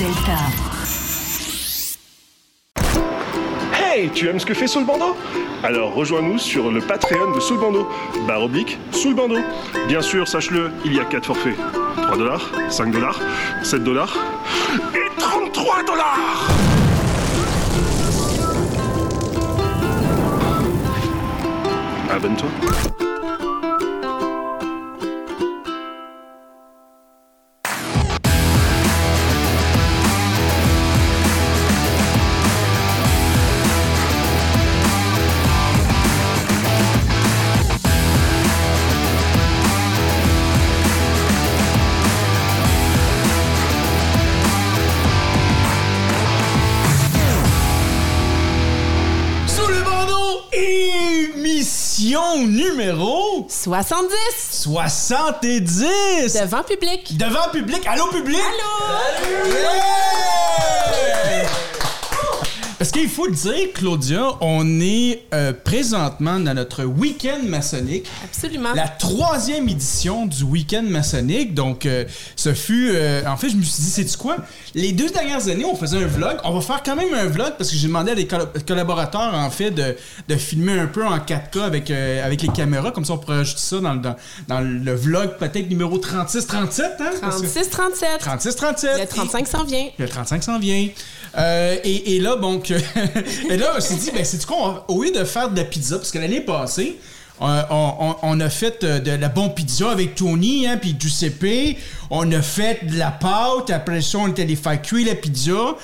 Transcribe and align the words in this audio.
Delta. 0.00 0.38
Hey, 3.74 4.08
tu 4.08 4.28
aimes 4.28 4.40
ce 4.40 4.46
que 4.46 4.54
fait 4.54 4.66
Soul 4.66 4.86
Bando? 4.86 5.14
Alors 5.62 5.92
rejoins-nous 5.92 6.38
sur 6.38 6.70
le 6.70 6.80
Patreon 6.80 7.32
de 7.32 7.40
Soul 7.40 7.58
Bando. 7.58 7.86
Barre 8.26 8.44
oblique, 8.44 8.78
Soul 8.92 9.14
Bando. 9.14 9.36
Bien 9.88 10.00
sûr, 10.00 10.26
sache-le, 10.26 10.70
il 10.86 10.94
y 10.94 11.00
a 11.00 11.04
4 11.04 11.26
forfaits. 11.26 11.54
3 11.96 12.16
dollars, 12.16 12.50
5 12.70 12.92
dollars, 12.92 13.20
7 13.62 13.84
dollars 13.84 14.16
et 14.94 15.20
33 15.20 15.82
dollars 15.82 16.48
Abonne-toi. 22.10 23.09
70 53.66 54.14
70. 54.88 56.32
devant 56.40 56.62
public. 56.62 57.16
Devant 57.16 57.48
public. 57.52 57.86
Allô, 57.86 58.06
public? 58.06 58.40
Allô? 58.40 59.48
Yeah! 59.50 61.19
Parce 62.80 62.92
qu'il 62.92 63.10
faut 63.10 63.26
le 63.26 63.32
dire, 63.34 63.74
Claudia, 63.74 64.22
on 64.40 64.80
est 64.80 65.24
euh, 65.34 65.52
présentement 65.52 66.40
dans 66.40 66.54
notre 66.54 66.84
week-end 66.84 67.40
maçonnique. 67.46 68.06
Absolument. 68.24 68.72
La 68.74 68.88
troisième 68.88 69.68
édition 69.68 70.24
du 70.24 70.44
week-end 70.44 70.84
maçonnique. 70.88 71.52
Donc, 71.52 71.84
euh, 71.84 72.06
ce 72.36 72.54
fut. 72.54 72.88
euh, 72.94 73.22
en 73.26 73.36
fait, 73.36 73.50
je 73.50 73.56
me 73.56 73.62
suis 73.62 73.82
dit, 73.82 73.90
c'est 73.90 74.16
quoi? 74.16 74.38
Les 74.74 74.92
deux 74.92 75.10
dernières 75.10 75.46
années, 75.48 75.66
on 75.66 75.76
faisait 75.76 75.98
un 76.02 76.06
vlog. 76.06 76.38
On 76.42 76.52
va 76.54 76.62
faire 76.62 76.82
quand 76.82 76.96
même 76.96 77.12
un 77.12 77.26
vlog 77.26 77.52
parce 77.58 77.68
que 77.68 77.76
j'ai 77.76 77.86
demandé 77.86 78.12
à 78.12 78.14
des 78.14 78.24
colla- 78.26 78.48
collaborateurs, 78.66 79.34
en 79.34 79.50
fait, 79.50 79.72
de, 79.72 79.94
de 80.26 80.36
filmer 80.36 80.78
un 80.78 80.86
peu 80.86 81.04
en 81.06 81.18
4K 81.18 81.60
avec, 81.60 81.90
avec 81.90 82.40
les 82.40 82.48
caméras. 82.48 82.92
Comme 82.92 83.04
ça, 83.04 83.12
on 83.12 83.18
pourrait 83.18 83.40
ajouter 83.40 83.60
ça 83.60 83.78
dans, 83.80 83.92
le- 83.92 84.00
dans, 84.00 84.16
dans 84.48 84.60
le 84.60 84.94
vlog, 84.94 85.36
peut-être 85.38 85.68
numéro 85.68 85.98
36-37. 85.98 86.82
Hein? 86.98 87.10
Parce 87.20 87.42
que- 87.42 87.46
36-37. 87.46 88.20
36-37. 88.20 89.00
Le 89.00 89.06
35 89.06 89.46
s'en 89.48 89.64
vient. 89.64 89.86
Le 89.98 90.08
35 90.08 90.42
s'en 90.42 90.58
vient. 90.58 90.88
Euh, 91.38 91.76
et, 91.84 92.18
là, 92.20 92.36
donc, 92.36 92.70
et 93.50 93.56
là, 93.56 93.74
on 93.76 93.80
s'est 93.80 93.94
dit, 93.94 94.10
ben, 94.12 94.24
c'est 94.24 94.44
quoi, 94.46 94.84
on- 94.88 94.94
au 94.94 95.02
lieu 95.04 95.12
de 95.12 95.24
faire 95.24 95.50
de 95.50 95.56
la 95.56 95.64
pizza, 95.64 95.96
parce 95.96 96.10
que 96.10 96.18
l'année 96.18 96.40
passée, 96.40 96.98
on, 97.40 98.40
a 98.40 98.48
fait 98.50 98.84
euh, 98.84 98.98
de 98.98 99.12
la 99.12 99.28
bonne 99.28 99.54
pizza 99.54 99.90
avec 99.90 100.14
Tony, 100.14 100.66
hein, 100.66 100.76
puis 100.76 100.94
Giuseppe. 100.98 101.78
On 102.10 102.30
a 102.32 102.42
fait 102.42 102.84
de 102.86 102.98
la 102.98 103.10
pâte. 103.10 103.70
Après 103.70 104.02
ça, 104.02 104.18
on 104.18 104.28
était 104.28 104.42
allé 104.42 104.56
faire 104.56 104.80
cuire 104.82 105.06
la 105.06 105.14
pizza. 105.14 105.76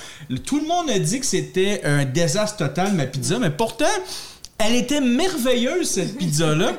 Tout 0.45 0.59
le 0.59 0.67
monde 0.67 0.89
a 0.89 0.99
dit 0.99 1.19
que 1.19 1.25
c'était 1.25 1.81
un 1.83 2.05
désastre 2.05 2.57
total, 2.57 2.93
ma 2.93 3.05
pizza, 3.05 3.39
mais 3.39 3.49
pourtant, 3.49 3.85
elle 4.59 4.75
était 4.75 5.01
merveilleuse, 5.01 5.89
cette 5.89 6.17
pizza-là. 6.17 6.73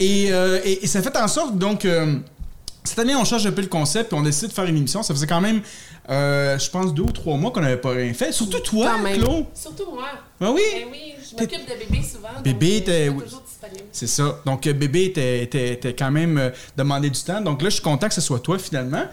et, 0.00 0.32
euh, 0.32 0.60
ça 0.84 1.02
fait 1.02 1.16
en 1.18 1.28
sorte, 1.28 1.58
donc... 1.58 1.86
cette 2.84 2.98
année, 2.98 3.14
on 3.14 3.24
change 3.24 3.46
un 3.46 3.52
peu 3.52 3.62
le 3.62 3.68
concept 3.68 4.12
et 4.12 4.16
on 4.16 4.22
décide 4.22 4.48
de 4.48 4.52
faire 4.54 4.64
une 4.64 4.76
émission. 4.76 5.02
Ça 5.02 5.12
faisait 5.14 5.26
quand 5.26 5.40
même, 5.40 5.60
euh, 6.10 6.58
je 6.58 6.68
pense, 6.70 6.92
deux 6.92 7.02
ou 7.02 7.12
trois 7.12 7.36
mois 7.36 7.50
qu'on 7.50 7.60
n'avait 7.60 7.76
pas 7.76 7.90
rien 7.90 8.12
fait. 8.12 8.32
Surtout 8.32 8.60
toi, 8.60 8.92
Quand 8.96 9.02
même. 9.02 9.18
Claude. 9.18 9.44
Surtout 9.54 9.92
moi. 9.92 10.04
Ben 10.40 10.50
oui, 10.50 10.60
Ben 10.74 10.88
oui, 10.90 11.14
je 11.30 11.36
m'occupe 11.40 11.60
de 11.68 11.78
bébé 11.78 12.02
souvent. 12.04 12.28
Bébé, 12.42 12.84
euh, 12.88 13.08
oui. 13.10 13.22
toujours 13.24 13.42
disponible. 13.46 13.84
c'est 13.92 14.08
ça. 14.08 14.40
Donc, 14.44 14.66
euh, 14.66 14.72
bébé 14.72 15.04
était, 15.04 15.42
était- 15.44 15.68
était 15.74 15.94
quand 15.94 16.10
même 16.10 16.36
euh, 16.38 16.50
demandé 16.76 17.08
du 17.10 17.20
temps. 17.20 17.40
Donc 17.40 17.62
là, 17.62 17.68
je 17.68 17.74
suis 17.74 17.82
content 17.82 18.08
que 18.08 18.14
ce 18.14 18.20
soit 18.20 18.40
toi, 18.40 18.58
finalement. 18.58 18.96
là. 18.98 19.10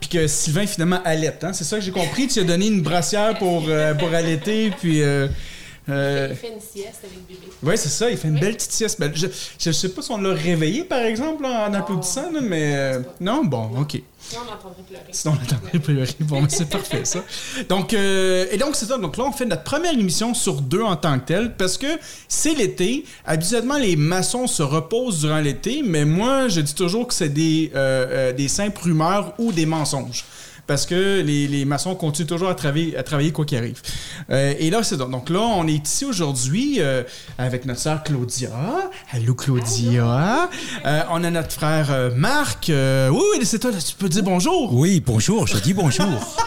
Puis 0.00 0.08
que 0.08 0.26
Sylvain, 0.26 0.66
finalement, 0.66 1.00
allaite. 1.04 1.44
Hein? 1.44 1.52
C'est 1.52 1.64
ça 1.64 1.76
que 1.76 1.82
j'ai 1.84 1.90
compris. 1.92 2.28
Tu 2.28 2.40
as 2.40 2.44
donné 2.44 2.68
une 2.68 2.80
brassière 2.80 3.36
pour, 3.38 3.64
euh, 3.68 3.94
pour 3.94 4.08
allaiter. 4.14 4.70
Puis. 4.70 5.02
Euh, 5.88 6.28
Il 6.30 6.36
fait 6.36 6.52
une 6.52 6.60
sieste 6.60 7.00
avec 7.04 7.26
bébé. 7.26 7.52
Oui, 7.62 7.74
c'est 7.76 7.88
ça, 7.88 8.10
il 8.10 8.16
fait 8.16 8.28
une 8.28 8.34
Oui. 8.34 8.40
belle 8.40 8.54
petite 8.56 8.72
sieste. 8.72 9.00
Ben, 9.00 9.10
je, 9.14 9.26
je 9.58 9.70
sais 9.72 9.88
pas 9.88 10.02
si 10.02 10.10
on 10.12 10.18
l'a 10.18 10.32
réveillé, 10.34 10.84
par 10.84 11.00
exemple, 11.00 11.44
en, 11.46 11.72
applaudissant, 11.74 12.30
là, 12.32 12.40
mais. 12.40 12.74
euh, 12.76 13.00
non, 13.20 13.44
bon, 13.44 13.70
ok. 13.80 14.00
Sinon, 14.22 14.42
on 14.48 14.52
entendrait 14.54 14.82
pleurer. 14.86 15.02
Sinon, 15.10 15.34
on 15.40 15.42
attendrait 15.42 15.78
pleurer. 15.78 16.08
Bon, 16.20 16.42
mais 16.42 16.48
c'est 16.50 16.68
parfait, 16.68 17.04
ça. 17.04 17.24
Donc, 17.68 17.94
euh, 17.94 18.46
et 18.52 18.58
donc, 18.58 18.76
c'est 18.76 18.84
ça. 18.84 18.98
Donc 18.98 19.16
là, 19.16 19.24
on 19.24 19.32
fait 19.32 19.46
notre 19.46 19.64
première 19.64 19.92
émission 19.94 20.34
sur 20.34 20.60
deux 20.60 20.82
en 20.82 20.94
tant 20.96 21.18
que 21.18 21.24
telle 21.24 21.56
parce 21.56 21.78
que 21.78 21.86
c'est 22.28 22.54
l'été. 22.54 23.04
Habituellement, 23.24 23.78
les 23.78 23.96
maçons 23.96 24.46
se 24.46 24.62
reposent 24.62 25.20
durant 25.20 25.40
l'été, 25.40 25.82
mais 25.82 26.04
moi, 26.04 26.48
je 26.48 26.60
dis 26.60 26.74
toujours 26.74 27.06
que 27.06 27.14
c'est 27.14 27.30
des, 27.30 27.72
euh, 27.74 28.32
des 28.32 28.48
simples 28.48 28.82
rumeurs 28.82 29.32
ou 29.38 29.52
des 29.52 29.66
mensonges. 29.66 30.24
Parce 30.70 30.86
que 30.86 31.20
les, 31.20 31.48
les 31.48 31.64
maçons 31.64 31.96
continuent 31.96 32.28
toujours 32.28 32.48
à 32.48 32.54
travailler, 32.54 32.96
à 32.96 33.02
travailler 33.02 33.32
quoi 33.32 33.44
qu'il 33.44 33.58
arrive. 33.58 33.80
Euh, 34.30 34.54
et 34.56 34.70
là, 34.70 34.84
c'est. 34.84 34.96
Donc 34.96 35.28
là, 35.28 35.40
on 35.40 35.66
est 35.66 35.84
ici 35.84 36.04
aujourd'hui 36.04 36.76
euh, 36.78 37.02
avec 37.38 37.64
notre 37.66 37.80
sœur 37.80 38.04
Claudia. 38.04 38.50
Allô, 39.10 39.34
Claudia. 39.34 40.48
Euh, 40.86 41.00
on 41.10 41.24
a 41.24 41.30
notre 41.32 41.50
frère 41.50 41.88
euh, 41.90 42.10
Marc. 42.14 42.70
Euh, 42.70 43.08
oui, 43.08 43.18
oui, 43.36 43.40
c'est 43.44 43.58
toi. 43.58 43.72
Tu 43.72 43.94
peux 43.96 44.08
dire 44.08 44.22
bonjour. 44.22 44.72
Oui, 44.72 45.02
bonjour, 45.04 45.48
je 45.48 45.56
dis 45.58 45.74
bonjour. 45.74 46.06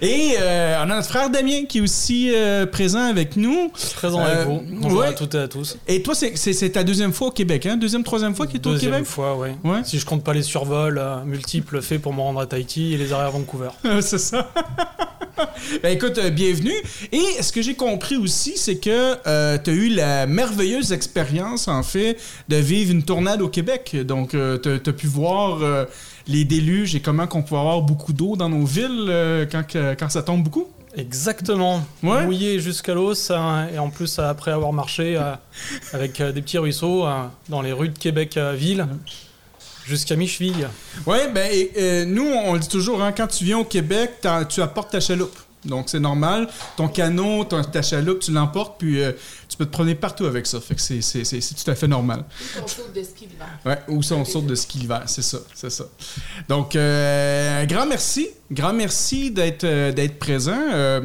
Et 0.00 0.36
euh, 0.38 0.76
on 0.80 0.90
a 0.90 0.96
notre 0.96 1.08
frère 1.08 1.30
Damien 1.30 1.64
qui 1.68 1.78
est 1.78 1.80
aussi 1.80 2.30
euh, 2.32 2.66
présent 2.66 3.04
avec 3.04 3.36
nous. 3.36 3.70
Présent 3.96 4.20
Euh, 4.20 4.34
avec 4.34 4.46
vous. 4.46 4.62
Bonjour 4.80 5.00
ouais. 5.00 5.08
à 5.08 5.12
toutes 5.12 5.34
et 5.34 5.38
à 5.38 5.48
tous. 5.48 5.76
Et 5.88 6.02
toi, 6.02 6.14
c'est- 6.14 6.70
ta 6.70 6.84
deuxième 6.84 7.12
fois 7.12 7.28
au 7.28 7.30
Québec, 7.30 7.66
hein? 7.66 7.76
Deuxième, 7.76 8.04
troisième 8.04 8.34
fois 8.34 8.46
qu'il 8.46 8.56
est 8.56 8.66
au 8.66 8.72
Deuxième 8.72 8.92
Québec? 8.92 9.06
fois, 9.08 9.36
oui. 9.36 9.48
Ouais. 9.64 9.80
Si 9.84 9.98
je 9.98 10.06
compte 10.06 10.22
pas 10.22 10.32
les 10.32 10.42
survols 10.42 10.98
euh, 10.98 11.24
multiples 11.24 11.80
faits 11.82 12.00
pour 12.04 12.12
me 12.12 12.20
rendre 12.20 12.40
à 12.40 12.46
Tahiti 12.46 12.92
et 12.92 12.98
les 12.98 13.14
arrêts 13.14 13.24
à 13.24 13.30
Vancouver. 13.30 13.70
c'est 14.02 14.18
ça. 14.18 14.52
ben 15.82 15.96
écoute, 15.96 16.18
euh, 16.18 16.28
bienvenue. 16.28 16.74
Et 17.12 17.42
ce 17.42 17.50
que 17.50 17.62
j'ai 17.62 17.74
compris 17.74 18.18
aussi, 18.18 18.58
c'est 18.58 18.76
que 18.76 19.14
tu 19.56 19.70
as 19.70 19.72
eu 19.72 19.88
la 19.88 20.26
merveilleuse 20.26 20.92
expérience, 20.92 21.66
en 21.66 21.82
fait, 21.82 22.18
de 22.50 22.56
vivre 22.56 22.92
une 22.92 23.04
tornade 23.04 23.40
au 23.40 23.48
Québec. 23.48 23.96
Donc, 24.04 24.32
tu 24.32 24.68
as, 24.68 24.92
pu 24.92 25.06
voir 25.06 25.62
euh, 25.62 25.86
les 26.26 26.44
déluges 26.44 26.94
et 26.94 27.00
comment 27.00 27.26
qu'on 27.26 27.42
peut 27.42 27.56
avoir 27.56 27.80
beaucoup 27.80 28.12
d'eau 28.12 28.36
dans 28.36 28.50
nos 28.50 28.66
villes 28.66 29.06
euh, 29.08 29.46
quand, 29.50 29.64
quand 29.98 30.10
ça 30.10 30.22
tombe 30.22 30.42
beaucoup. 30.42 30.68
Exactement. 30.96 31.84
Ouais. 32.02 32.24
Mouillé 32.24 32.60
jusqu'à 32.60 32.94
l'os 32.94 33.30
hein, 33.30 33.68
et 33.72 33.78
en 33.78 33.90
plus 33.90 34.18
euh, 34.18 34.28
après 34.28 34.52
avoir 34.52 34.72
marché 34.72 35.16
euh, 35.16 35.34
avec 35.92 36.20
euh, 36.20 36.32
des 36.32 36.40
petits 36.40 36.58
ruisseaux 36.58 37.06
euh, 37.06 37.24
dans 37.48 37.62
les 37.62 37.72
rues 37.72 37.88
de 37.88 37.98
Québec 37.98 38.36
euh, 38.36 38.52
ville 38.52 38.86
jusqu'à 39.86 40.16
mi-cheville. 40.16 40.68
Ouais, 41.06 41.30
ben 41.32 41.48
et, 41.52 41.70
euh, 41.78 42.04
nous, 42.04 42.26
on 42.26 42.54
le 42.54 42.58
dit 42.60 42.68
toujours, 42.68 43.02
hein, 43.02 43.12
quand 43.12 43.26
tu 43.26 43.44
viens 43.44 43.58
au 43.58 43.64
Québec, 43.64 44.12
tu 44.48 44.60
apportes 44.62 44.90
ta 44.92 45.00
chaloupe. 45.00 45.36
Donc 45.64 45.88
c'est 45.88 45.98
normal. 46.00 46.46
Ton 46.76 46.88
canot, 46.88 47.44
ton- 47.44 47.64
ta 47.64 47.80
chaloupe, 47.80 48.18
tu 48.20 48.32
l'emportes, 48.32 48.74
puis 48.78 49.02
euh, 49.02 49.12
tu 49.48 49.56
peux 49.56 49.64
te 49.64 49.70
promener 49.70 49.94
partout 49.94 50.26
avec 50.26 50.46
ça. 50.46 50.60
Fait 50.60 50.74
que 50.74 50.80
c'est- 50.82 51.00
c'est 51.00 51.24
c'est- 51.24 51.40
c'est 51.40 51.54
tout 51.54 51.70
à 51.70 51.74
fait 51.74 51.88
normal. 51.88 52.22
On 52.62 52.66
saute 52.66 52.92
de 52.94 53.02
ski 53.02 53.28
l'hiver. 53.30 53.48
Ouais, 53.64 53.78
ou 53.88 54.02
ça, 54.02 54.14
on 54.14 54.26
saute 54.26 54.44
de 54.44 54.54
ski 54.54 54.76
l'hiver, 54.80 55.04
c'est 55.06 55.22
ça, 55.22 55.38
c'est 55.54 55.70
ça. 55.70 55.84
Donc, 56.50 56.76
euh, 56.76 57.62
un 57.62 57.64
grand 57.64 57.86
merci, 57.86 58.28
grand 58.52 58.74
merci 58.74 59.30
d'être 59.30 59.64
euh, 59.64 59.90
d'être 59.90 60.18
présent. 60.18 60.60
Euh, 60.74 61.00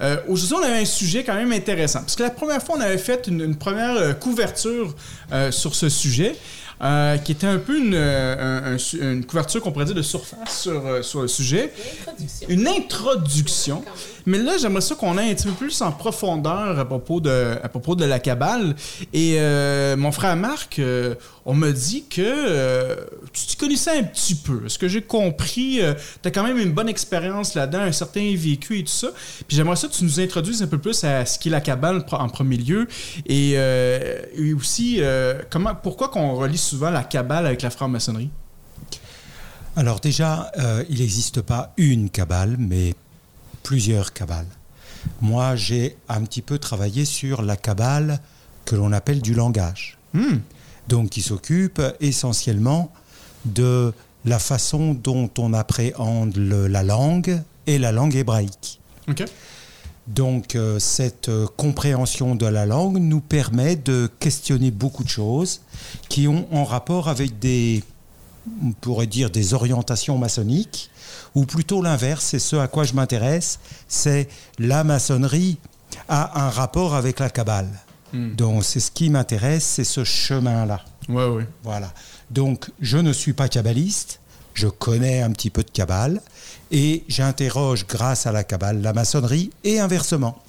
euh, 0.00 0.16
Aujourd'hui, 0.26 0.66
on 0.66 0.70
avait 0.72 0.80
un 0.80 0.84
sujet 0.86 1.22
quand 1.22 1.34
même 1.34 1.52
intéressant. 1.52 2.00
Parce 2.00 2.16
que 2.16 2.22
la 2.22 2.30
première 2.30 2.62
fois, 2.62 2.76
on 2.78 2.80
avait 2.80 2.96
fait 2.96 3.26
une, 3.26 3.42
une 3.42 3.56
première 3.58 4.18
couverture 4.18 4.94
euh, 5.32 5.50
sur 5.52 5.74
ce 5.74 5.90
sujet. 5.90 6.34
Euh, 6.82 7.16
qui 7.18 7.32
était 7.32 7.46
un 7.46 7.58
peu 7.58 7.78
une, 7.78 7.94
euh, 7.94 8.36
un- 8.68 8.74
un 8.74 8.78
su- 8.78 9.00
une 9.00 9.24
couverture 9.24 9.60
qu'on 9.60 9.72
pourrait 9.72 9.84
dire 9.86 9.94
de 9.94 10.02
surface 10.02 10.62
sur, 10.62 10.86
euh, 10.86 11.02
sur 11.02 11.22
le 11.22 11.28
sujet. 11.28 11.72
Une 12.48 12.66
introduction. 12.68 13.76
Quand 13.76 13.84
même. 13.90 13.94
Mais 14.26 14.38
là, 14.38 14.58
j'aimerais 14.60 14.82
ça 14.82 14.94
qu'on 14.94 15.16
aille 15.16 15.30
un 15.30 15.34
petit 15.34 15.46
peu 15.46 15.52
plus 15.54 15.80
en 15.80 15.90
profondeur 15.90 16.78
à 16.78 16.84
propos 16.84 17.20
de, 17.20 17.56
à 17.62 17.68
propos 17.68 17.94
de 17.94 18.04
la 18.04 18.18
cabale. 18.18 18.76
Et 19.14 19.36
euh, 19.38 19.96
mon 19.96 20.12
frère 20.12 20.36
Marc, 20.36 20.78
euh, 20.78 21.14
on 21.46 21.54
me 21.54 21.70
dit 21.72 22.04
que 22.10 22.94
tu 23.32 23.46
t'y 23.46 23.56
connaissais 23.56 23.98
un 23.98 24.02
petit 24.02 24.34
peu. 24.34 24.68
Ce 24.68 24.78
que 24.78 24.86
j'ai 24.86 25.00
compris, 25.00 25.80
tu 26.22 26.28
as 26.28 26.30
quand 26.30 26.42
même 26.42 26.58
une 26.58 26.72
bonne 26.72 26.90
expérience 26.90 27.54
là-dedans, 27.54 27.80
un 27.80 27.92
certain 27.92 28.34
vécu 28.36 28.80
et 28.80 28.84
tout 28.84 28.92
ça. 28.92 29.08
Puis 29.46 29.56
j'aimerais 29.56 29.76
ça 29.76 29.88
que 29.88 29.94
tu 29.94 30.04
nous 30.04 30.20
introduises 30.20 30.62
un 30.62 30.66
peu 30.66 30.78
plus 30.78 31.02
à 31.04 31.24
ce 31.24 31.38
qu'est 31.38 31.48
la 31.50 31.62
cabale 31.62 32.04
en 32.12 32.28
premier 32.28 32.58
lieu. 32.58 32.86
Et, 33.26 33.52
et 33.52 34.52
aussi, 34.54 35.00
comment, 35.50 35.74
pourquoi 35.74 36.08
qu'on 36.08 36.34
relie 36.34 36.58
souvent 36.68 36.90
la 36.90 37.04
cabale 37.04 37.46
avec 37.46 37.62
la 37.62 37.70
franc-maçonnerie? 37.70 38.30
Alors 39.76 40.00
déjà, 40.00 40.50
euh, 40.58 40.84
il 40.88 40.98
n'existe 41.00 41.40
pas 41.40 41.72
une 41.76 42.10
cabale, 42.10 42.56
mais 42.58 42.94
plusieurs 43.62 44.12
cabales. 44.12 44.46
Moi, 45.20 45.56
j'ai 45.56 45.96
un 46.08 46.22
petit 46.22 46.42
peu 46.42 46.58
travaillé 46.58 47.04
sur 47.04 47.42
la 47.42 47.56
cabale 47.56 48.20
que 48.64 48.74
l'on 48.76 48.92
appelle 48.92 49.22
du 49.22 49.34
langage. 49.34 49.96
Hmm. 50.14 50.38
Donc, 50.88 51.10
qui 51.10 51.22
s'occupe 51.22 51.80
essentiellement 52.00 52.92
de 53.44 53.92
la 54.24 54.38
façon 54.38 54.94
dont 54.94 55.30
on 55.38 55.52
appréhende 55.54 56.36
le- 56.36 56.66
la 56.66 56.82
langue 56.82 57.40
et 57.66 57.78
la 57.78 57.92
langue 57.92 58.16
hébraïque. 58.16 58.80
OK. 59.08 59.24
Donc 60.08 60.56
euh, 60.56 60.78
cette 60.78 61.28
euh, 61.28 61.46
compréhension 61.56 62.34
de 62.34 62.46
la 62.46 62.64
langue 62.64 62.96
nous 62.98 63.20
permet 63.20 63.76
de 63.76 64.10
questionner 64.18 64.70
beaucoup 64.70 65.04
de 65.04 65.08
choses 65.08 65.60
qui 66.08 66.26
ont 66.26 66.48
en 66.50 66.64
rapport 66.64 67.08
avec 67.08 67.38
des, 67.38 67.84
on 68.64 68.72
pourrait 68.72 69.06
dire, 69.06 69.30
des 69.30 69.52
orientations 69.52 70.16
maçonniques, 70.16 70.90
ou 71.34 71.44
plutôt 71.44 71.82
l'inverse, 71.82 72.24
c'est 72.24 72.38
ce 72.38 72.56
à 72.56 72.68
quoi 72.68 72.84
je 72.84 72.94
m'intéresse, 72.94 73.60
c'est 73.86 74.28
la 74.58 74.82
maçonnerie 74.82 75.58
a 76.08 76.46
un 76.46 76.50
rapport 76.50 76.94
avec 76.94 77.20
la 77.20 77.28
Kabbale. 77.28 77.68
Hmm. 78.14 78.34
Donc 78.34 78.64
c'est 78.64 78.80
ce 78.80 78.90
qui 78.90 79.10
m'intéresse, 79.10 79.64
c'est 79.64 79.84
ce 79.84 80.04
chemin-là. 80.04 80.80
Ouais, 81.08 81.26
ouais. 81.26 81.46
Voilà. 81.62 81.92
Donc, 82.30 82.70
je 82.80 82.98
ne 82.98 83.12
suis 83.12 83.32
pas 83.32 83.48
kabbaliste, 83.48 84.20
je 84.54 84.68
connais 84.68 85.22
un 85.22 85.30
petit 85.30 85.50
peu 85.50 85.62
de 85.62 85.70
Kabbale, 85.70 86.20
et 86.70 87.04
j'interroge 87.08 87.86
grâce 87.86 88.26
à 88.26 88.32
la 88.32 88.44
Kabbale 88.44 88.82
la 88.82 88.92
maçonnerie 88.92 89.50
et 89.64 89.80
inversement. 89.80 90.42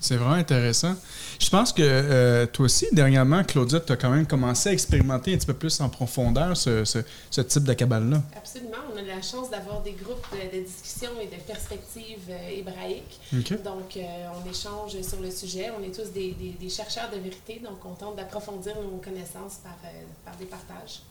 C'est 0.00 0.16
vraiment 0.16 0.34
intéressant. 0.34 0.96
Je 1.38 1.48
pense 1.48 1.72
que 1.72 1.82
euh, 1.84 2.46
toi 2.46 2.64
aussi, 2.64 2.88
dernièrement, 2.90 3.44
Claudia, 3.44 3.78
tu 3.78 3.92
as 3.92 3.96
quand 3.96 4.10
même 4.10 4.26
commencé 4.26 4.70
à 4.70 4.72
expérimenter 4.72 5.32
un 5.32 5.36
petit 5.36 5.46
peu 5.46 5.54
plus 5.54 5.80
en 5.80 5.88
profondeur 5.88 6.56
ce, 6.56 6.84
ce- 6.84 6.98
ce 7.30 7.40
type 7.40 7.62
de 7.62 7.72
cabale-là. 7.72 8.20
Absolument. 8.36 8.78
On 8.92 8.98
a 8.98 9.02
la 9.02 9.22
chance 9.22 9.48
d'avoir 9.50 9.80
des 9.82 9.92
groupes 9.92 10.26
de, 10.32 10.58
de 10.58 10.64
discussion 10.64 11.10
et 11.22 11.26
de 11.26 11.40
perspectives 11.42 12.28
euh, 12.30 12.48
hébraïques. 12.58 13.20
Donc, 13.64 13.96
euh, 13.96 14.00
on 14.44 14.50
échange 14.50 15.00
sur 15.02 15.20
le 15.20 15.30
sujet. 15.30 15.70
On 15.78 15.84
est 15.84 15.94
tous 15.94 16.10
des, 16.12 16.32
des- 16.32 16.56
des 16.60 16.68
chercheurs 16.68 17.08
de 17.14 17.18
vérité, 17.20 17.60
donc 17.64 17.78
on 17.84 17.94
tente 17.94 18.16
d'approfondir 18.16 18.74
nos 18.82 18.98
connaissances 18.98 19.58
par, 19.62 19.76
euh, 19.84 19.88
par 20.24 20.34
des 20.36 20.46
partages. 20.46 21.02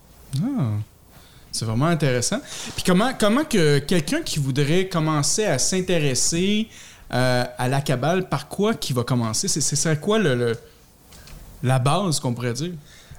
Ah, 0.44 0.72
c'est 1.52 1.66
vraiment 1.66 1.88
intéressant. 1.88 2.40
Puis 2.76 2.84
comment, 2.86 3.12
comment 3.20 3.44
que 3.44 3.80
quelqu'un 3.80 4.22
qui 4.22 4.40
voudrait 4.40 4.88
commencer 4.88 5.46
à 5.46 5.60
s'intéresser 5.60 6.68
euh, 7.14 7.46
à 7.58 7.68
la 7.68 7.82
cabale, 7.82 8.30
par 8.30 8.48
quoi 8.48 8.74
qu'il 8.74 8.96
va 8.96 9.04
commencer? 9.04 9.48
C'est, 9.48 9.62
c'est 9.62 10.00
quoi 10.00 10.18
le, 10.20 10.36
le- 10.36 10.58
la 11.64 11.78
base 11.80 12.20
qu'on 12.20 12.34
pourrait 12.34 12.54
dire? 12.54 12.72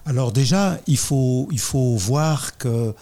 Alors 0.07 0.33
déjà, 0.33 0.79
il 0.87 0.99
faut, 0.99 1.49
il 1.53 1.61
faut 1.61 1.97
voir 1.97 2.57
que 2.59 2.95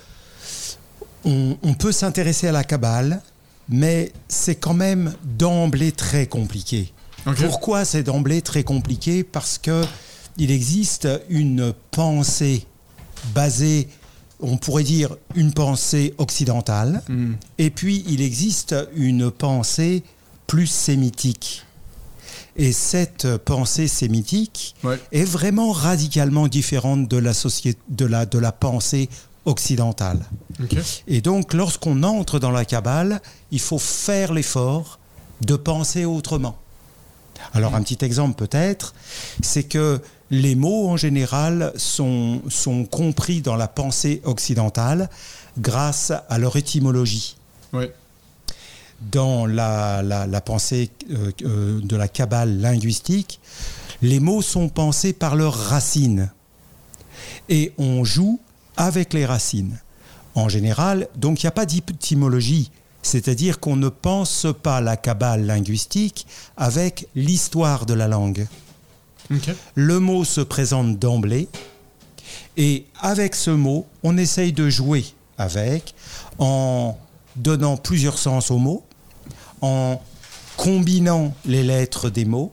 on, 1.25 1.56
on 1.62 1.75
peut 1.75 1.93
s'intéresser 1.93 2.49
à 2.49 2.53
la 2.53 2.65
Kabbale, 2.65 3.23
mais 3.69 4.12
c'est 4.29 4.56
quand 4.56 4.75
même 4.75 5.15
d'emblée 5.23 5.93
très 5.93 6.26
compliqué. 6.26 6.93
Pourquoi 7.37 7.85
c'est 7.85 8.03
d'emblée 8.03 8.43
très 8.43 8.65
compliqué? 8.65 9.23
Parce 9.23 9.59
que 9.59 9.85
il 10.38 10.50
existe 10.50 11.09
une 11.29 11.73
pensée 11.91 12.67
basée, 13.35 13.88
on 14.42 14.56
pourrait 14.56 14.82
dire 14.84 15.16
une 15.34 15.52
pensée 15.52 16.14
occidentale, 16.19 17.02
Hmm. 17.08 17.34
et 17.58 17.70
puis 17.70 18.04
il 18.08 18.20
existe 18.20 18.75
une 18.94 19.31
pensée 19.31 20.02
plus 20.46 20.66
sémitique. 20.66 21.64
Et 22.56 22.72
cette 22.72 23.37
pensée 23.38 23.88
sémitique 23.88 24.75
Ouais. 24.84 24.98
est 25.12 25.25
vraiment 25.25 25.72
radicalement 25.72 26.48
différente 26.48 27.08
de 27.08 27.16
la, 27.16 27.32
société, 27.32 27.78
de 27.88 28.04
la, 28.06 28.26
de 28.26 28.38
la 28.38 28.52
pensée 28.52 29.08
occidentale. 29.46 30.20
Et 31.06 31.20
donc, 31.22 31.54
lorsqu'on 31.54 32.02
entre 32.02 32.38
dans 32.38 32.50
la 32.50 32.64
Kabbale, 32.64 33.22
il 33.50 33.60
faut 33.60 33.78
faire 33.78 34.32
l'effort 34.34 34.98
de 35.40 35.56
penser 35.56 36.04
autrement. 36.04 36.56
Alors, 37.54 37.75
un 37.75 37.82
petit 37.82 38.04
exemple 38.04 38.34
peut-être, 38.34 38.94
c'est 39.42 39.62
que 39.64 40.00
les 40.31 40.55
mots 40.55 40.88
en 40.88 40.97
général 40.97 41.73
sont, 41.77 42.41
sont 42.49 42.85
compris 42.85 43.41
dans 43.41 43.56
la 43.56 43.69
pensée 43.69 44.21
occidentale 44.25 45.09
grâce 45.59 46.12
à 46.29 46.38
leur 46.38 46.56
étymologie. 46.56 47.37
Dans 49.12 49.47
la, 49.47 50.03
la- 50.03 50.27
la 50.27 50.41
pensée 50.41 50.91
euh, 51.11 51.31
euh, 51.44 51.81
de 51.82 51.97
la 51.97 52.06
Kabbale 52.06 52.61
linguistique, 52.61 53.41
les 54.03 54.21
mots 54.21 54.43
sont 54.43 54.69
pensés 54.69 55.12
par 55.12 55.37
leurs 55.37 55.55
racines. 55.56 56.31
Et 57.49 57.73
on 57.79 58.05
joue 58.05 58.41
avec 58.76 59.12
les 59.15 59.26
racines. 59.26 59.79
En 60.35 60.49
général, 60.49 61.09
donc 61.17 61.43
il 61.43 61.47
n'y 61.47 61.49
a 61.49 61.53
pas 61.53 61.67
d'étymologie, 61.67 62.71
c'est-à-dire 63.03 63.59
qu'on 63.59 63.76
ne 63.76 63.88
pense 63.88 64.47
pas 64.62 64.81
la 64.81 64.97
Kabbale 64.97 65.44
linguistique 65.47 66.26
avec 66.56 67.09
l'histoire 67.17 67.85
de 67.87 67.94
la 67.94 68.06
langue. 68.06 68.47
Le 69.75 70.00
mot 70.00 70.25
se 70.25 70.41
présente 70.41 70.99
d'emblée 70.99 71.49
et 72.56 72.87
avec 73.00 73.35
ce 73.35 73.50
mot, 73.50 73.87
on 74.03 74.17
essaye 74.17 74.53
de 74.53 74.69
jouer 74.69 75.05
avec 75.38 75.94
en 76.38 76.99
donnant 77.37 77.77
plusieurs 77.77 78.19
sens 78.19 78.50
aux 78.50 78.59
mots, 78.59 78.85
en 79.61 80.03
combinant 80.56 81.32
les 81.47 81.62
lettres 81.62 82.11
des 82.11 82.25
mots 82.25 82.53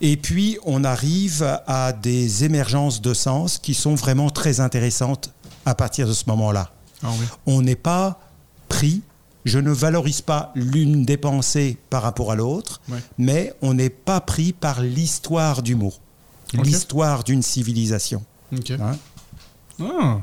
et 0.00 0.16
puis 0.16 0.58
on 0.64 0.84
arrive 0.84 1.60
à 1.66 1.92
des 1.92 2.44
émergences 2.44 3.00
de 3.00 3.14
sens 3.14 3.58
qui 3.58 3.74
sont 3.74 3.94
vraiment 3.94 4.30
très 4.30 4.60
intéressantes 4.60 5.32
à 5.66 5.74
partir 5.74 6.08
de 6.08 6.12
ce 6.12 6.24
moment-là. 6.28 6.70
Ah 7.02 7.08
oui. 7.18 7.26
On 7.46 7.62
n'est 7.62 7.76
pas 7.76 8.20
pris, 8.68 9.02
je 9.44 9.58
ne 9.58 9.70
valorise 9.70 10.20
pas 10.20 10.52
l'une 10.54 11.04
des 11.04 11.16
pensées 11.16 11.76
par 11.90 12.02
rapport 12.02 12.30
à 12.32 12.34
l'autre, 12.34 12.80
Ouais. 12.88 12.98
mais 13.18 13.52
on 13.62 13.74
n'est 13.74 13.90
pas 13.90 14.20
pris 14.20 14.52
par 14.52 14.82
l'histoire 14.82 15.62
du 15.62 15.74
mot, 15.74 15.94
Ok. 16.56 16.64
l'histoire 16.66 17.24
d'une 17.24 17.42
civilisation. 17.42 18.22
OK. 18.56 18.70
hein? 18.72 18.96
Ah. 19.82 20.18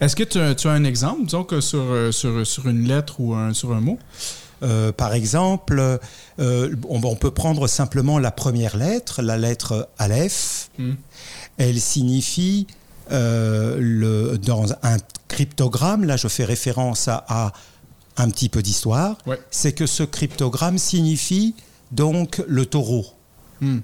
Est-ce 0.00 0.16
que 0.16 0.24
tu 0.24 0.38
as, 0.38 0.54
tu 0.54 0.68
as 0.68 0.72
un 0.72 0.84
exemple, 0.84 1.24
disons, 1.24 1.44
que 1.44 1.60
sur, 1.60 1.80
euh, 1.80 2.12
sur, 2.12 2.46
sur 2.46 2.68
une 2.68 2.86
lettre 2.86 3.20
ou 3.20 3.34
un- 3.34 3.54
sur 3.54 3.72
un 3.72 3.80
mot? 3.80 3.98
Euh, 4.62 4.90
par 4.92 5.14
exemple, 5.14 5.78
euh, 6.40 6.76
on, 6.88 7.00
on 7.04 7.14
peut 7.16 7.30
prendre 7.30 7.68
simplement 7.68 8.18
la 8.18 8.32
première 8.32 8.76
lettre, 8.76 9.22
la 9.22 9.38
lettre 9.38 9.88
Aleph. 9.98 10.68
Hmm. 10.78 10.94
Elle 11.58 11.80
signifie, 11.80 12.66
euh, 13.12 13.76
le, 13.78 14.36
dans 14.36 14.72
un 14.82 14.96
cryptogramme, 15.28 16.04
là 16.04 16.16
je 16.16 16.26
fais 16.28 16.44
référence 16.44 17.06
à, 17.08 17.24
à 17.28 17.52
un 18.20 18.28
petit 18.30 18.48
peu 18.48 18.62
d'histoire, 18.62 19.16
Ouais. 19.26 19.38
c'est 19.50 19.72
que 19.72 19.86
ce 19.86 20.02
cryptogramme 20.02 20.78
signifie 20.78 21.54
donc 21.92 22.42
le 22.46 22.66
taureau. 22.66 23.06
Hmm. 23.60 23.78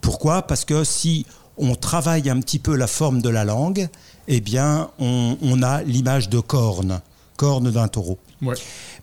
Pourquoi? 0.00 0.42
Parce 0.42 0.64
que 0.64 0.84
si 0.84 1.26
on 1.56 1.74
travaille 1.74 2.28
un 2.30 2.40
petit 2.40 2.58
peu 2.58 2.76
la 2.76 2.86
forme 2.86 3.20
de 3.22 3.28
la 3.28 3.44
langue, 3.44 3.88
eh 4.28 4.40
bien 4.40 4.90
on, 4.98 5.36
on 5.42 5.62
a 5.62 5.82
l'image 5.82 6.28
de 6.28 6.40
corne, 6.40 7.00
corne 7.36 7.70
d'un 7.70 7.88
taureau. 7.88 8.18
Ouais. 8.42 8.54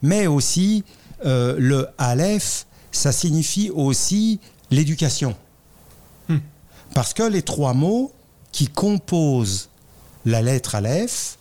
Mais 0.02 0.28
aussi, 0.28 0.84
euh, 1.26 1.56
le 1.58 1.88
Aleph, 1.98 2.66
ça 2.92 3.12
signifie 3.12 3.70
aussi 3.72 4.40
l'éducation. 4.72 5.36
Hmm. 6.30 6.38
Parce 6.94 7.14
que 7.14 7.24
les 7.24 7.42
trois 7.42 7.74
mots 7.74 8.12
qui 8.52 8.68
composent 8.68 9.70
la 10.26 10.42
lettre 10.42 10.76
Aleph, 10.76 11.38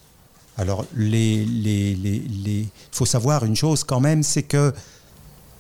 alors 0.57 0.85
les- 0.95 2.67
faut 2.93 3.07
savoir 3.07 3.45
une 3.45 3.57
chose 3.57 3.85
quand 3.85 4.01
même, 4.01 4.23
c'est 4.23 4.43
que 4.45 4.73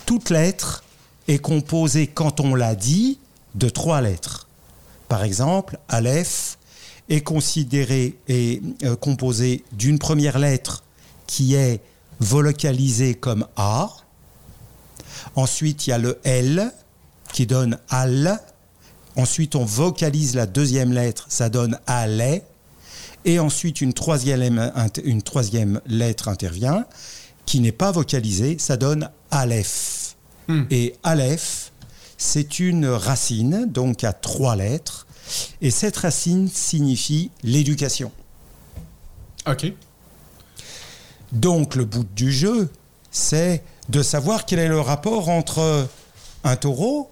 toute 0.06 0.30
lettre 0.30 0.84
est 1.28 1.38
composée, 1.38 2.06
quand 2.06 2.40
on 2.40 2.54
l'a 2.54 2.74
dit, 2.74 3.18
de 3.54 3.68
trois 3.68 4.00
lettres. 4.00 4.46
Par 5.08 5.24
exemple, 5.24 5.78
Aleph 5.88 6.58
est 7.08 7.20
considéré 7.22 8.16
et 8.28 8.62
euh, 8.82 8.96
composé 8.96 9.64
d'une 9.72 9.98
première 9.98 10.38
lettre 10.38 10.84
qui 11.26 11.54
est 11.54 11.80
volocalisée 12.20 13.14
comme 13.14 13.46
A. 13.56 13.90
Ensuite, 15.36 15.86
il 15.86 15.90
y 15.90 15.92
a 15.92 15.98
le 15.98 16.18
L 16.24 16.72
qui 17.32 17.46
donne 17.46 17.78
Al. 17.88 18.40
Ensuite, 19.16 19.54
on 19.54 19.64
vocalise 19.64 20.34
la 20.34 20.46
deuxième 20.46 20.92
lettre, 20.92 21.26
ça 21.28 21.48
donne 21.48 21.78
Ale. 21.86 22.42
Et 23.24 23.38
ensuite 23.38 23.80
une 23.80 23.92
troisième, 23.92 24.72
une 25.04 25.22
troisième 25.22 25.80
lettre 25.86 26.28
intervient, 26.28 26.86
qui 27.46 27.60
n'est 27.60 27.72
pas 27.72 27.92
vocalisée, 27.92 28.56
ça 28.58 28.76
donne 28.76 29.10
Aleph. 29.30 30.16
Hmm. 30.48 30.64
Et 30.70 30.94
Aleph, 31.02 31.72
c'est 32.18 32.58
une 32.58 32.86
racine, 32.86 33.66
donc 33.68 34.04
à 34.04 34.12
trois 34.12 34.56
lettres, 34.56 35.06
et 35.60 35.70
cette 35.70 35.96
racine 35.96 36.48
signifie 36.48 37.30
l'éducation. 37.42 38.12
OK. 39.46 39.72
Donc 41.32 41.74
le 41.74 41.84
but 41.84 42.06
du 42.14 42.32
jeu, 42.32 42.68
c'est 43.10 43.62
de 43.88 44.02
savoir 44.02 44.46
quel 44.46 44.58
est 44.58 44.68
le 44.68 44.80
rapport 44.80 45.28
entre 45.28 45.88
un 46.44 46.56
taureau 46.56 47.10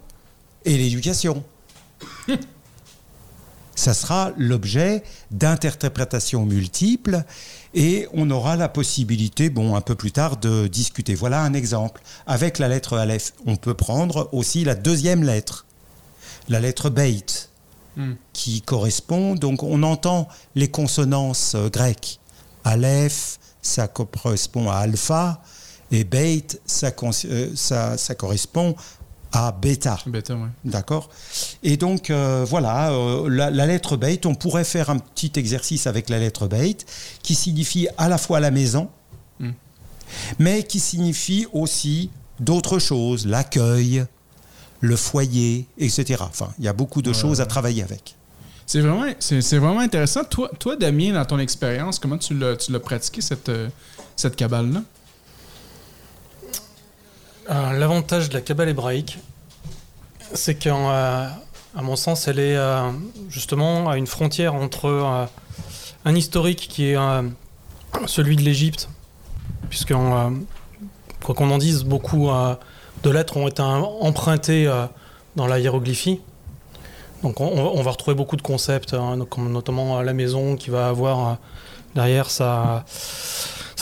et 0.64 0.76
l'éducation. 0.76 1.42
Ça 3.82 3.94
sera 3.94 4.30
l'objet 4.36 5.02
d'interprétations 5.32 6.46
multiples 6.46 7.24
et 7.74 8.06
on 8.12 8.30
aura 8.30 8.54
la 8.54 8.68
possibilité, 8.68 9.50
bon, 9.50 9.74
un 9.74 9.80
peu 9.80 9.96
plus 9.96 10.12
tard, 10.12 10.36
de 10.36 10.68
discuter. 10.68 11.16
Voilà 11.16 11.42
un 11.42 11.52
exemple. 11.52 12.00
Avec 12.28 12.60
la 12.60 12.68
lettre 12.68 12.96
Aleph, 12.96 13.32
on 13.44 13.56
peut 13.56 13.74
prendre 13.74 14.28
aussi 14.30 14.62
la 14.62 14.76
deuxième 14.76 15.24
lettre, 15.24 15.66
la 16.48 16.60
lettre 16.60 16.90
Beit, 16.90 17.48
Hmm. 17.96 18.12
qui 18.32 18.62
correspond, 18.62 19.34
donc 19.34 19.64
on 19.64 19.82
entend 19.82 20.28
les 20.54 20.70
consonances 20.70 21.54
euh, 21.56 21.68
grecques. 21.68 22.20
Aleph, 22.62 23.40
ça 23.62 23.88
correspond 23.88 24.70
à 24.70 24.76
alpha, 24.76 25.42
et 25.90 26.04
Beit, 26.04 26.60
ça, 26.64 26.90
euh, 27.26 27.50
ça, 27.54 27.98
ça 27.98 28.14
correspond 28.14 28.76
à 29.32 29.52
bêta. 29.52 29.98
Bêta, 30.06 30.34
ouais. 30.34 30.48
D'accord 30.64 31.08
Et 31.62 31.76
donc, 31.76 32.10
euh, 32.10 32.44
voilà, 32.48 32.92
euh, 32.92 33.28
la, 33.28 33.50
la 33.50 33.66
lettre 33.66 33.96
Beit, 33.96 34.26
on 34.26 34.34
pourrait 34.34 34.64
faire 34.64 34.90
un 34.90 34.98
petit 34.98 35.32
exercice 35.36 35.86
avec 35.86 36.08
la 36.10 36.18
lettre 36.18 36.46
Beit, 36.46 36.76
qui 37.22 37.34
signifie 37.34 37.88
à 37.98 38.08
la 38.08 38.18
fois 38.18 38.40
la 38.40 38.50
maison, 38.50 38.88
Mm. 39.40 39.50
mais 40.38 40.62
qui 40.62 40.80
signifie 40.80 41.46
aussi 41.52 42.10
d'autres 42.40 42.78
choses, 42.78 43.26
l'accueil, 43.26 44.04
le 44.80 44.96
foyer, 44.96 45.66
etc. 45.78 46.22
Enfin, 46.26 46.52
il 46.58 46.64
y 46.64 46.68
a 46.68 46.72
beaucoup 46.72 47.02
de 47.02 47.12
choses 47.12 47.40
à 47.40 47.46
travailler 47.46 47.82
avec. 47.82 48.16
C'est 48.66 48.80
vraiment, 48.80 49.06
c'est, 49.18 49.58
vraiment 49.58 49.80
intéressant. 49.80 50.24
Toi, 50.24 50.50
toi, 50.58 50.76
Damien, 50.76 51.12
dans 51.12 51.24
ton 51.24 51.38
expérience, 51.38 51.98
comment 51.98 52.18
tu 52.18 52.34
l'as, 52.34 52.56
tu 52.56 52.72
l'as 52.72 52.80
pratiqué, 52.80 53.20
cette, 53.20 53.48
euh, 53.48 53.68
cette 54.16 54.36
cabale-là? 54.36 54.82
Euh, 57.52 57.72
L'avantage 57.72 58.30
de 58.30 58.34
la 58.34 58.40
cabale 58.40 58.70
hébraïque, 58.70 59.18
c'est 60.32 60.54
qu'à 60.54 60.74
à 61.74 61.82
mon 61.82 61.96
sens, 61.96 62.28
elle 62.28 62.38
est 62.38 62.56
euh, 62.56 62.90
justement 63.28 63.88
à 63.88 63.96
une 63.96 64.06
frontière 64.06 64.54
entre 64.54 64.86
euh, 64.86 65.24
un 66.04 66.14
historique 66.14 66.68
qui 66.68 66.88
est 66.90 66.96
euh, 66.96 67.22
celui 68.06 68.36
de 68.36 68.42
l'Égypte, 68.42 68.88
puisque 69.68 69.92
euh, 69.92 70.30
quoi 71.22 71.34
qu'on 71.34 71.50
en 71.50 71.58
dise, 71.58 71.84
beaucoup 71.84 72.30
euh, 72.30 72.54
de 73.02 73.10
lettres 73.10 73.36
ont 73.36 73.48
été 73.48 73.62
euh, 73.62 73.80
empruntées 74.00 74.66
euh, 74.66 74.86
dans 75.36 75.46
la 75.46 75.58
hiéroglyphie. 75.58 76.20
Donc 77.22 77.40
on, 77.40 77.82
va 77.82 77.90
retrouver 77.92 78.16
beaucoup 78.16 78.36
de 78.36 78.42
concepts, 78.42 78.94
hein, 78.94 79.18
comme 79.30 79.52
notamment 79.52 79.98
euh, 79.98 80.02
la 80.02 80.12
maison 80.12 80.56
qui 80.56 80.70
va 80.70 80.88
avoir 80.88 81.28
euh, 81.28 81.34
derrière 81.94 82.30
sa, 82.30 82.84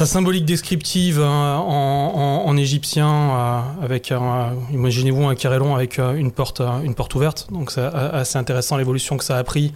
sa 0.01 0.07
symbolique 0.07 0.47
descriptive 0.47 1.21
hein, 1.21 1.59
en, 1.59 2.13
en- 2.15 2.49
en 2.49 2.57
égyptien, 2.57 3.07
euh, 3.07 3.61
avec, 3.83 4.11
un- 4.13 4.55
imaginez-vous 4.73 5.27
un 5.27 5.35
carré 5.35 5.59
long 5.59 5.75
avec 5.75 5.99
euh, 5.99 6.15
une 6.15 6.33
porte, 6.33 6.63
euh, 6.63 6.81
une 6.83 6.95
porte 6.95 7.15
ouverte. 7.15 7.49
Donc 7.53 7.71
c'est 7.71 7.83
assez 7.83 8.39
intéressant 8.39 8.79
l'évolution 8.79 9.19
que 9.19 9.25
ça 9.25 9.37
a 9.37 9.45
pris. 9.45 9.75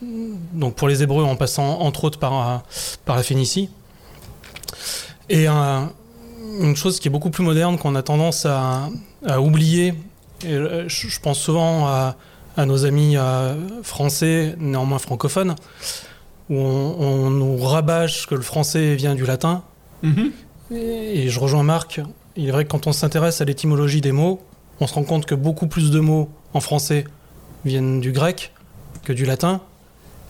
Donc 0.00 0.76
pour 0.76 0.88
les 0.88 1.02
Hébreux 1.02 1.24
en 1.24 1.36
passant 1.36 1.80
entre 1.80 2.04
autres 2.04 2.18
par, 2.18 2.48
euh, 2.48 2.56
par 3.04 3.16
la 3.16 3.22
Phénicie. 3.22 3.68
Et 5.28 5.46
euh, 5.46 5.80
une 6.58 6.74
chose 6.74 6.98
qui 6.98 7.08
est 7.08 7.10
beaucoup 7.10 7.28
plus 7.28 7.44
moderne 7.44 7.76
qu'on 7.76 7.96
a 7.96 8.02
tendance 8.02 8.46
à, 8.46 8.88
oublier, 9.38 9.92
euh, 10.46 10.84
je 10.88 11.20
pense 11.20 11.38
souvent 11.38 11.86
à, 11.86 12.16
nos 12.64 12.86
amis 12.86 13.18
euh, 13.18 13.54
français, 13.82 14.54
néanmoins 14.58 14.98
francophones, 14.98 15.54
où 16.50 16.56
on, 16.56 16.96
on 17.00 17.30
nous 17.30 17.56
rabâche 17.58 18.26
que 18.26 18.34
le 18.34 18.42
français 18.42 18.94
vient 18.94 19.14
du 19.14 19.26
latin. 19.26 19.62
Et, 20.70 21.24
et 21.24 21.28
je 21.28 21.40
rejoins 21.40 21.62
Marc, 21.62 22.00
il 22.36 22.48
est 22.48 22.52
vrai 22.52 22.64
que 22.64 22.70
quand 22.70 22.86
on 22.86 22.92
s'intéresse 22.92 23.40
à 23.40 23.44
l'étymologie 23.44 24.00
des 24.00 24.12
mots, 24.12 24.40
on 24.80 24.86
se 24.86 24.94
rend 24.94 25.04
compte 25.04 25.26
que 25.26 25.34
beaucoup 25.34 25.66
plus 25.66 25.90
de 25.90 26.00
mots 26.00 26.28
en 26.54 26.60
français 26.60 27.04
viennent 27.64 28.00
du 28.00 28.12
grec 28.12 28.52
que 29.04 29.12
du 29.12 29.24
latin. 29.24 29.60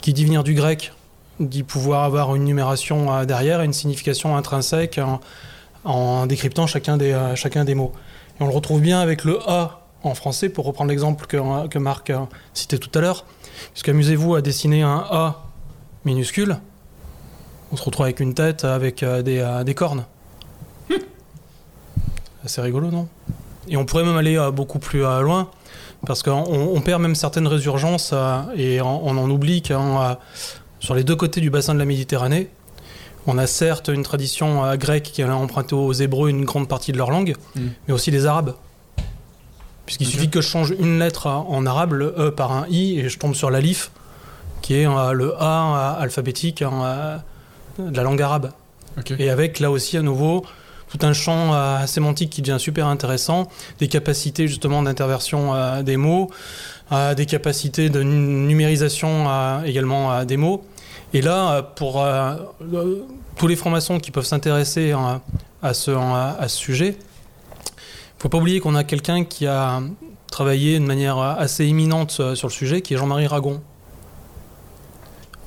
Qui 0.01 0.13
dit 0.13 0.25
venir 0.25 0.45
du 0.45 0.55
grec 0.55 0.93
dit 1.41 1.65
pouvoir 1.65 2.05
avoir 2.05 2.35
une 2.35 2.45
numération 2.45 3.25
derrière 3.25 3.61
et 3.61 3.65
une 3.65 3.73
signification 3.73 4.37
intrinsèque 4.37 4.99
en, 4.99 5.21
en 5.85 6.27
décryptant 6.27 6.67
chacun 6.67 6.97
des, 6.97 7.13
euh, 7.13 7.35
chacun 7.35 7.65
des 7.65 7.75
mots. 7.75 7.93
Et 8.39 8.43
on 8.43 8.47
le 8.47 8.55
retrouve 8.55 8.81
bien 8.81 9.01
avec 9.01 9.25
le 9.25 9.39
A 9.47 9.81
en 10.03 10.15
français, 10.15 10.49
pour 10.49 10.65
reprendre 10.65 10.91
l'exemple 10.91 11.27
que, 11.27 11.67
que 11.67 11.79
Marc 11.79 12.13
citait 12.55 12.79
tout 12.79 12.97
à 12.97 13.01
l'heure. 13.01 13.25
Puisqu'amusez-vous 13.73 14.35
à 14.37 14.43
dessiner 14.43 14.83
un 14.83 15.05
A 15.11 15.46
minuscule, 16.07 16.59
on 17.73 17.77
se 17.77 17.83
retrouve 17.83 18.05
avec 18.07 18.21
une 18.21 18.33
tête 18.33 18.65
avec 18.65 19.03
euh, 19.03 19.21
des, 19.23 19.39
euh, 19.41 19.65
des 19.65 19.75
cornes. 19.75 20.05
C'est 22.47 22.61
rigolo, 22.61 22.91
non? 22.93 23.09
Et 23.69 23.77
on 23.77 23.85
pourrait 23.85 24.05
même 24.05 24.17
aller 24.17 24.39
euh, 24.39 24.53
beaucoup 24.53 24.79
plus 24.79 25.01
loin, 25.01 25.51
parce 26.07 26.23
qu'on 26.23 26.45
on 26.49 26.81
perd 26.81 27.03
même 27.03 27.17
certaines 27.17 27.49
résurgences 27.49 28.15
et 28.57 28.81
on, 28.81 29.07
on 29.07 29.17
en 29.19 29.29
oublie 29.29 29.63
que 29.63 29.75
sur 30.79 30.95
les 30.95 31.03
deux 31.03 31.17
côtés 31.17 31.41
du 31.41 31.51
bassin 31.51 31.75
de 31.75 31.81
la 31.81 31.85
Méditerranée, 31.85 32.49
on 33.27 33.39
a 33.39 33.49
certes 33.49 33.89
une 33.89 34.05
tradition 34.05 34.65
euh, 34.65 34.77
grecque 34.77 35.11
qui 35.13 35.23
a 35.25 35.37
emprunté 35.37 35.75
aux 35.75 35.93
Hébreux 35.93 36.29
une 36.31 36.45
grande 36.45 36.69
partie 36.69 36.93
de 36.93 36.99
leur 36.99 37.11
langue, 37.11 37.35
Mm. 37.57 37.61
mais 37.89 37.95
aussi 37.95 38.13
les 38.13 38.27
Arabes. 38.27 38.55
Puisqu'il 39.87 40.07
suffit 40.07 40.31
que 40.31 40.41
je 40.41 40.49
change 40.49 40.73
une 40.79 40.99
lettre 41.01 41.27
en 41.29 41.65
arabe, 41.67 41.93
le 41.95 42.15
E 42.19 42.31
par 42.31 42.53
un 42.53 42.67
I, 42.69 42.99
et 43.01 43.09
je 43.09 43.19
tombe 43.19 43.35
sur 43.35 43.51
l'alif, 43.51 43.91
qui 44.63 44.75
est 44.75 44.87
euh, 44.87 45.13
le 45.13 45.35
A 45.39 45.97
euh, 45.99 46.03
alphabétique 46.03 46.63
euh, 46.63 47.17
de 47.79 47.97
la 47.97 48.03
langue 48.03 48.23
arabe. 48.23 48.53
Et 49.19 49.29
avec 49.31 49.61
là 49.61 49.71
aussi 49.71 49.97
à 49.97 50.03
nouveau 50.03 50.45
tout 50.89 50.99
un 51.03 51.13
champ 51.13 51.53
euh, 51.53 51.85
sémantique 51.87 52.31
qui 52.31 52.43
devient 52.43 52.61
super 52.61 52.87
intéressant, 52.87 53.49
des 53.79 53.89
capacités 53.89 54.47
justement 54.49 54.83
d'interversion 54.83 55.55
euh, 55.55 55.83
des 55.83 55.97
mots, 55.97 56.31
euh, 56.93 57.15
des 57.15 57.27
capacités 57.27 57.91
de 57.91 58.03
nu- 58.03 58.47
numérisation 58.47 59.27
également 59.65 60.25
des 60.25 60.37
mots. 60.37 60.65
Et 61.13 61.23
là, 61.23 61.63
pour 61.63 62.05
tous 63.37 63.47
les 63.47 63.57
francs-maçons 63.57 63.99
qui 64.01 64.11
peuvent 64.11 64.25
s'intéresser 64.25 64.93
euh, 64.93 65.19
à, 65.63 65.75
ce, 65.75 65.91
à, 65.91 66.49
ce 66.49 66.57
sujet, 66.57 66.97
il 66.99 68.23
faut 68.23 68.29
pas 68.29 68.39
oublier 68.39 68.61
qu'on 68.61 68.75
a 68.75 68.85
quelqu'un 68.85 69.25
qui 69.25 69.47
a 69.47 69.81
travaillé 70.31 70.79
de 70.79 70.85
manière 70.85 71.19
assez 71.19 71.65
éminente 71.65 72.11
sur 72.35 72.49
le 72.49 72.53
sujet, 72.53 72.81
qui 72.81 72.95
est 72.95 72.97
Jean-Marie 72.97 73.27
Ragon, 73.27 73.61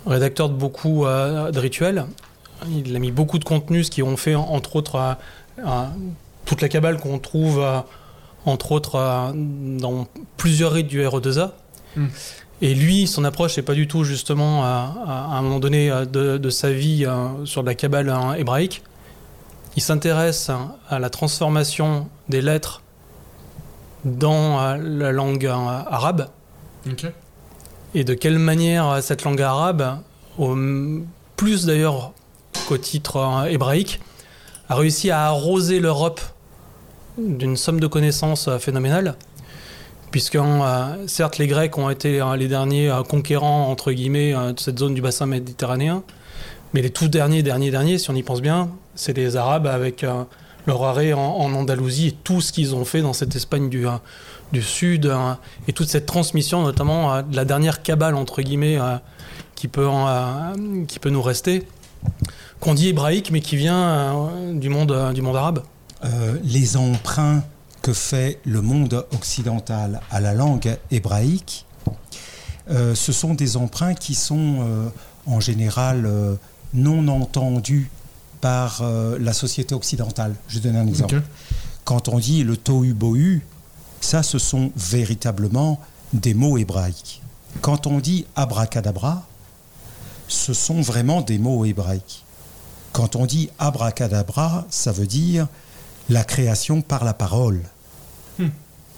rédacteur 0.05 0.49
de 0.49 0.53
beaucoup 0.55 1.05
euh, 1.05 1.51
de 1.51 1.59
rituels, 1.59 2.05
il 2.69 2.95
a 2.95 2.99
mis 2.99 3.11
beaucoup 3.11 3.39
de 3.39 3.43
contenus, 3.45 3.85
ce 3.87 3.91
qui 3.91 4.03
ont 4.03 4.17
fait, 4.17 4.35
entre 4.35 4.75
autres, 4.75 4.95
euh, 5.59 5.85
toute 6.45 6.61
la 6.61 6.69
cabale 6.69 6.97
qu'on 6.99 7.19
trouve, 7.19 7.59
euh, 7.59 7.79
entre 8.45 8.71
autres, 8.71 9.33
dans 9.35 10.07
plusieurs 10.37 10.71
rites 10.71 10.87
du 10.87 11.01
RE2A. 11.01 11.51
Mm. 11.95 12.05
Et 12.61 12.75
lui, 12.75 13.07
son 13.07 13.23
approche, 13.23 13.53
c'est 13.55 13.61
pas 13.61 13.73
du 13.73 13.87
tout, 13.87 14.03
justement, 14.03 14.63
à, 14.63 14.93
à- 15.07 15.35
à 15.35 15.37
un 15.37 15.41
moment 15.41 15.59
donné 15.59 15.89
de, 16.11 16.37
de 16.37 16.49
sa 16.49 16.71
vie 16.71 17.05
euh, 17.05 17.45
sur 17.45 17.61
de 17.61 17.67
la 17.67 17.75
cabale 17.75 18.09
euh, 18.09 18.33
hébraïque. 18.33 18.83
Il 19.77 19.81
s'intéresse 19.81 20.49
à 20.89 20.99
la 20.99 21.09
transformation 21.09 22.07
des 22.27 22.41
lettres 22.41 22.81
dans 24.03 24.59
euh, 24.59 24.77
la 24.77 25.11
langue 25.11 25.45
arabe 25.45 26.27
OK. 26.89 27.05
Et 27.95 28.03
de 28.03 28.13
quelle 28.13 28.39
manière 28.39 29.01
cette 29.01 29.23
langue 29.23 29.41
arabe, 29.41 29.99
plus 31.35 31.65
d'ailleurs 31.65 32.13
qu'au 32.67 32.77
titre 32.77 33.17
euh, 33.17 33.45
hébraïque, 33.45 33.99
a 34.67 34.75
réussi 34.75 35.09
à 35.09 35.25
arroser 35.25 35.79
l'Europe 35.79 36.21
d'une 37.17 37.57
somme 37.57 37.79
de 37.79 37.87
connaissances 37.87 38.47
euh, 38.47 38.59
phénoménales. 38.59 39.15
Puisque 40.11 40.35
euh, 40.35 41.07
certes 41.07 41.37
les 41.37 41.47
Grecs 41.47 41.77
ont 41.77 41.89
été 41.89 42.21
les 42.37 42.47
derniers 42.47 42.91
conquérants 43.07 43.69
entre 43.69 43.91
guillemets 43.91 44.33
de 44.33 44.59
cette 44.59 44.79
zone 44.79 44.95
du 44.95 45.01
bassin 45.01 45.27
méditerranéen, 45.27 46.03
mais 46.73 46.81
les 46.81 46.89
tout 46.89 47.07
derniers, 47.07 47.43
derniers, 47.43 47.71
derniers, 47.71 47.97
si 47.99 48.09
on 48.09 48.15
y 48.15 48.23
pense 48.23 48.41
bien, 48.41 48.69
c'est 48.95 49.15
les 49.15 49.35
Arabes 49.35 49.67
avec 49.67 50.03
leur 50.65 50.83
arrêt 50.83 51.13
en, 51.13 51.53
Andalousie 51.53 52.07
et 52.07 52.11
tout 52.11 52.41
ce 52.41 52.51
qu'ils 52.51 52.73
ont 52.73 52.85
fait 52.85 53.01
dans 53.01 53.13
cette 53.13 53.35
Espagne 53.35 53.69
du, 53.69 53.85
du 54.51 54.61
Sud 54.61 55.05
euh, 55.05 55.33
et 55.67 55.73
toute 55.73 55.89
cette 55.89 56.05
transmission, 56.05 56.63
notamment 56.63 57.13
euh, 57.13 57.21
de 57.21 57.35
la 57.35 57.45
dernière 57.45 57.81
cabale 57.81 58.15
entre 58.15 58.41
guillemets 58.41 58.79
euh, 58.79 58.97
qui 59.55 59.67
peut 59.67 59.87
en, 59.87 60.53
qui 60.87 60.99
peut 60.99 61.09
nous 61.09 61.21
rester, 61.21 61.67
qu'on 62.59 62.73
dit 62.73 62.87
hébraïque 62.87 63.31
mais 63.31 63.41
qui 63.41 63.57
vient 63.57 64.31
du 64.53 64.69
monde 64.69 65.11
du 65.13 65.21
monde 65.21 65.35
arabe. 65.35 65.63
Les 66.45 66.77
emprunts 66.77 67.43
que 67.81 67.91
fait 67.91 68.39
le 68.45 68.61
monde 68.61 69.05
occidental 69.13 69.99
à 70.09 70.21
la 70.21 70.33
langue 70.33 70.77
hébraïque, 70.91 71.65
ce 72.69 73.11
sont 73.11 73.33
des 73.33 73.57
emprunts 73.57 73.95
qui 73.95 74.15
sont 74.15 74.91
en 75.25 75.41
général 75.41 76.09
non 76.73 77.05
entendus 77.09 77.91
par 78.39 78.81
la 79.19 79.33
société 79.33 79.75
occidentale. 79.75 80.35
Je 80.47 80.59
donne 80.59 80.77
un 80.77 80.87
exemple. 80.87 81.21
Quand 81.83 82.07
on 82.07 82.17
dit 82.17 82.45
le 82.45 82.55
tohu 82.55 82.93
bohu, 82.93 83.41
ça, 84.01 84.23
ce 84.23 84.39
sont 84.39 84.71
véritablement 84.75 85.79
des 86.13 86.33
mots 86.33 86.57
hébraïques. 86.57 87.21
Quand 87.61 87.87
on 87.87 87.99
dit 87.99 88.25
abracadabra, 88.35 89.27
ce 90.27 90.53
sont 90.53 90.81
vraiment 90.81 91.21
des 91.21 91.37
mots 91.37 91.65
hébraïques. 91.65 92.23
Quand 92.93 93.15
on 93.15 93.25
dit 93.25 93.49
abracadabra, 93.59 94.65
ça 94.69 94.91
veut 94.91 95.07
dire 95.07 95.47
la 96.09 96.23
création 96.23 96.81
par 96.81 97.03
la 97.03 97.13
parole. 97.13 97.61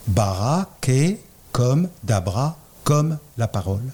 Bara, 0.06 0.68
ke, 0.80 1.16
comme, 1.52 1.88
dabra, 2.02 2.56
comme 2.84 3.18
la 3.38 3.48
parole. 3.48 3.92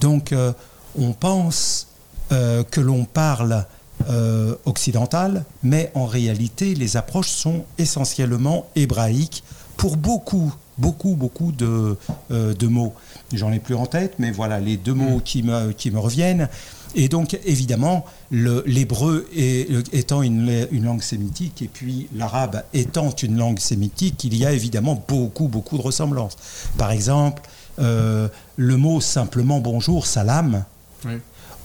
Donc, 0.00 0.32
euh, 0.32 0.52
on 0.98 1.12
pense 1.12 1.86
euh, 2.32 2.62
que 2.64 2.80
l'on 2.80 3.04
parle 3.04 3.64
euh, 4.08 4.54
occidental, 4.64 5.44
mais 5.62 5.90
en 5.94 6.06
réalité, 6.06 6.74
les 6.74 6.96
approches 6.96 7.30
sont 7.30 7.64
essentiellement 7.78 8.66
hébraïques 8.74 9.44
pour 9.80 9.96
beaucoup, 9.96 10.52
beaucoup, 10.76 11.14
beaucoup 11.16 11.52
de, 11.52 11.96
euh, 12.30 12.52
de 12.52 12.66
mots. 12.66 12.92
J'en 13.32 13.50
ai 13.50 13.58
plus 13.60 13.74
en 13.74 13.86
tête, 13.86 14.16
mais 14.18 14.30
voilà 14.30 14.60
les 14.60 14.76
deux 14.76 14.92
mots 14.92 15.22
qui 15.24 15.42
me, 15.42 15.72
qui 15.72 15.90
me 15.90 15.98
reviennent. 15.98 16.50
Et 16.94 17.08
donc, 17.08 17.38
évidemment, 17.46 18.04
l'hébreu 18.30 19.26
étant 19.32 20.20
une, 20.22 20.66
une 20.70 20.84
langue 20.84 21.00
sémitique, 21.00 21.62
et 21.62 21.68
puis 21.68 22.08
l'arabe 22.14 22.62
étant 22.74 23.08
une 23.22 23.38
langue 23.38 23.58
sémitique, 23.58 24.22
il 24.24 24.36
y 24.36 24.44
a 24.44 24.52
évidemment 24.52 25.02
beaucoup, 25.08 25.48
beaucoup 25.48 25.78
de 25.78 25.82
ressemblances. 25.82 26.36
Par 26.76 26.90
exemple, 26.90 27.40
euh, 27.78 28.28
le 28.56 28.76
mot 28.76 29.00
simplement 29.00 29.60
bonjour, 29.60 30.06
salam, 30.06 30.64
Oui. 31.06 31.14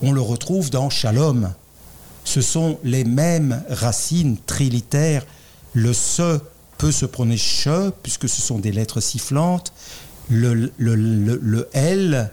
on 0.01 0.13
le 0.13 0.21
retrouve 0.21 0.69
dans 0.69 0.89
shalom. 0.89 1.51
Ce 2.23 2.39
sont 2.39 2.79
les 2.85 3.03
mêmes 3.03 3.61
racines 3.69 4.37
trilitaires. 4.45 5.25
Le 5.73 5.91
se 5.91 6.39
peut 6.77 6.91
se 6.91 7.05
prononcer 7.05 7.37
che, 7.63 7.91
puisque 8.03 8.27
ce 8.29 8.41
sont 8.41 8.59
des 8.59 8.71
lettres 8.71 8.99
sifflantes. 9.01 9.71
Le, 10.29 10.53
le- 10.77 10.95
le- 10.95 11.39
le 11.41 11.67
L 11.73 12.31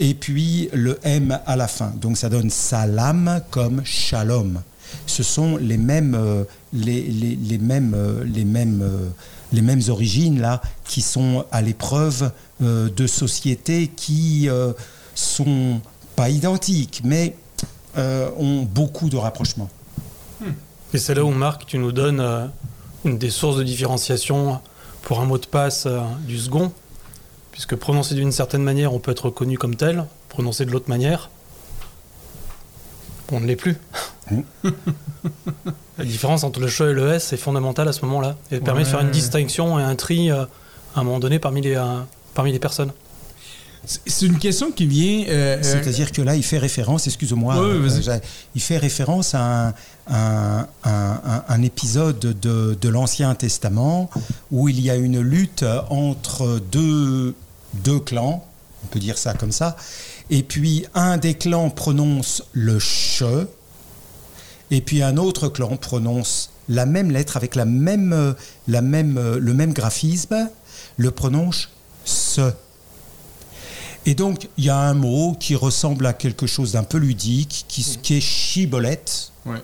et 0.00 0.14
puis 0.14 0.68
le 0.72 0.98
M 1.04 1.38
à 1.46 1.54
la 1.56 1.68
fin. 1.68 1.92
Donc 2.00 2.16
ça 2.18 2.28
donne 2.28 2.50
salam 2.50 3.40
comme 3.50 3.82
shalom. 3.84 4.60
Ce 5.06 5.22
sont 5.22 5.56
les 5.56 5.76
mêmes, 5.76 6.14
euh, 6.16 6.42
les, 6.72 7.02
les- 7.02 7.36
les 7.36 7.58
mêmes, 7.58 7.94
euh, 7.96 8.24
les 8.24 8.44
mêmes, 8.44 8.80
euh, 8.82 9.08
les 9.52 9.62
mêmes 9.62 9.82
origines 9.88 10.40
là 10.40 10.60
qui 10.84 11.00
sont 11.00 11.44
à 11.52 11.62
l'épreuve 11.62 12.32
de 12.60 13.06
sociétés 13.06 13.86
qui 13.94 14.48
sont 15.14 15.80
pas 16.16 16.28
identiques, 16.28 17.02
mais 17.04 17.36
ont 17.96 18.62
beaucoup 18.64 19.08
de 19.08 19.16
rapprochements. 19.16 19.70
Et 20.92 20.98
c'est 20.98 21.14
là 21.14 21.24
où, 21.24 21.30
Marc, 21.30 21.66
tu 21.66 21.78
nous 21.78 21.92
donnes 21.92 22.50
une 23.08 23.18
des 23.18 23.30
sources 23.30 23.56
de 23.56 23.62
différenciation 23.62 24.60
pour 25.02 25.20
un 25.20 25.24
mot 25.24 25.38
de 25.38 25.46
passe 25.46 25.86
euh, 25.86 26.00
du 26.26 26.38
second, 26.38 26.72
puisque 27.52 27.74
prononcé 27.74 28.14
d'une 28.14 28.32
certaine 28.32 28.62
manière, 28.62 28.92
on 28.92 28.98
peut 28.98 29.10
être 29.10 29.26
reconnu 29.26 29.56
comme 29.56 29.76
tel, 29.76 30.04
prononcé 30.28 30.66
de 30.66 30.70
l'autre 30.70 30.88
manière, 30.88 31.30
on 33.32 33.40
ne 33.40 33.46
l'est 33.46 33.56
plus. 33.56 33.78
La 35.98 36.04
différence 36.04 36.44
entre 36.44 36.60
le 36.60 36.68
che 36.68 36.82
et 36.82 36.92
le 36.92 37.12
s 37.12 37.32
est 37.32 37.38
fondamentale 37.38 37.88
à 37.88 37.92
ce 37.92 38.04
moment-là, 38.04 38.36
et 38.50 38.60
permet 38.60 38.82
de 38.82 38.88
faire 38.88 39.00
une 39.00 39.10
distinction 39.10 39.78
et 39.78 39.82
un 39.82 39.96
tri 39.96 40.30
euh, 40.30 40.44
à 40.94 41.00
un 41.00 41.02
moment 41.02 41.18
donné 41.18 41.38
parmi 41.38 41.62
les, 41.62 41.76
euh, 41.76 42.00
parmi 42.34 42.52
les 42.52 42.58
personnes. 42.58 42.92
C'est- 44.06 44.26
une 44.26 44.38
question 44.38 44.70
qui 44.70 44.86
vient. 44.86 45.24
euh, 45.28 45.56
euh, 45.56 45.62
C'est-à-dire 45.62 46.12
que 46.12 46.20
là, 46.20 46.36
il 46.36 46.42
fait 46.42 46.58
référence, 46.58 47.06
excuse-moi, 47.06 47.54
Ouais, 47.54 47.60
euh, 48.10 48.18
il 48.54 48.60
fait 48.60 48.76
référence 48.76 49.34
à 49.34 49.68
un, 49.68 49.74
un- 50.08 50.66
un- 50.84 51.20
un- 51.24 51.44
un 51.48 51.62
épisode 51.62 52.18
de, 52.18 52.76
de 52.80 52.88
l'Ancien 52.90 53.34
Testament 53.34 54.10
où 54.50 54.68
il 54.68 54.78
y 54.80 54.90
a 54.90 54.96
une 54.96 55.20
lutte 55.20 55.64
entre 55.88 56.60
deux, 56.70 57.34
deux 57.84 57.98
clans, 58.00 58.44
on 58.84 58.86
peut 58.88 58.98
dire 59.00 59.16
ça 59.16 59.32
comme 59.34 59.52
ça, 59.52 59.76
et 60.28 60.42
puis 60.42 60.84
un 60.94 61.16
des 61.16 61.34
clans 61.34 61.70
prononce 61.70 62.42
le 62.52 62.78
che, 62.78 63.46
et 64.70 64.80
puis 64.82 65.02
un 65.02 65.16
autre 65.16 65.48
clan 65.48 65.76
prononce 65.76 66.50
la 66.68 66.84
même 66.84 67.10
lettre 67.10 67.38
avec 67.38 67.54
la 67.54 67.64
même, 67.64 68.34
la 68.66 68.82
même, 68.82 69.18
le 69.38 69.54
même 69.54 69.72
graphisme, 69.72 70.50
le 70.98 71.10
prononce 71.10 71.70
se. 72.04 72.52
Et 74.08 74.14
donc, 74.14 74.48
il 74.56 74.64
y 74.64 74.70
a 74.70 74.78
un 74.78 74.94
mot 74.94 75.36
qui 75.38 75.54
ressemble 75.54 76.06
à 76.06 76.14
quelque 76.14 76.46
chose 76.46 76.72
d'un 76.72 76.82
peu 76.82 76.96
ludique, 76.96 77.66
qui, 77.68 77.84
qui 78.02 78.16
est 78.16 78.20
chibolette. 78.22 79.32
Ouais. 79.44 79.62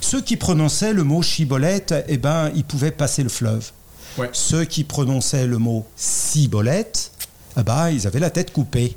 Ceux 0.00 0.22
qui 0.22 0.38
prononçaient 0.38 0.94
le 0.94 1.04
mot 1.04 1.20
chibolette, 1.20 1.94
eh 2.08 2.16
ben, 2.16 2.50
ils 2.54 2.64
pouvaient 2.64 2.90
passer 2.92 3.22
le 3.22 3.28
fleuve. 3.28 3.70
Ouais. 4.16 4.30
Ceux 4.32 4.64
qui 4.64 4.84
prononçaient 4.84 5.46
le 5.46 5.58
mot 5.58 5.84
cibolette, 5.96 7.10
eh 7.58 7.62
ben, 7.62 7.90
ils 7.90 8.06
avaient 8.06 8.20
la 8.20 8.30
tête 8.30 8.52
coupée. 8.54 8.96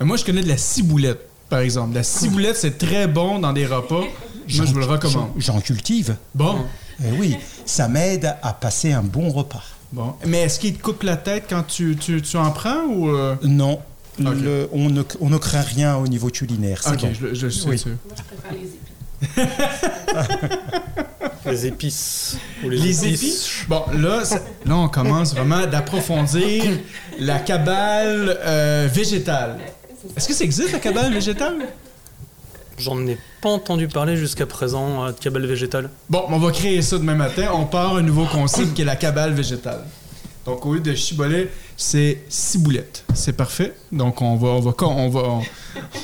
Euh, 0.00 0.06
Moi, 0.06 0.16
je 0.16 0.24
connais 0.24 0.42
de 0.42 0.48
la 0.48 0.56
ciboulette, 0.56 1.20
par 1.50 1.58
exemple. 1.58 1.94
La 1.94 2.02
ciboulette, 2.02 2.56
c'est 2.56 2.78
très 2.78 3.06
bon 3.06 3.40
dans 3.40 3.52
des 3.52 3.66
repas. 3.66 4.00
Moi, 4.00 4.08
je 4.48 4.62
vous 4.62 4.78
le 4.78 4.86
recommande. 4.86 5.32
J'en 5.36 5.54
j'en 5.54 5.60
cultive. 5.60 6.16
Bon. 6.34 6.64
Eh 7.04 7.10
oui, 7.18 7.36
ça 7.66 7.88
m'aide 7.88 8.36
à 8.42 8.54
passer 8.54 8.92
un 8.92 9.02
bon 9.02 9.28
repas. 9.28 9.64
Bon. 9.92 10.14
Mais 10.24 10.42
est-ce 10.44 10.58
qu'il 10.60 10.74
te 10.74 10.82
coupe 10.82 11.02
la 11.02 11.16
tête 11.18 11.44
quand 11.50 11.64
tu, 11.66 11.96
tu, 12.00 12.22
tu 12.22 12.36
en 12.38 12.50
prends 12.52 12.84
ou. 12.88 13.10
euh? 13.10 13.36
Non, 13.42 13.80
Le- 14.18 14.68
on, 14.72 14.88
ne, 14.90 15.02
on 15.20 15.28
ne 15.30 15.38
craint 15.38 15.62
rien 15.62 15.96
au 15.96 16.06
niveau 16.06 16.28
culinaire. 16.28 16.80
c'est 16.82 16.90
Ok, 16.92 17.00
bon. 17.00 17.10
je, 17.12 17.26
je, 17.28 17.34
je 17.34 17.48
suis 17.48 17.68
Oui. 17.68 17.78
sûr. 17.78 17.90
Moi, 18.06 18.14
je 18.16 18.22
préfère 18.22 18.52
les 18.52 18.68
épis. 18.68 18.78
Les 21.46 21.66
épices. 21.66 22.38
Ou 22.64 22.70
les, 22.70 22.78
Les 22.78 23.06
épis. 23.08 23.34
Bon, 23.68 23.82
là, 23.98 24.24
ça- 24.24 24.40
là, 24.64 24.76
on 24.76 24.88
commence 24.88 25.34
vraiment 25.34 25.66
d'approfondir 25.66 26.64
la 27.18 27.38
cabale 27.38 28.38
euh, 28.44 28.88
végétale. 28.90 29.58
Est-ce 30.16 30.26
que 30.28 30.34
ça 30.34 30.44
existe, 30.44 30.72
la 30.72 30.78
cabale 30.78 31.12
végétale? 31.12 31.56
J'en 32.78 33.06
ai 33.06 33.18
pas 33.42 33.50
entendu 33.50 33.88
parler 33.88 34.16
jusqu'à 34.16 34.46
présent 34.46 35.04
euh, 35.04 35.12
de 35.12 35.18
cabale 35.18 35.44
végétale. 35.46 35.90
Bon, 36.08 36.24
on 36.28 36.38
va 36.38 36.50
créer 36.50 36.80
ça 36.82 36.96
demain 36.98 37.14
matin. 37.14 37.48
On 37.52 37.66
part 37.66 37.96
un 37.96 38.02
nouveau 38.02 38.24
concept 38.24 38.72
qui 38.74 38.82
est 38.82 38.86
la 38.86 38.96
cabale 38.96 39.32
végétale. 39.34 39.84
Donc, 40.46 40.66
au 40.66 40.74
lieu 40.74 40.80
de 40.80 40.94
chibolet, 40.94 41.48
c'est 41.76 42.18
ciboulette. 42.28 43.04
C'est 43.14 43.32
parfait. 43.32 43.74
Donc, 43.90 44.20
on 44.20 44.36
va, 44.36 44.48
on 44.48 44.60
va, 44.60 44.74
on 44.82 45.08
va, 45.08 45.20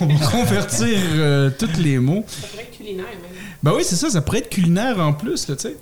on 0.01 0.07
va 0.07 0.27
convertir 0.31 0.99
euh, 1.15 1.51
tous 1.59 1.79
les 1.79 1.99
mots. 1.99 2.25
Ça 2.27 2.47
pourrait 2.49 2.63
être 2.63 2.77
culinaire, 2.77 3.05
même. 3.07 3.43
Ben 3.63 3.73
oui, 3.75 3.83
c'est 3.85 3.97
ça, 3.97 4.09
ça 4.09 4.23
pourrait 4.23 4.39
être 4.39 4.49
culinaire 4.49 4.99
en 4.99 5.13
plus, 5.13 5.47
là, 5.49 5.57
tu 5.57 5.63
sais. 5.63 5.77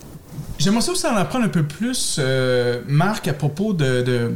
J'aimerais 0.59 0.83
ça 0.83 0.91
aussi 0.91 1.07
en 1.07 1.15
apprendre 1.15 1.45
un 1.45 1.51
peu 1.51 1.63
plus, 1.63 2.17
euh, 2.19 2.83
Marc, 2.89 3.29
à 3.29 3.33
propos 3.33 3.73
de, 3.73 4.03
de, 4.03 4.33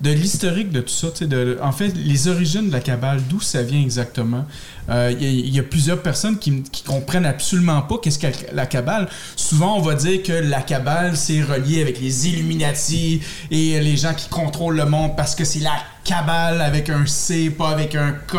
de 0.00 0.10
l'historique 0.10 0.70
de 0.70 0.80
tout 0.80 0.92
ça, 0.92 1.08
de, 1.24 1.56
en 1.62 1.72
fait, 1.72 1.88
les 1.96 2.28
origines 2.28 2.66
de 2.68 2.72
la 2.72 2.80
cabale, 2.80 3.20
d'où 3.28 3.40
ça 3.40 3.62
vient 3.62 3.80
exactement. 3.80 4.44
Euh, 4.90 5.10
Il 5.16 5.22
y, 5.22 5.26
a- 5.26 5.30
il 5.30 5.54
y 5.54 5.58
a 5.58 5.62
plusieurs 5.62 6.02
personnes 6.02 6.38
qui, 6.38 6.62
qui 6.64 6.82
comprennent 6.82 7.24
absolument 7.24 7.80
pas 7.82 7.96
qu'est-ce 8.02 8.18
que 8.18 8.26
la 8.52 8.66
cabale. 8.66 9.08
Souvent, 9.36 9.78
on 9.78 9.80
va 9.80 9.94
dire 9.94 10.22
que 10.22 10.32
la 10.32 10.60
cabale, 10.62 11.16
c'est 11.16 11.40
relié 11.42 11.80
avec 11.80 12.00
les 12.00 12.28
Illuminati 12.28 13.20
et 13.50 13.80
les 13.80 13.96
gens 13.96 14.12
qui 14.14 14.28
contrôlent 14.28 14.76
le 14.76 14.84
monde 14.84 15.12
parce 15.16 15.34
que 15.34 15.44
c'est 15.44 15.60
la 15.60 15.76
cabale 16.02 16.60
avec 16.60 16.90
un 16.90 17.06
C, 17.06 17.48
pas 17.50 17.70
avec 17.70 17.94
un 17.94 18.12
K. 18.12 18.36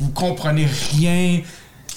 Vous 0.00 0.08
comprenez 0.10 0.66
rien. 0.92 1.40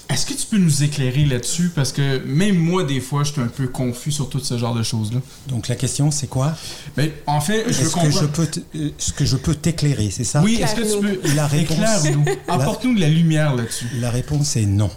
Est-ce 0.10 0.26
que 0.26 0.34
tu 0.34 0.48
peux 0.48 0.58
nous 0.58 0.84
éclairer 0.84 1.24
là-dessus? 1.26 1.70
Parce 1.74 1.92
que 1.92 2.24
même 2.26 2.58
moi, 2.58 2.84
des 2.84 3.00
fois, 3.00 3.24
je 3.24 3.32
suis 3.34 3.42
un 3.42 3.48
peu 3.48 3.68
confus 3.68 4.12
sur 4.12 4.28
tout 4.28 4.40
ce 4.40 4.58
genre 4.58 4.74
de 4.74 4.82
choses-là. 4.82 5.20
Donc 5.48 5.68
la 5.68 5.76
question, 5.76 6.10
c'est 6.10 6.26
quoi? 6.28 6.56
Mais 6.98 7.14
en 7.28 7.40
fait, 7.42 7.66
je 7.68 7.74
veux 7.74 7.82
Est-ce 7.82 7.90
que 7.90 7.94
comprendre. 7.94 8.20
je 8.22 8.26
peux, 8.26 8.48
t- 8.48 8.64
euh, 8.76 8.90
ce 8.98 9.14
que 9.14 9.24
je 9.24 9.36
peux 9.38 9.54
t'éclairer, 9.54 10.10
c'est 10.10 10.24
ça? 10.24 10.42
Oui, 10.42 10.60
est-ce 10.62 10.74
que 10.76 10.82
tu 10.82 11.00
peux. 11.22 11.36
La 11.36 11.46
réponse- 11.46 11.72
Éclaire-nous. 11.78 12.26
Apporte-nous 12.48 12.96
de 12.96 13.02
la 13.02 13.10
lumière 13.10 13.56
là-dessus. 13.56 13.86
La 14.00 14.10
réponse 14.10 14.56
est 14.56 14.66
non. 14.66 14.90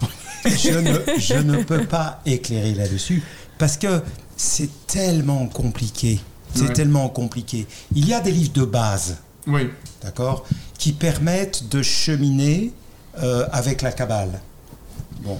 je, 0.44 0.78
ne, 0.78 0.98
je 1.18 1.34
ne 1.34 1.62
peux 1.62 1.84
pas 1.84 2.20
éclairer 2.26 2.74
là-dessus 2.74 3.22
parce 3.56 3.76
que 3.76 4.02
c'est 4.36 4.70
tellement 4.88 5.46
compliqué. 5.46 6.18
C'est 6.54 6.62
Ouais. 6.62 6.72
tellement 6.72 7.08
compliqué. 7.08 7.66
Il 7.94 8.08
y 8.08 8.12
a 8.14 8.18
des 8.20 8.32
livres 8.32 8.52
de 8.54 8.64
base, 8.64 9.18
Oui. 9.46 9.68
d'accord, 10.02 10.44
qui 10.76 10.90
permettent 10.92 11.68
de 11.70 11.82
cheminer 11.82 12.72
euh, 13.22 13.46
avec 13.52 13.82
la 13.82 13.92
Kabbale. 13.92 14.40
Bon. 15.22 15.38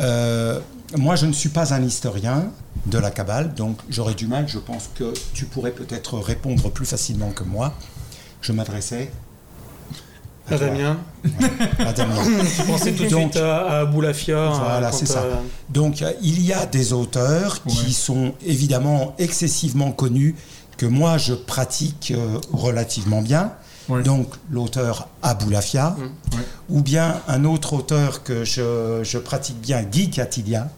Euh, 0.00 0.60
moi, 0.96 1.16
je 1.16 1.26
ne 1.26 1.32
suis 1.32 1.48
pas 1.50 1.74
un 1.74 1.82
historien 1.82 2.50
de 2.86 2.98
la 2.98 3.10
Kabbale, 3.10 3.54
donc 3.54 3.78
j'aurais 3.90 4.14
du 4.14 4.26
mal. 4.26 4.48
Je 4.48 4.58
pense 4.58 4.90
que 4.94 5.12
tu 5.34 5.44
pourrais 5.44 5.72
peut-être 5.72 6.18
répondre 6.18 6.70
plus 6.70 6.86
facilement 6.86 7.30
que 7.30 7.44
moi. 7.44 7.74
Je 8.40 8.52
m'adressais 8.52 9.10
à. 10.50 10.56
Damien, 10.56 10.96
à 11.78 11.92
Damien. 11.92 12.14
je 12.56 12.62
pensais 12.62 12.92
tout 12.92 13.04
de 13.04 13.08
suite 13.08 13.36
à, 13.36 13.66
à 13.66 13.80
Aboulafia. 13.80 14.48
Voilà, 14.50 14.88
euh, 14.88 14.92
c'est 14.92 15.06
ça. 15.06 15.20
euh, 15.22 15.34
Donc 15.68 16.02
il 16.22 16.42
y 16.42 16.52
a 16.54 16.64
des 16.64 16.92
auteurs 16.94 17.62
qui 17.64 17.92
sont 17.92 18.32
évidemment 18.46 19.14
excessivement 19.18 19.92
connus, 19.92 20.36
que 20.78 20.86
moi 20.86 21.18
je 21.18 21.34
pratique 21.34 22.12
euh, 22.16 22.38
relativement 22.52 23.20
bien. 23.20 23.52
Oui. 23.88 24.02
donc 24.02 24.28
l'auteur 24.50 25.08
Abou 25.22 25.48
Lafia, 25.50 25.96
Ouais. 25.98 26.38
ou 26.68 26.82
bien 26.82 27.20
un 27.26 27.44
autre 27.44 27.72
auteur 27.72 28.22
que 28.22 28.44
je, 28.44 29.00
je 29.02 29.18
pratique 29.18 29.60
bien, 29.60 29.82
Guy 29.82 30.10
Catilia. 30.10 30.68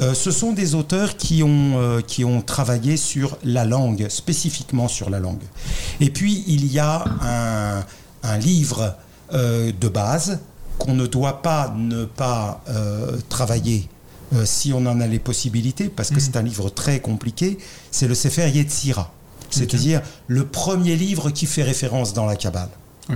Euh, 0.00 0.12
ce 0.12 0.30
sont 0.30 0.52
des 0.52 0.74
auteurs 0.74 1.16
qui 1.16 1.42
ont, 1.42 1.78
euh, 1.78 2.00
qui 2.00 2.24
ont 2.24 2.42
travaillé 2.42 2.96
sur 2.96 3.38
la 3.44 3.64
langue, 3.64 4.06
spécifiquement 4.08 4.88
sur 4.88 5.08
la 5.08 5.18
langue. 5.20 5.42
Et 6.00 6.10
puis, 6.10 6.44
il 6.46 6.66
y 6.70 6.78
a 6.78 7.04
un, 7.22 7.84
un 8.28 8.38
livre 8.38 8.96
euh, 9.32 9.72
de 9.80 9.88
base 9.88 10.40
qu'on 10.78 10.94
ne 10.94 11.06
doit 11.06 11.42
pas 11.42 11.72
ne 11.76 12.04
pas 12.04 12.60
travailler 13.28 13.88
si 14.44 14.72
on 14.72 14.84
en 14.86 15.00
a 15.00 15.06
les 15.06 15.20
possibilités, 15.20 15.88
parce 15.88 16.10
que 16.10 16.18
c'est 16.18 16.36
un 16.36 16.42
livre 16.42 16.68
très 16.68 16.98
compliqué, 16.98 17.56
c'est 17.92 18.08
le 18.08 18.16
Sefer 18.16 18.50
Yetzira, 18.50 19.12
c'est-à-dire 19.54 20.02
le 20.26 20.46
premier 20.46 20.96
livre 20.96 21.30
qui 21.30 21.46
fait 21.46 21.62
référence 21.62 22.12
dans 22.12 22.26
la 22.26 22.36
Kabbale. 22.36 22.68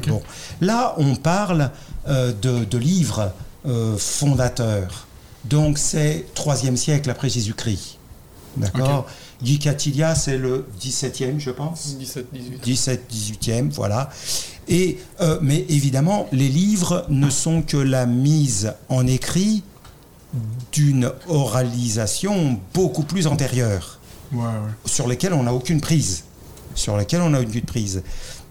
Bon. 0.06 0.22
Là, 0.60 0.94
on 0.98 1.16
parle 1.16 1.70
euh, 2.08 2.32
de, 2.42 2.64
de 2.64 2.78
livres 2.78 3.32
euh, 3.66 3.96
fondateurs. 3.96 5.06
Donc, 5.44 5.78
c'est 5.78 6.26
3e 6.34 6.76
siècle 6.76 7.08
après 7.10 7.28
Jésus-Christ. 7.28 7.96
D'accord 8.56 9.06
Guy 9.42 9.58
Catilia, 9.60 10.14
c'est 10.16 10.36
le 10.36 10.66
17e, 10.80 11.38
je 11.38 11.50
pense. 11.50 11.96
17, 11.96 12.26
18. 12.32 12.60
17, 12.64 13.12
18e, 13.12 13.70
voilà. 13.70 14.10
Et, 14.66 14.98
euh, 15.20 15.38
mais 15.40 15.64
évidemment, 15.68 16.26
les 16.32 16.48
livres 16.48 17.06
ne 17.08 17.30
sont 17.30 17.62
que 17.62 17.76
la 17.76 18.04
mise 18.04 18.72
en 18.88 19.06
écrit 19.06 19.62
d'une 20.72 21.10
oralisation 21.28 22.58
beaucoup 22.74 23.04
plus 23.04 23.26
antérieure 23.26 23.98
Ouais, 24.32 24.40
ouais. 24.42 24.50
sur 24.84 25.08
lesquels 25.08 25.32
on 25.32 25.44
n'a 25.44 25.54
aucune 25.54 25.80
prise. 25.80 26.24
Sur 26.78 26.96
lesquels 26.96 27.22
on 27.22 27.30
n'a 27.30 27.40
aucune 27.40 27.62
prise. 27.62 28.02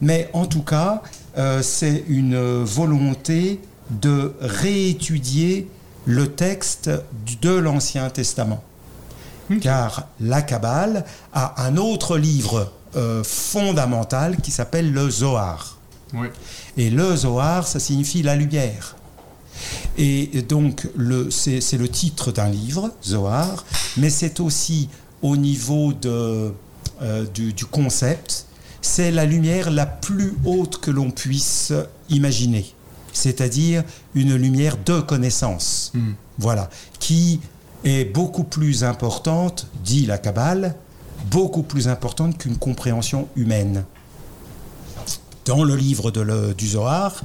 Mais 0.01 0.29
en 0.33 0.45
tout 0.45 0.61
cas, 0.61 1.01
euh, 1.37 1.61
c'est 1.61 2.03
une 2.09 2.63
volonté 2.63 3.59
de 3.89 4.33
réétudier 4.41 5.67
le 6.05 6.27
texte 6.27 6.91
de 7.41 7.51
l'Ancien 7.51 8.09
Testament. 8.09 8.63
Car 9.61 10.07
la 10.19 10.41
Kabbale 10.41 11.05
a 11.31 11.63
un 11.65 11.77
autre 11.77 12.17
livre 12.17 12.73
euh, 12.97 13.23
fondamental 13.23 14.37
qui 14.37 14.51
s'appelle 14.51 14.91
le 14.91 15.09
Zohar. 15.09 15.77
Et 16.75 16.89
le 16.89 17.15
Zohar, 17.15 17.65
ça 17.65 17.79
signifie 17.79 18.23
la 18.23 18.35
lumière. 18.35 18.97
Et 19.97 20.41
donc, 20.47 20.87
c'est 21.29 21.77
le 21.77 21.87
titre 21.87 22.31
d'un 22.31 22.49
livre, 22.49 22.91
Zohar, 23.03 23.63
mais 23.95 24.09
c'est 24.09 24.39
aussi 24.41 24.89
au 25.21 25.35
niveau 25.35 25.93
de, 25.93 26.53
euh, 27.01 27.25
du, 27.33 27.53
du 27.53 27.65
concept, 27.65 28.45
c'est 28.81 29.11
la 29.11 29.25
lumière 29.25 29.69
la 29.71 29.85
plus 29.85 30.33
haute 30.45 30.79
que 30.79 30.91
l'on 30.91 31.11
puisse 31.11 31.73
imaginer. 32.09 32.73
C'est-à-dire 33.13 33.83
une 34.13 34.35
lumière 34.35 34.77
de 34.85 34.99
connaissance. 35.01 35.91
Hmm. 35.93 36.13
Voilà. 36.37 36.69
Qui 36.99 37.39
est 37.83 38.05
beaucoup 38.05 38.43
plus 38.43 38.83
importante, 38.83 39.67
dit 39.83 40.05
la 40.05 40.17
Kabbale, 40.17 40.75
beaucoup 41.31 41.63
plus 41.63 41.87
importante 41.87 42.37
qu'une 42.37 42.57
compréhension 42.57 43.27
humaine. 43.35 43.83
Dans 45.45 45.63
le 45.63 45.75
livre 45.75 46.11
de 46.11 46.21
le- 46.21 46.53
du 46.53 46.67
Zohar, 46.67 47.21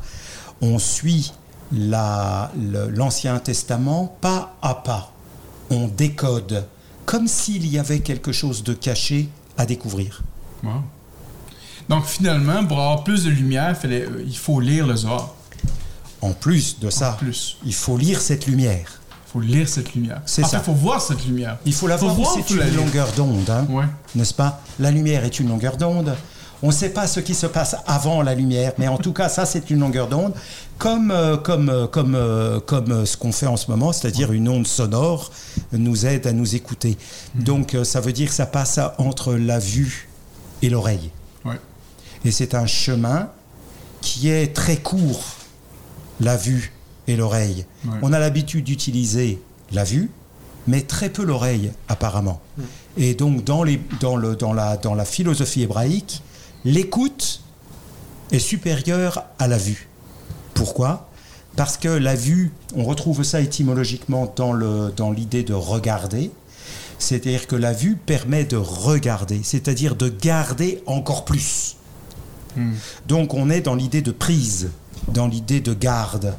on 0.60 0.78
suit 0.78 1.32
la- 1.72 2.50
l'Ancien 2.90 3.38
Testament 3.38 4.16
pas 4.20 4.56
à 4.62 4.74
pas. 4.76 5.12
On 5.70 5.88
décode, 5.88 6.66
comme 7.06 7.26
s'il 7.26 7.66
y 7.66 7.78
avait 7.78 8.00
quelque 8.00 8.32
chose 8.32 8.62
de 8.62 8.72
caché 8.74 9.28
à 9.56 9.66
découvrir. 9.66 10.22
Wow. 10.62 10.70
Donc 11.88 12.04
finalement, 12.06 12.64
pour 12.64 12.78
avoir 12.80 13.04
plus 13.04 13.24
de 13.24 13.30
lumière, 13.30 13.76
fallait- 13.76 14.02
euh, 14.04 14.24
il 14.26 14.36
faut 14.36 14.60
lire 14.60 14.86
le 14.86 14.96
Zohar. 14.96 15.34
En 16.20 16.32
plus 16.32 16.78
de 16.78 16.88
ça, 16.88 17.16
plus. 17.18 17.56
il 17.66 17.74
faut 17.74 17.96
lire 17.96 18.20
cette 18.20 18.46
lumière. 18.46 19.00
Il 19.26 19.32
faut 19.32 19.40
lire 19.40 19.68
cette 19.68 19.94
lumière. 19.94 20.20
C'est 20.26 20.44
ça. 20.44 20.58
il 20.58 20.64
faut 20.64 20.72
voir 20.72 21.00
cette 21.00 21.26
lumière. 21.26 21.56
Il 21.66 21.72
faut 21.74 21.88
la 21.88 21.98
Faut 21.98 22.08
voir, 22.10 22.36
c'est 22.46 22.54
la 22.54 22.68
une 22.68 22.76
longueur 22.76 23.10
d'onde, 23.12 23.48
hein, 23.50 23.66
Ouais. 23.68 23.84
n'est-ce 24.14 24.34
pas? 24.34 24.60
La 24.78 24.90
lumière 24.92 25.24
est 25.24 25.40
une 25.40 25.48
longueur 25.48 25.76
d'onde. 25.76 26.14
On 26.62 26.68
ne 26.68 26.72
sait 26.72 26.90
pas 26.90 27.08
ce 27.08 27.18
qui 27.18 27.34
se 27.34 27.46
passe 27.46 27.74
avant 27.88 28.22
la 28.22 28.36
lumière, 28.36 28.72
mais 28.78 28.86
en 28.86 28.98
tout 28.98 29.12
cas, 29.12 29.28
ça, 29.28 29.46
c'est 29.46 29.68
une 29.70 29.80
longueur 29.80 30.06
d'onde, 30.06 30.32
comme, 30.78 31.10
euh, 31.10 31.36
comme, 31.36 31.68
euh, 31.68 31.86
comme, 31.86 32.14
euh, 32.14 32.60
comme 32.60 33.06
ce 33.06 33.16
qu'on 33.16 33.32
fait 33.32 33.46
en 33.46 33.56
ce 33.56 33.70
moment, 33.70 33.92
c'est-à-dire 33.92 34.32
une 34.32 34.48
onde 34.48 34.66
sonore 34.66 35.30
nous 35.72 36.06
aide 36.06 36.26
à 36.26 36.32
nous 36.32 36.54
écouter. 36.54 36.98
Donc, 37.34 37.74
euh, 37.74 37.84
ça 37.84 38.00
veut 38.00 38.12
dire 38.12 38.28
que 38.28 38.34
ça 38.34 38.46
passe 38.46 38.80
entre 38.98 39.34
la 39.34 39.58
vue 39.58 40.08
et 40.62 40.70
l'oreille. 40.70 41.10
Ouais. 41.44 41.60
Et 42.24 42.30
c'est 42.30 42.54
un 42.54 42.66
chemin 42.66 43.30
qui 44.00 44.28
est 44.28 44.54
très 44.54 44.76
court, 44.76 45.24
la 46.20 46.36
vue 46.36 46.72
et 47.06 47.16
l'oreille. 47.16 47.64
Ouais. 47.84 47.98
On 48.02 48.12
a 48.12 48.18
l'habitude 48.18 48.64
d'utiliser 48.64 49.40
la 49.72 49.84
vue, 49.84 50.10
mais 50.66 50.82
très 50.82 51.10
peu 51.10 51.24
l'oreille, 51.24 51.72
apparemment. 51.88 52.40
Et 52.96 53.14
donc, 53.14 53.42
dans, 53.44 53.62
les, 53.62 53.80
dans, 54.00 54.16
le, 54.16 54.36
dans, 54.36 54.52
la, 54.52 54.76
dans 54.76 54.94
la 54.94 55.04
philosophie 55.04 55.62
hébraïque, 55.62 56.22
l'écoute 56.64 57.42
est 58.30 58.38
supérieure 58.38 59.24
à 59.38 59.48
la 59.48 59.58
vue. 59.58 59.88
Pourquoi 60.66 61.08
Parce 61.56 61.76
que 61.76 61.88
la 61.88 62.14
vue, 62.14 62.52
on 62.76 62.84
retrouve 62.84 63.24
ça 63.24 63.40
étymologiquement 63.40 64.32
dans 64.36 64.52
le- 64.52 64.92
dans 64.96 65.10
l'idée 65.10 65.42
de 65.42 65.54
regarder. 65.54 66.30
C'est-à-dire 67.00 67.48
que 67.48 67.56
la 67.56 67.72
vue 67.72 67.96
permet 67.96 68.44
de 68.44 68.56
regarder, 68.56 69.40
c'est-à-dire 69.42 69.96
de 69.96 70.08
garder 70.08 70.80
encore 70.86 71.24
plus. 71.24 71.74
Donc 73.08 73.34
on 73.34 73.50
est 73.50 73.60
dans 73.60 73.74
l'idée 73.74 74.02
de 74.02 74.12
prise, 74.12 74.70
dans 75.08 75.26
l'idée 75.26 75.60
de 75.60 75.74
garde. 75.74 76.34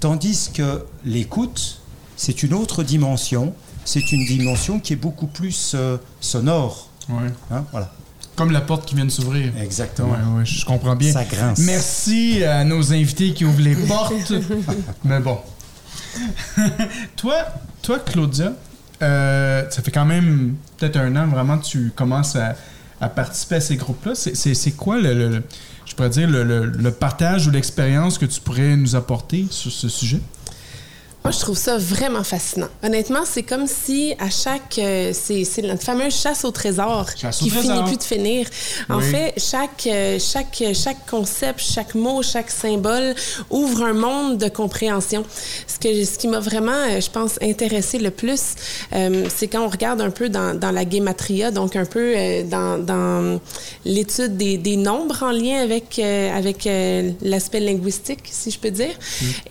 Tandis 0.00 0.50
que 0.54 0.86
l'écoute, 1.04 1.82
c'est 2.16 2.42
une 2.42 2.54
autre 2.54 2.82
dimension, 2.82 3.52
c'est 3.84 4.12
une 4.12 4.24
dimension 4.24 4.80
qui 4.80 4.94
est 4.94 5.02
beaucoup 5.08 5.26
plus 5.26 5.72
euh, 5.74 5.98
sonore. 6.20 6.88
Ouais. 7.10 7.28
hein, 7.50 7.64
voilà. 7.70 7.92
Comme 8.36 8.50
la 8.50 8.60
porte 8.62 8.86
qui 8.86 8.94
vient 8.94 9.04
de 9.04 9.10
s'ouvrir. 9.10 9.52
Exactement. 9.60 10.10
Ouais, 10.10 10.38
ouais, 10.38 10.44
je 10.46 10.64
comprends 10.64 10.96
bien. 10.96 11.12
Ça 11.12 11.24
grince. 11.24 11.58
Merci 11.60 12.42
à 12.44 12.64
nos 12.64 12.92
invités 12.92 13.32
qui 13.34 13.44
ouvrent 13.44 13.60
les 13.60 13.74
portes. 13.76 14.32
Mais 15.04 15.20
bon. 15.20 15.38
toi, 17.16 17.34
toi, 17.82 17.98
Claudia, 18.00 18.52
euh, 19.02 19.64
ça 19.70 19.82
fait 19.82 19.90
quand 19.90 20.04
même 20.04 20.54
peut-être 20.76 20.96
un 20.96 21.14
an 21.16 21.26
vraiment 21.28 21.58
que 21.58 21.64
tu 21.66 21.92
commences 21.94 22.36
à, 22.36 22.54
à 23.00 23.08
participer 23.08 23.56
à 23.56 23.60
ces 23.60 23.76
groupes-là. 23.76 24.14
C'est- 24.14 24.76
quoi 24.76 24.98
le, 24.98 25.14
le- 25.14 25.28
le- 25.28 25.42
je 25.86 25.94
pourrais 25.94 26.10
dire, 26.10 26.28
le 26.28 26.90
partage 26.90 27.46
ou 27.46 27.50
l'expérience 27.50 28.16
que 28.18 28.26
tu 28.26 28.40
pourrais 28.40 28.76
nous 28.76 28.96
apporter 28.96 29.46
sur 29.50 29.70
ce 29.72 29.88
sujet? 29.88 30.20
Moi, 31.24 31.30
je 31.30 31.38
trouve 31.38 31.56
ça 31.56 31.78
vraiment 31.78 32.24
fascinant. 32.24 32.66
Honnêtement, 32.82 33.20
c'est 33.24 33.44
comme 33.44 33.68
si 33.68 34.12
à 34.18 34.28
chaque... 34.28 34.76
euh, 34.78 35.12
c'est 35.14 35.44
c'est 35.44 35.62
notre 35.62 35.84
fameuse 35.84 36.12
chasse 36.20 36.44
au 36.44 36.50
trésor 36.50 37.06
Chasse 37.16 37.40
au 37.42 37.44
qui 37.44 37.50
trésor. 37.52 37.76
finit 37.76 37.84
plus 37.86 37.96
de 37.98 38.02
finir. 38.02 38.46
En 38.88 38.98
Oui. 38.98 39.04
fait, 39.04 39.34
chaque, 39.36 39.86
euh, 39.86 40.18
chaque, 40.18 40.64
chaque 40.74 41.08
concept, 41.08 41.60
chaque 41.60 41.94
mot, 41.94 42.22
chaque 42.24 42.50
symbole 42.50 43.14
ouvre 43.50 43.82
un 43.84 43.92
monde 43.92 44.36
de 44.38 44.48
compréhension. 44.48 45.24
Ce, 45.68 45.78
que, 45.78 46.04
ce 46.04 46.18
qui 46.18 46.26
m'a 46.26 46.40
vraiment, 46.40 46.72
euh, 46.90 47.00
je 47.00 47.08
pense, 47.08 47.38
intéressé 47.40 47.98
le 48.00 48.10
plus, 48.10 48.42
euh, 48.92 49.26
c'est 49.32 49.46
quand 49.46 49.64
on 49.64 49.68
regarde 49.68 50.00
un 50.00 50.10
peu 50.10 50.28
dans, 50.28 50.58
dans 50.58 50.72
la 50.72 50.84
guématria, 50.84 51.52
donc 51.52 51.76
un 51.76 51.84
peu 51.84 52.14
euh, 52.16 52.42
dans, 52.42 52.78
dans 52.84 53.40
l'étude 53.84 54.36
des, 54.36 54.58
des 54.58 54.76
nombres 54.76 55.22
en 55.22 55.30
lien 55.30 55.62
avec, 55.62 56.00
avec 56.00 56.68
l'aspect 57.22 57.60
linguistique, 57.60 58.24
si 58.28 58.50
je 58.50 58.58
peux 58.58 58.72
dire, 58.72 58.94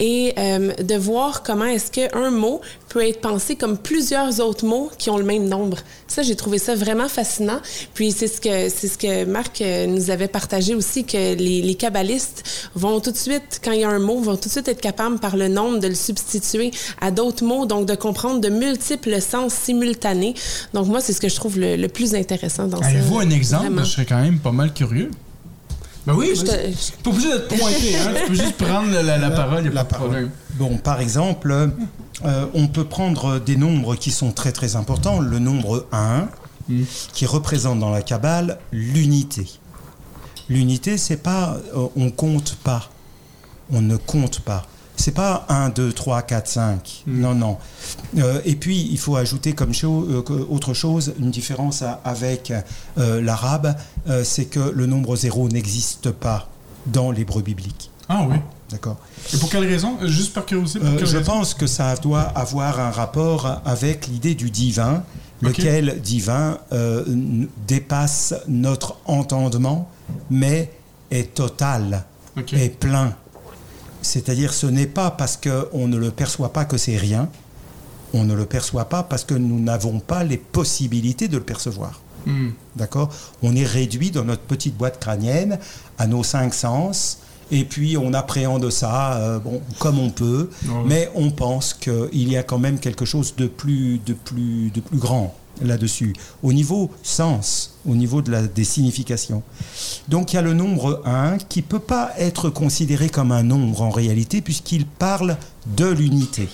et 0.02 0.34
euh, 0.38 0.74
de 0.74 0.96
voir 0.96 1.44
comment 1.44 1.61
est-ce 1.66 1.92
qu'un 1.92 2.32
mot 2.32 2.62
peut 2.90 3.08
être 3.08 3.22
pensé 3.22 3.56
comme 3.56 3.78
plusieurs 3.78 4.40
autres 4.40 4.66
mots 4.66 4.92
qui 4.98 5.10
ont 5.10 5.18
le 5.18 5.24
même 5.24 5.48
nombre? 5.48 5.78
Ça, 6.08 6.22
j'ai 6.22 6.36
trouvé 6.36 6.58
ça 6.58 6.76
vraiment 6.76 7.08
fascinant. 7.08 7.60
Puis 7.94 8.12
c'est 8.12 8.28
ce 8.28 8.42
que 8.42 8.70
c'est 8.70 8.88
ce 8.88 8.98
que 8.98 9.26
Marc 9.26 9.62
euh, 9.62 9.86
nous 9.88 10.10
avait 10.10 10.28
partagé 10.28 10.76
aussi 10.76 11.04
que 11.06 11.36
les, 11.36 11.62
les 11.62 11.76
kabbalistes 11.76 12.44
vont 12.76 13.00
tout 13.00 13.12
de 13.12 13.18
suite, 13.18 13.62
quand 13.64 13.72
il 13.72 13.82
y 13.82 13.84
a 13.84 13.90
un 13.90 14.00
mot, 14.00 14.20
vont 14.20 14.36
tout 14.36 14.48
de 14.48 14.54
suite 14.54 14.68
être 14.68 14.82
capables 14.82 15.20
par 15.20 15.38
le 15.38 15.48
nombre 15.48 15.80
de 15.80 15.88
le 15.88 15.96
substituer 15.96 16.72
à 17.00 17.12
d'autres 17.12 17.44
mots, 17.44 17.66
donc 17.66 17.86
de 17.88 17.96
comprendre 17.96 18.42
de 18.42 18.50
multiples 18.50 19.22
sens 19.22 19.54
simultanés. 19.54 20.34
Donc 20.74 20.88
moi, 20.88 21.02
c'est 21.02 21.14
ce 21.14 21.22
que 21.22 21.30
je 21.30 21.36
trouve 21.36 21.60
le, 21.60 21.76
le 21.76 21.88
plus 21.88 22.16
intéressant 22.16 22.68
dans 22.68 22.82
ça. 22.82 22.88
Avez-vous 22.88 23.20
un 23.20 23.30
exemple? 23.30 23.66
Vraiment. 23.66 23.84
Je 23.84 23.92
serais 23.92 24.06
quand 24.06 24.22
même 24.22 24.40
pas 24.40 24.52
mal 24.52 24.74
curieux. 24.74 25.12
Ben 26.08 26.14
oui, 26.16 26.32
Je 26.36 26.42
te- 26.42 27.02
Pas 27.04 27.10
obligé 27.12 27.30
d'être 27.32 27.48
pointé, 27.48 27.96
hein? 27.96 28.12
Tu 28.24 28.28
peux 28.30 28.34
juste 28.36 28.58
prendre 28.58 28.92
la, 28.92 29.04
la- 29.04 29.18
la 29.18 29.32
parole, 29.32 29.62
il 29.64 29.68
a 29.70 29.74
La 29.74 29.84
pas 29.86 29.98
de 29.98 30.04
parole. 30.04 30.30
Bon, 30.56 30.78
par 30.78 31.00
exemple, 31.00 31.52
euh, 32.26 32.46
on 32.54 32.68
peut 32.68 32.86
prendre 32.86 33.40
des 33.40 33.56
nombres 33.56 33.96
qui 33.96 34.10
sont 34.12 34.32
très 34.32 34.52
très 34.52 34.76
importants. 34.76 35.20
Le 35.20 35.38
nombre 35.40 35.86
1, 35.92 36.28
qui 37.14 37.26
représente 37.26 37.80
dans 37.80 37.90
la 37.92 38.02
Kabbale 38.02 38.58
l'unité. 38.72 39.46
L'unité, 40.50 40.98
c'est 40.98 41.18
pas 41.22 41.58
euh, 41.76 41.88
on 41.96 42.10
compte 42.12 42.56
pas. 42.64 42.90
On 43.72 43.82
ne 43.82 43.96
compte 43.98 44.40
pas. 44.40 44.66
C'est 45.02 45.14
pas 45.16 45.46
1, 45.50 45.70
2, 45.70 45.92
3, 45.94 46.22
4, 46.22 46.48
5. 46.48 47.04
Non, 47.08 47.34
non. 47.34 47.58
Euh, 48.20 48.40
et 48.46 48.56
puis, 48.56 48.88
il 48.92 49.00
faut 49.00 49.16
ajouter 49.16 49.54
comme 49.54 49.74
cho- 49.74 50.08
euh, 50.10 50.46
autre 50.50 50.76
chose, 50.76 51.14
une 51.20 51.32
différence 51.32 51.82
à- 51.82 52.00
avec 52.06 52.54
euh, 53.00 53.20
l'arabe, 53.22 53.76
c'est 54.24 54.46
que 54.46 54.60
le 54.60 54.86
nombre 54.86 55.16
0 55.16 55.50
n'existe 55.50 56.12
pas 56.12 56.50
dans 56.86 57.10
l'hébreu 57.12 57.42
biblique. 57.42 57.90
Ah 58.10 58.26
oui. 58.30 58.36
D'accord 58.70 58.98
Et 59.34 59.38
pour 59.38 59.50
quelle 59.50 59.66
raison? 59.66 59.98
Juste 60.04 60.34
par 60.34 60.46
curiosité. 60.46 60.80
Pour 60.80 60.96
quelle 60.98 61.08
je 61.08 61.18
raison? 61.18 61.32
pense 61.32 61.54
que 61.56 61.66
ça 61.68 61.96
doit 61.96 62.22
avoir 62.22 62.80
un 62.80 62.92
rapport 62.92 63.62
avec 63.66 64.06
l'idée 64.08 64.36
du 64.36 64.50
divin, 64.52 65.04
lequel 65.42 66.00
divin 66.02 66.60
dépasse 67.68 68.34
notre 68.48 68.98
entendement, 69.06 69.90
mais 70.30 70.72
est 71.10 71.34
total, 71.34 72.04
est 72.54 72.70
plein. 72.80 73.14
C'est-à-dire, 74.02 74.54
ce 74.54 74.68
n'est 74.68 74.88
pas 74.88 75.12
parce 75.12 75.38
qu'on 75.38 75.88
ne 75.88 75.98
le 75.98 76.12
perçoit 76.12 76.54
pas 76.54 76.66
que 76.66 76.78
c'est 76.78 76.98
rien, 76.98 77.30
on 78.14 78.24
ne 78.24 78.34
le 78.34 78.46
perçoit 78.46 78.86
pas 78.86 79.04
parce 79.04 79.24
que 79.24 79.34
nous 79.36 79.60
n'avons 79.60 80.00
pas 80.00 80.24
les 80.24 80.38
possibilités 80.38 81.28
de 81.28 81.38
le 81.38 81.44
percevoir. 81.44 82.02
Hmm. 82.26 82.50
D'accord? 82.76 83.10
On 83.42 83.56
est 83.56 83.66
réduit 83.66 84.12
dans 84.12 84.24
notre 84.26 84.42
petite 84.44 84.76
boîte 84.78 85.00
crânienne 85.00 85.60
à 85.98 86.08
nos 86.08 86.24
cinq 86.24 86.54
sens. 86.54 87.20
Et 87.54 87.66
puis 87.66 87.98
on 87.98 88.14
appréhende 88.14 88.70
ça 88.70 89.14
euh, 89.18 89.40
bon, 89.40 89.62
comme 89.80 90.00
on 90.00 90.10
peut, 90.10 90.50
Ouais. 90.68 90.74
mais 90.86 91.12
on 91.16 91.32
pense 91.32 91.74
qu'il 91.74 92.30
y 92.32 92.38
a 92.38 92.44
quand 92.44 92.60
même 92.60 92.80
quelque 92.80 93.04
chose 93.04 93.36
de 93.36 93.48
plus, 93.48 94.00
de 94.06 94.14
plus, 94.14 94.72
de 94.72 94.80
plus 94.80 94.98
grand 94.98 95.36
là-dessus, 95.62 96.14
au 96.44 96.54
niveau 96.54 96.92
sens, 97.04 97.78
au 97.86 97.96
niveau 97.96 98.22
de 98.22 98.32
la, 98.32 98.44
des 98.44 98.64
significations. 98.64 99.44
Donc 100.08 100.34
il 100.34 100.36
y 100.36 100.40
a 100.40 100.42
le 100.42 100.54
nombre 100.54 101.02
1 101.06 101.38
qui 101.38 101.60
ne 101.60 101.66
peut 101.66 101.80
pas 101.80 102.12
être 102.18 102.50
considéré 102.50 103.10
comme 103.10 103.32
un 103.32 103.44
nombre 103.44 103.82
en 103.82 103.90
réalité, 103.90 104.42
puisqu'il 104.42 104.86
parle 104.86 105.38
de 105.78 105.88
l'unité. 105.88 106.50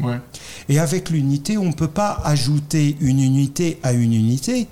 Ouais. 0.00 0.20
Et 0.68 0.78
avec 0.78 1.10
l'unité, 1.10 1.56
on 1.56 1.66
ne 1.66 1.72
peut 1.72 1.88
pas 1.88 2.20
ajouter 2.24 2.96
une 3.00 3.20
unité 3.20 3.78
à 3.82 3.92
une 3.92 4.12
unité, 4.12 4.68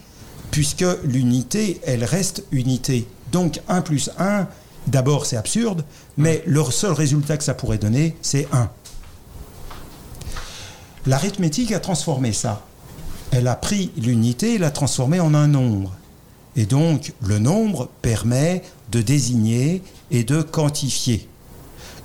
puisque 0.50 0.84
l'unité, 1.04 1.80
elle 1.84 2.04
reste 2.04 2.44
unité. 2.52 3.06
Donc 3.32 3.60
1 3.68 3.80
plus 3.80 4.10
1, 4.18 4.46
d'abord 4.86 5.26
c'est 5.26 5.36
absurde, 5.36 5.84
mais 6.16 6.42
le 6.46 6.62
seul 6.64 6.92
résultat 6.92 7.36
que 7.36 7.44
ça 7.44 7.54
pourrait 7.54 7.78
donner, 7.78 8.16
c'est 8.22 8.46
1. 8.52 8.70
L'arithmétique 11.06 11.72
a 11.72 11.80
transformé 11.80 12.32
ça. 12.32 12.64
Elle 13.34 13.48
a 13.48 13.56
pris 13.56 13.90
l'unité 13.96 14.54
et 14.54 14.58
l'a 14.58 14.70
transformée 14.70 15.18
en 15.18 15.34
un 15.34 15.48
nombre. 15.48 15.92
Et 16.56 16.66
donc 16.66 17.12
le 17.26 17.40
nombre 17.40 17.88
permet 18.00 18.62
de 18.92 19.02
désigner 19.02 19.82
et 20.12 20.22
de 20.22 20.40
quantifier. 20.42 21.28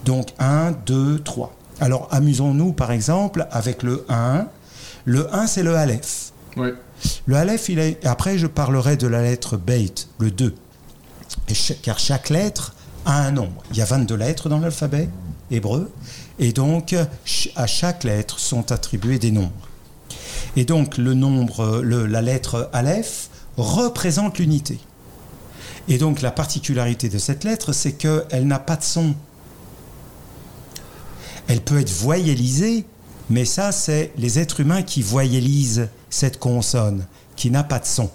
Donc 0.05 0.29
1, 0.39 0.71
2, 0.87 1.19
3. 1.19 1.55
Alors 1.79 2.07
amusons-nous 2.11 2.73
par 2.73 2.91
exemple 2.91 3.47
avec 3.51 3.83
le 3.83 4.05
1. 4.09 4.47
Le 5.05 5.33
1 5.33 5.45
c'est 5.45 5.61
le 5.63 5.75
Aleph. 5.75 6.31
Ouais. 6.57 6.73
Le 7.27 7.35
Aleph, 7.35 7.69
il 7.69 7.77
est... 7.79 8.03
après 8.05 8.37
je 8.39 8.47
parlerai 8.47 8.97
de 8.97 9.05
la 9.07 9.21
lettre 9.21 9.55
Beit, 9.55 9.93
le 10.17 10.31
2. 10.31 10.55
Et 11.47 11.53
cha- 11.53 11.75
car 11.81 11.99
chaque 11.99 12.29
lettre 12.31 12.73
a 13.05 13.21
un 13.21 13.31
nombre. 13.31 13.61
Il 13.71 13.77
y 13.77 13.81
a 13.81 13.85
22 13.85 14.15
lettres 14.15 14.49
dans 14.49 14.59
l'alphabet 14.59 15.09
hébreu. 15.51 15.91
Et 16.39 16.53
donc 16.53 16.95
à 17.55 17.67
chaque 17.67 18.03
lettre 18.03 18.39
sont 18.39 18.71
attribués 18.71 19.19
des 19.19 19.31
nombres. 19.31 19.68
Et 20.55 20.65
donc 20.65 20.97
le 20.97 21.13
nombre, 21.13 21.81
le- 21.83 22.05
la 22.05 22.21
lettre 22.21 22.69
Aleph 22.73 23.29
représente 23.57 24.39
l'unité. 24.39 24.79
Et 25.87 25.97
donc 25.97 26.21
la 26.21 26.31
particularité 26.31 27.09
de 27.09 27.17
cette 27.17 27.43
lettre, 27.43 27.73
c'est 27.73 27.93
qu'elle 27.93 28.45
n'a 28.47 28.59
pas 28.59 28.75
de 28.75 28.83
son. 28.83 29.15
Elle 31.47 31.61
peut 31.61 31.79
être 31.79 31.91
voyellisée, 31.91 32.85
mais 33.29 33.45
ça, 33.45 33.71
c'est 33.71 34.11
les 34.17 34.37
êtres 34.39 34.59
humains 34.59 34.83
qui 34.83 35.01
voyellisent 35.01 35.87
cette 36.09 36.37
consonne, 36.39 37.05
qui 37.35 37.49
n'a 37.49 37.63
pas 37.63 37.79
de 37.79 37.85
son. 37.85 38.09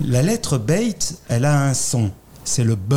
La 0.00 0.22
lettre 0.22 0.58
Beit, 0.58 0.98
elle 1.28 1.44
a 1.44 1.64
un 1.64 1.74
son, 1.74 2.10
c'est 2.44 2.64
le 2.64 2.74
B. 2.74 2.94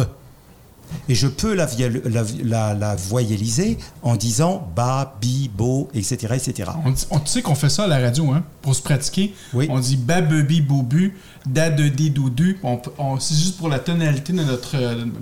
Et 1.10 1.15
je 1.15 1.28
peux 1.28 1.54
la, 1.54 1.67
la, 2.06 2.24
la- 2.43 2.74
la 2.74 2.96
voyelliser 2.96 3.78
en 4.04 4.15
disant 4.15 4.67
ba, 4.76 5.15
bi, 5.22 5.50
bo, 5.56 5.88
etc. 5.93 6.15
etc. 6.36 6.72
On, 6.86 6.91
dit- 6.91 7.06
on- 7.12 7.20
tu 7.20 7.28
sais 7.28 7.41
qu'on 7.41 7.56
fait 7.56 7.70
ça 7.70 7.84
à 7.84 7.88
la 7.88 8.00
radio, 8.00 8.32
hein, 8.32 8.43
pour 8.62 8.76
se 8.76 8.82
pratiquer. 8.82 9.34
Oui. 9.54 9.67
On 9.70 9.80
dit 9.80 9.98
babebi 9.98 10.62
bobu, 10.62 11.15
da 11.46 11.70
de 11.70 11.88
di 11.88 12.10
doudu. 12.10 12.60
On, 12.63 12.80
on- 12.98 13.20
c'est 13.20 13.36
juste 13.36 13.58
pour 13.58 13.70
la 13.70 13.80
tonalité 13.80 14.34
de 14.34 14.43
notre, 14.43 14.76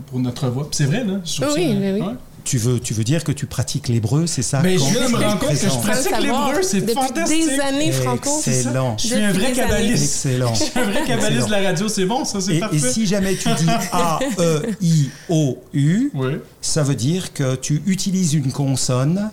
pour 0.08 0.20
notre 0.20 0.48
voix. 0.50 0.68
C'est 0.72 0.86
vrai, 0.86 1.04
là. 1.04 1.14
Oui, 1.16 1.22
ça, 1.26 1.48
oui, 1.56 1.68
oui. 1.80 2.02
ouais. 2.02 2.14
Tu 2.46 2.58
veux, 2.60 2.80
tu 2.80 2.94
veux 2.94 3.04
dire 3.04 3.24
que 3.24 3.32
tu 3.32 3.48
pratiques 3.48 3.88
l'hébreu, 3.88 4.28
c'est 4.28 4.44
ça? 4.44 4.62
Ben, 4.62 4.78
je 4.78 4.84
viens 4.86 5.08
de 5.08 5.12
me 5.14 5.18
rendre 5.18 5.40
compte 5.40 5.50
que 5.50 5.56
je 5.56 5.80
pratique 5.80 6.18
l'hébreu, 6.22 6.62
c'est 6.62 6.80
Depuis 6.82 6.94
fantastique. 6.94 7.48
des 7.50 7.60
années, 7.60 7.92
Franco. 7.92 8.30
Excellent. 8.46 8.96
Je 9.00 9.08
suis 9.08 9.16
un 9.16 9.34
vrai 9.34 9.52
kabbaliste. 9.52 10.04
Excellent. 10.28 10.54
Je 10.54 10.64
suis 10.66 10.80
un 10.80 10.84
vrai 10.92 11.04
kabbaliste 11.06 11.48
de 11.48 11.52
la 11.52 11.62
radio, 11.64 11.88
c'est 11.90 12.06
bon, 12.06 12.24
ça, 12.24 12.40
c'est 12.40 12.60
parfait. 12.60 12.76
et 12.78 12.80
si 12.80 13.08
jamais 13.08 13.36
tu 13.36 13.50
dis 13.56 13.66
A, 13.92 14.20
E, 14.40 14.62
I, 14.80 15.10
O, 15.28 15.58
U, 15.74 16.12
Oui. 16.14 16.34
ça 16.62 16.84
veut 16.84 16.94
dire 16.96 17.34
que 17.34 17.56
tu 17.56 17.82
utilises 17.88 18.36
une 18.36 18.52
consonne 18.52 19.32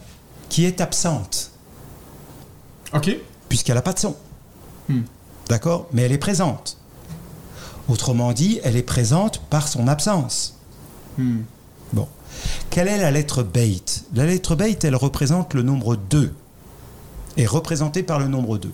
qui 0.49 0.65
est 0.65 0.81
absente, 0.81 1.51
OK. 2.95 3.15
puisqu'elle 3.51 3.75
n'a 3.77 3.83
pas 3.83 3.93
de 3.93 3.99
son. 3.99 4.17
Hmm. 4.89 5.03
D'accord? 5.51 5.87
Mais 5.93 6.03
elle 6.03 6.13
est 6.13 6.19
présente. 6.19 6.79
Autrement 7.89 8.33
dit, 8.33 8.59
elle 8.65 8.77
est 8.77 8.83
présente 8.83 9.41
par 9.51 9.69
son 9.69 9.87
absence. 9.87 10.57
Hmm. 11.19 11.41
Bon. 11.93 12.09
Quelle 12.71 12.89
est 12.89 12.99
la 12.99 13.11
lettre 13.11 13.43
Beit? 13.43 13.83
La 14.15 14.27
lettre 14.27 14.55
Beit, 14.57 14.79
elle 14.83 14.97
représente 14.97 15.55
le 15.55 15.63
nombre 15.63 15.97
2. 15.97 16.33
Est 17.37 17.47
représentée 17.47 18.03
par 18.03 18.19
le 18.19 18.29
nombre 18.29 18.59
2. 18.59 18.71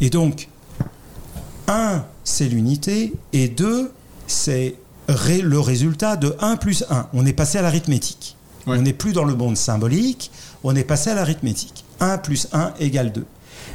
Et 0.00 0.10
donc, 0.10 0.48
1, 1.68 2.04
c'est 2.24 2.48
l'unité, 2.48 3.12
et 3.32 3.48
2, 3.48 3.92
c'est 4.26 4.76
ré- 5.08 5.42
le 5.42 5.60
résultat 5.60 6.16
de 6.16 6.34
1 6.40 6.56
plus 6.56 6.84
1. 6.90 7.08
On 7.12 7.24
est 7.26 7.32
passé 7.32 7.58
à 7.58 7.62
l'arithmétique. 7.62 8.36
Ouais. 8.66 8.78
On 8.78 8.82
n'est 8.82 8.92
plus 8.92 9.12
dans 9.12 9.24
le 9.24 9.34
monde 9.34 9.56
symbolique, 9.56 10.30
on 10.64 10.74
est 10.76 10.84
passé 10.84 11.10
à 11.10 11.14
l'arithmétique. 11.14 11.84
1 12.00 12.18
plus 12.18 12.48
1 12.52 12.72
égale 12.80 13.12
2. 13.12 13.24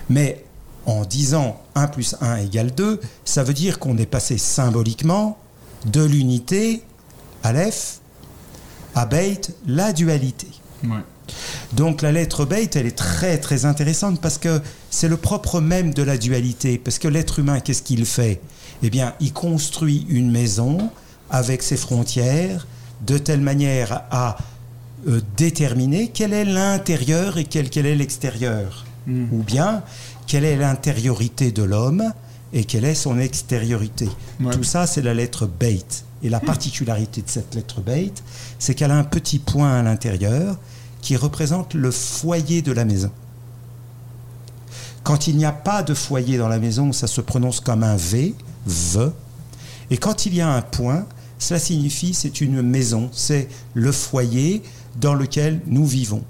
Mais 0.09 0.43
en 0.85 1.03
disant 1.03 1.61
1 1.75 1.87
plus 1.87 2.15
1 2.21 2.37
égale 2.37 2.71
2, 2.73 2.99
ça 3.25 3.43
veut 3.43 3.53
dire 3.53 3.79
qu'on 3.79 3.97
est 3.97 4.05
passé 4.05 4.37
symboliquement 4.37 5.37
de 5.85 6.03
l'unité, 6.03 6.83
Aleph, 7.43 7.99
à 8.95 9.06
Beit, 9.06 9.41
la 9.65 9.93
dualité. 9.93 10.47
Ouais. 10.84 11.04
Donc 11.73 12.02
la 12.02 12.12
lettre 12.12 12.45
Beit, 12.45 12.69
elle 12.76 12.86
est 12.86 12.97
très 12.97 13.38
très 13.38 13.65
intéressante 13.65 14.21
parce 14.21 14.38
que 14.38 14.62
c'est 14.89 15.10
le 15.10 15.17
propre 15.17 15.60
même 15.60 15.93
de 15.93 16.04
la 16.04 16.17
dualité. 16.17 16.78
Parce 16.78 17.00
que 17.00 17.08
l'être 17.08 17.39
humain, 17.39 17.60
qu'est-ce 17.60 17.82
qu'il 17.82 18.06
fait? 18.06 18.41
Eh 18.84 18.89
bien, 18.89 19.13
il 19.19 19.34
construit 19.34 20.06
une 20.10 20.32
maison 20.32 20.89
avec 21.30 21.63
ses 21.63 21.78
frontières 21.78 22.67
de 23.06 23.17
telle 23.17 23.41
manière 23.41 24.04
à 24.12 24.38
euh, 25.08 25.21
déterminer 25.36 26.10
quel 26.13 26.34
est 26.34 26.45
l'intérieur 26.45 27.38
et 27.38 27.43
quel, 27.43 27.69
quel 27.69 27.86
est 27.86 27.95
l'extérieur. 27.95 28.86
Ou 29.10 29.41
bien, 29.41 29.84
quelle 30.26 30.43
est 30.43 30.58
l'intériorité 30.58 31.54
de 31.54 31.63
l'homme 31.63 32.04
et 32.52 32.65
quelle 32.65 32.84
est 32.84 32.93
son 32.93 33.19
extériorité. 33.19 34.10
Ouais. 34.41 34.52
Tout 34.52 34.63
ça, 34.63 34.86
c'est 34.86 35.02
la 35.02 35.13
lettre 35.13 35.47
Beit. 35.47 36.04
Et 36.23 36.30
la 36.30 36.39
particularité 36.39 37.21
de 37.21 37.30
cette 37.30 37.53
lettre 37.56 37.82
Beit, 37.82 38.13
c'est 38.60 38.73
qu'elle 38.73 38.91
a 38.91 38.97
un 38.97 39.03
petit 39.03 39.39
point 39.39 39.80
à 39.80 39.84
l'intérieur 39.84 40.58
qui 41.01 41.15
représente 41.15 41.73
le 41.73 41.91
foyer 41.91 42.62
de 42.62 42.71
la 42.71 42.86
maison. 42.86 43.12
Quand 45.03 45.27
il 45.27 45.38
n'y 45.38 45.45
a 45.45 45.53
pas 45.53 45.84
de 45.84 45.93
foyer 45.93 46.38
dans 46.38 46.49
la 46.49 46.60
maison, 46.60 46.91
ça 46.91 47.08
se 47.08 47.21
prononce 47.21 47.60
comme 47.60 47.84
un 47.84 47.95
V, 47.95 48.34
V. 48.65 49.10
Et 49.89 49.97
quand 49.97 50.25
il 50.25 50.36
y 50.36 50.41
a 50.41 50.49
un 50.49 50.62
point, 50.62 51.06
cela 51.39 51.60
signifie 51.60 52.13
c'est 52.13 52.41
une 52.41 52.62
maison, 52.62 53.10
c'est 53.13 53.47
le 53.73 53.91
foyer 53.91 54.63
dans 54.99 55.13
lequel 55.13 55.62
nous 55.67 55.86
vivons. 55.86 56.23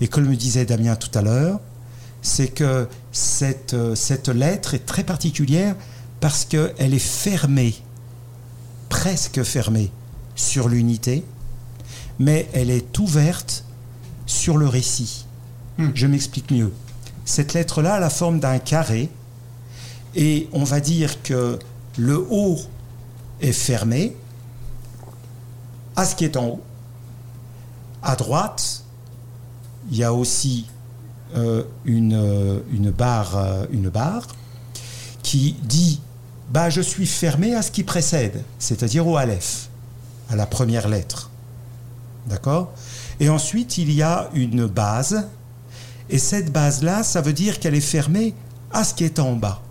Et 0.00 0.08
comme 0.08 0.26
me 0.26 0.36
disait 0.36 0.66
Damien 0.66 0.94
tout 0.94 1.16
à 1.18 1.22
l'heure, 1.22 1.58
c'est 2.22 2.48
que 2.48 2.88
cette, 3.12 3.74
euh, 3.74 3.94
cette 3.94 4.28
lettre 4.28 4.74
est 4.74 4.84
très 4.84 5.04
particulière 5.04 5.74
parce 6.20 6.44
qu'elle 6.44 6.94
est 6.94 6.98
fermée, 6.98 7.74
presque 8.88 9.42
fermée, 9.42 9.90
sur 10.34 10.68
l'unité, 10.68 11.24
mais 12.18 12.48
elle 12.52 12.70
est 12.70 12.98
ouverte 12.98 13.64
sur 14.26 14.58
le 14.58 14.68
récit. 14.68 15.24
Hmm. 15.78 15.90
Je 15.94 16.06
m'explique 16.06 16.50
mieux. 16.50 16.72
Cette 17.24 17.54
lettre-là 17.54 17.94
a 17.94 18.00
la 18.00 18.10
forme 18.10 18.38
d'un 18.38 18.58
carré, 18.58 19.10
et 20.14 20.48
on 20.52 20.64
va 20.64 20.80
dire 20.80 21.22
que 21.22 21.58
le 21.96 22.26
haut 22.30 22.58
est 23.40 23.52
fermé 23.52 24.16
à 25.96 26.04
ce 26.04 26.14
qui 26.14 26.24
est 26.24 26.36
en 26.36 26.46
haut. 26.46 26.62
À 28.02 28.16
droite, 28.16 28.84
il 29.90 29.96
y 29.96 30.04
a 30.04 30.12
aussi 30.12 30.66
euh, 31.34 31.64
une, 31.84 32.14
euh, 32.14 32.60
une, 32.70 32.90
barre, 32.90 33.36
euh, 33.36 33.66
une 33.70 33.88
barre 33.88 34.26
qui 35.22 35.56
dit 35.62 36.00
bah, 36.50 36.70
Je 36.70 36.80
suis 36.80 37.06
fermé 37.06 37.54
à 37.54 37.62
ce 37.62 37.70
qui 37.70 37.82
précède, 37.82 38.42
c'est-à-dire 38.58 39.06
au 39.06 39.16
Aleph, 39.16 39.68
à 40.30 40.36
la 40.36 40.46
première 40.46 40.88
lettre. 40.88 41.30
D'accord? 42.26 42.72
Et 43.20 43.28
ensuite, 43.28 43.78
il 43.78 43.92
y 43.92 44.02
a 44.02 44.28
une 44.34 44.66
base, 44.66 45.28
et 46.10 46.18
cette 46.18 46.52
base-là, 46.52 47.02
ça 47.02 47.20
veut 47.20 47.32
dire 47.32 47.58
qu'elle 47.60 47.74
est 47.74 47.80
fermée 47.80 48.34
à 48.72 48.84
ce 48.84 48.94
qui 48.94 49.04
est 49.04 49.18
en 49.18 49.34
bas. 49.34 49.62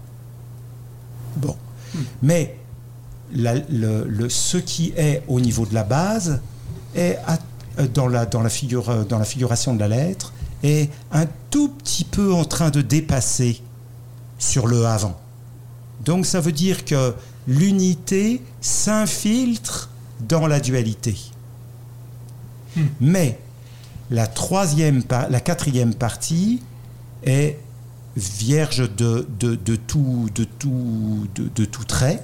Bon. 1.38 1.55
Mais 2.21 2.57
la- 3.33 3.55
le- 3.55 4.05
le- 4.07 4.29
ce 4.29 4.57
qui 4.57 4.93
est 4.95 5.23
au 5.27 5.39
niveau 5.39 5.65
de 5.65 5.73
la 5.73 5.83
base 5.83 6.39
est 6.95 7.17
à- 7.27 7.38
euh, 7.79 7.88
dans, 7.88 8.07
la, 8.07 8.25
dans, 8.25 8.41
la 8.41 8.49
figure, 8.49 8.89
euh, 8.89 9.03
dans 9.03 9.19
la 9.19 9.25
figuration 9.25 9.73
de 9.73 9.79
la 9.79 9.88
lettre 9.89 10.33
est 10.63 10.89
un 11.11 11.25
tout 11.51 11.69
petit 11.69 12.05
peu 12.05 12.33
en 12.33 12.45
train 12.45 12.69
de 12.69 12.81
dépasser 12.81 13.61
sur 14.39 14.67
le 14.67 14.85
avant. 14.85 15.19
Donc 16.05 16.25
ça 16.25 16.39
veut 16.39 16.51
dire 16.51 16.85
que 16.85 17.13
l'unité 17.47 18.41
s'infiltre 18.61 19.89
dans 20.21 20.47
la 20.47 20.59
dualité. 20.59 21.15
Mais 23.01 23.39
la 24.11 24.27
troisième, 24.27 25.03
par- 25.03 25.29
la 25.29 25.39
quatrième 25.39 25.93
partie 25.93 26.61
est 27.23 27.57
vierge 28.17 28.89
de, 28.95 29.27
de, 29.39 29.55
de 29.55 29.75
tout, 29.75 30.29
de, 30.35 30.43
tout, 30.43 31.27
de, 31.35 31.49
de 31.55 31.65
tout 31.65 31.83
trait. 31.85 32.23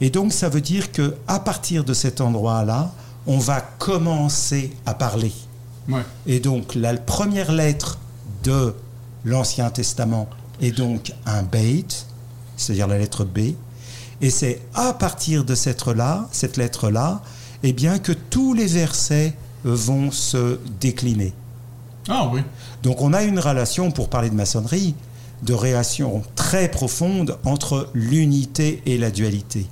Et 0.00 0.10
donc 0.10 0.32
ça 0.32 0.48
veut 0.48 0.60
dire 0.60 0.92
que 0.92 1.16
à 1.26 1.38
partir 1.40 1.84
de 1.84 1.94
cet 1.94 2.20
endroit-là, 2.20 2.92
on 3.26 3.38
va 3.38 3.60
commencer 3.60 4.72
à 4.86 4.94
parler. 4.94 5.32
Ouais. 5.88 6.02
Et 6.26 6.40
donc 6.40 6.74
la 6.74 6.94
première 6.96 7.52
lettre 7.52 7.98
de 8.44 8.74
l'Ancien 9.24 9.70
Testament 9.70 10.28
est 10.60 10.72
donc 10.72 11.12
un 11.26 11.42
bait, 11.42 11.84
c'est-à-dire 12.62 12.86
la 12.86 12.98
lettre 12.98 13.24
B. 13.24 13.54
Et 14.20 14.30
c'est 14.30 14.60
à 14.74 14.92
partir 14.92 15.44
de 15.44 15.54
cette 15.54 15.78
lettre-là, 15.80 16.28
cette 16.32 16.56
lettre-là, 16.56 17.22
eh 17.62 17.72
bien 17.72 17.98
que 17.98 18.12
tous 18.12 18.54
les 18.54 18.66
versets 18.66 19.34
vont 19.64 20.10
se 20.10 20.58
décliner. 20.80 21.32
Ah 22.08 22.28
oui. 22.32 22.40
Donc 22.82 23.00
on 23.00 23.12
a 23.12 23.22
une 23.22 23.38
relation, 23.38 23.90
pour 23.90 24.08
parler 24.08 24.30
de 24.30 24.34
maçonnerie, 24.34 24.94
de 25.42 25.54
relation 25.54 26.22
très 26.36 26.68
profonde 26.70 27.36
entre 27.44 27.88
l'unité 27.94 28.82
et 28.86 28.96
la 28.98 29.10
dualité. 29.10 29.66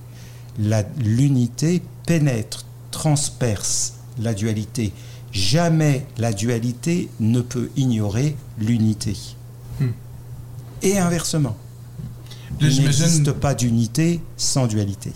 La- 0.59 0.85
L'unité 0.99 1.83
pénètre, 2.07 2.65
transperce 2.91 3.95
la 4.19 4.35
dualité. 4.35 4.93
Jamais 5.33 6.07
la 6.19 6.33
dualité 6.33 7.09
ne 7.21 7.41
peut 7.41 7.71
ignorer 7.77 8.37
l'unité. 8.59 9.17
Hmm. 9.81 9.91
Et 10.83 10.99
inversement. 10.99 11.57
Là, 12.61 12.69
Il 12.69 12.83
n'existe 12.83 13.33
pas 13.33 13.55
d'unité 13.55 14.21
sans 14.37 14.67
dualité. 14.67 15.13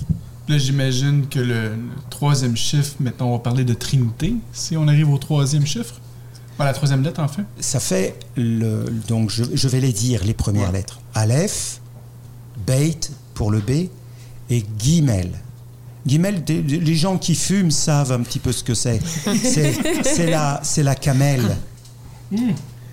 Là, 0.49 0.59
j'imagine 0.59 1.27
que 1.29 1.39
le, 1.39 1.71
le 1.71 1.79
troisième 2.11 2.57
chiffre, 2.57 2.95
maintenant, 3.01 3.29
on 3.29 3.33
va 3.33 3.39
parler 3.39 3.65
de 3.65 3.73
Trinité, 3.75 4.35
si 4.53 4.77
on 4.77 4.87
arrive 4.89 5.11
au 5.11 5.19
troisième 5.19 5.67
chiffre. 5.67 5.95
Voilà, 6.57 6.71
la 6.71 6.75
troisième 6.77 7.03
lettre, 7.03 7.21
en 7.21 7.29
fait. 7.29 7.43
Ça 7.61 7.81
fait 7.81 8.17
le. 8.37 8.85
Donc 9.09 9.31
je, 9.31 9.43
je 9.55 9.69
vais 9.69 9.81
les 9.81 9.93
dire, 9.93 10.23
les 10.25 10.35
premières 10.35 10.67
Ouais. 10.71 10.79
lettres. 10.79 11.01
Aleph, 11.15 11.81
Beit 12.67 13.11
pour 13.35 13.51
le 13.51 13.61
B 13.61 13.89
et 14.51 14.63
Guimel. 14.79 15.31
Guimel, 16.07 16.45
les 16.47 16.95
gens 16.95 17.17
qui 17.17 17.35
fument 17.35 17.71
savent 17.71 18.13
un 18.13 18.21
petit 18.21 18.39
peu 18.39 18.53
ce 18.53 18.63
que 18.63 18.75
c'est. 18.75 19.01
C'est 19.43 20.31
la, 20.31 20.61
c'est 20.63 20.83
la 20.83 20.95
camelle. 20.95 21.57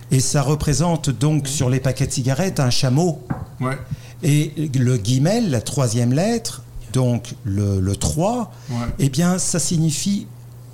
Et 0.10 0.19
ça 0.19 0.41
représente 0.41 1.10
donc 1.10 1.47
sur 1.47 1.69
les 1.69 1.80
paquets 1.80 2.08
de 2.08 2.12
cigarettes 2.12 2.60
un 2.60 2.69
chameau. 2.69 3.21
Ouais. 3.60 3.77
Et 4.23 4.69
le 4.75 4.97
guimel, 4.97 5.49
la 5.49 5.62
troisième 5.62 6.13
lettre, 6.13 6.62
donc 6.93 7.36
le, 7.43 7.79
le 7.79 7.95
3, 7.95 8.51
Ouais. 8.69 8.75
eh 8.99 9.10
bien, 9.10 9.38
ça 9.39 9.60
signifie 9.60 10.27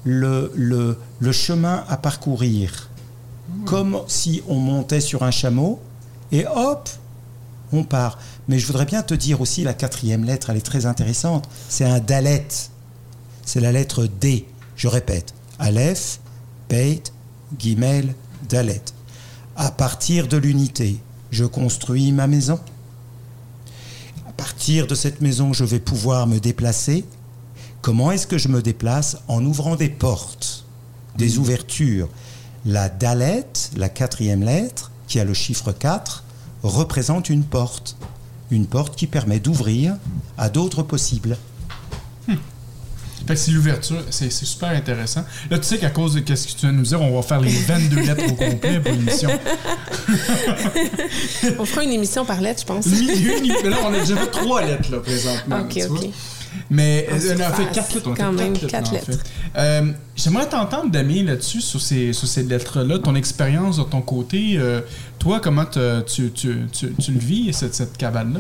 le, 0.04 0.52
le, 0.56 0.98
le 1.20 1.32
chemin 1.32 1.84
à 1.88 1.98
parcourir. 1.98 2.90
Comme 3.66 4.00
si 4.08 4.42
on 4.48 4.56
montait 4.60 5.00
sur 5.02 5.24
un 5.24 5.32
chameau 5.32 5.80
et 6.32 6.46
hop, 6.48 6.90
on 7.72 7.84
part. 7.84 8.18
Mais 8.50 8.60
je 8.60 8.68
voudrais 8.68 8.86
bien 8.86 9.04
te 9.04 9.14
dire 9.14 9.40
aussi 9.42 9.64
la 9.64 9.74
quatrième 9.74 10.24
lettre, 10.26 10.50
elle 10.50 10.58
est 10.58 10.62
très 10.62 10.86
intéressante. 10.86 11.48
C'est 11.70 11.86
un 11.86 12.00
dalet. 12.00 12.48
C'est 13.46 13.62
la 13.62 13.72
lettre 13.72 14.06
D. 14.20 14.46
Je 14.76 14.88
répète. 14.90 15.34
Aleph, 15.60 16.20
Beit, 16.70 17.04
Gimel, 17.58 18.14
Dalet. 18.50 18.82
À 19.56 19.72
partir 19.72 20.28
de 20.28 20.38
l'unité, 20.38 21.00
je 21.32 21.46
construis 21.46 22.12
ma 22.12 22.28
maison. 22.28 22.60
À 24.38 24.44
partir 24.44 24.86
de 24.86 24.94
cette 24.94 25.20
maison, 25.20 25.52
je 25.52 25.66
vais 25.66 25.80
pouvoir 25.80 26.28
me 26.28 26.40
déplacer. 26.40 27.06
Comment 27.82 28.12
est-ce 28.12 28.28
que 28.28 28.38
je 28.38 28.50
me 28.50 28.62
déplace 28.62 29.18
En 29.28 29.44
ouvrant 29.44 29.76
des 29.76 29.90
portes, 29.90 30.64
des 31.18 31.40
ouvertures. 31.40 32.08
La 32.64 32.88
dalette, 32.88 33.72
la 33.76 33.90
quatrième 33.90 34.44
lettre, 34.44 34.92
qui 35.08 35.20
a 35.20 35.24
le 35.24 35.34
chiffre 35.34 35.72
4, 35.72 36.24
représente 36.62 37.32
une 37.32 37.44
porte. 37.44 37.98
Une 38.52 38.68
porte 38.68 38.96
qui 38.96 39.08
permet 39.08 39.40
d'ouvrir 39.40 39.98
à 40.38 40.50
d'autres 40.50 40.84
possibles. 40.84 41.36
Fait 43.28 43.34
que 43.34 43.40
c'est 43.40 43.52
l'ouverture, 43.52 44.02
c'est 44.10 44.32
super 44.32 44.70
intéressant. 44.70 45.24
Là, 45.52 45.58
tu 45.60 45.66
sais 45.66 45.78
qu'à 45.78 45.90
cause 45.90 46.16
de 46.16 46.36
ce 46.36 46.48
que 46.48 46.52
tu 46.54 46.58
viens 46.62 46.72
de 46.72 46.78
nous 46.78 46.84
dire, 46.84 47.02
on 47.02 47.14
va 47.16 47.22
faire 47.22 47.42
les 47.42 47.52
22 47.52 48.02
lettres 48.02 48.24
au 48.30 48.34
complet 48.36 48.80
pour 48.80 48.92
l'émission. 48.94 49.30
On 51.60 51.66
fera 51.66 51.84
une 51.84 51.92
émission 51.92 52.26
par 52.26 52.42
lettre, 52.42 52.62
je 52.62 52.66
pense. 52.66 52.86
Une- 52.86 53.08
mais 53.64 53.70
là, 53.70 53.78
on 53.86 53.94
a 53.94 54.00
déjà 54.00 54.16
fait 54.16 54.32
trois 54.32 54.62
lettres, 54.62 54.92
là, 54.92 55.00
présentement. 55.00 55.60
Ok, 55.60 55.74
tu 55.74 55.82
vois. 55.88 56.00
ok. 56.00 56.10
Mais 56.70 57.08
En 57.12 57.16
euh, 57.16 57.36
on 57.38 57.42
a 57.42 57.52
fait 57.54 57.72
quatre 57.72 57.94
lettres. 57.94 58.10
On 58.10 58.14
quand 58.16 58.32
même, 58.32 58.54
quatre 58.58 58.72
quatre 58.72 58.92
lettres. 58.94 59.12
Euh, 59.58 59.92
J'aimerais 60.16 60.48
t'entendre, 60.50 60.90
Damien, 60.90 61.24
là-dessus, 61.24 61.62
sur 61.62 61.82
ces, 61.82 62.14
sur 62.14 62.28
ces 62.28 62.44
lettres-là, 62.44 63.00
ton 63.00 63.16
expérience 63.16 63.78
de 63.78 63.84
ton 63.84 64.02
côté. 64.02 64.56
euh, 64.58 64.82
toi, 65.20 65.40
comment 65.42 65.66
tu, 65.66 66.32
tu, 66.32 66.66
tu, 66.72 66.94
tu 67.00 67.12
le 67.12 67.20
vis, 67.20 67.54
cette, 67.54 67.76
cette 67.76 67.98
cabane-là? 67.98 68.40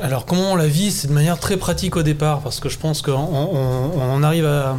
Alors 0.00 0.26
comment 0.26 0.52
on 0.52 0.56
la 0.56 0.66
vit 0.66 0.90
C'est 0.90 1.08
de 1.08 1.12
manière 1.12 1.38
très 1.38 1.56
pratique 1.56 1.96
au 1.96 2.02
départ, 2.02 2.40
parce 2.40 2.60
que 2.60 2.68
je 2.68 2.78
pense 2.78 3.02
qu'on 3.02 3.12
on- 3.12 3.90
on 4.00 4.22
arrive 4.22 4.46
à, 4.46 4.76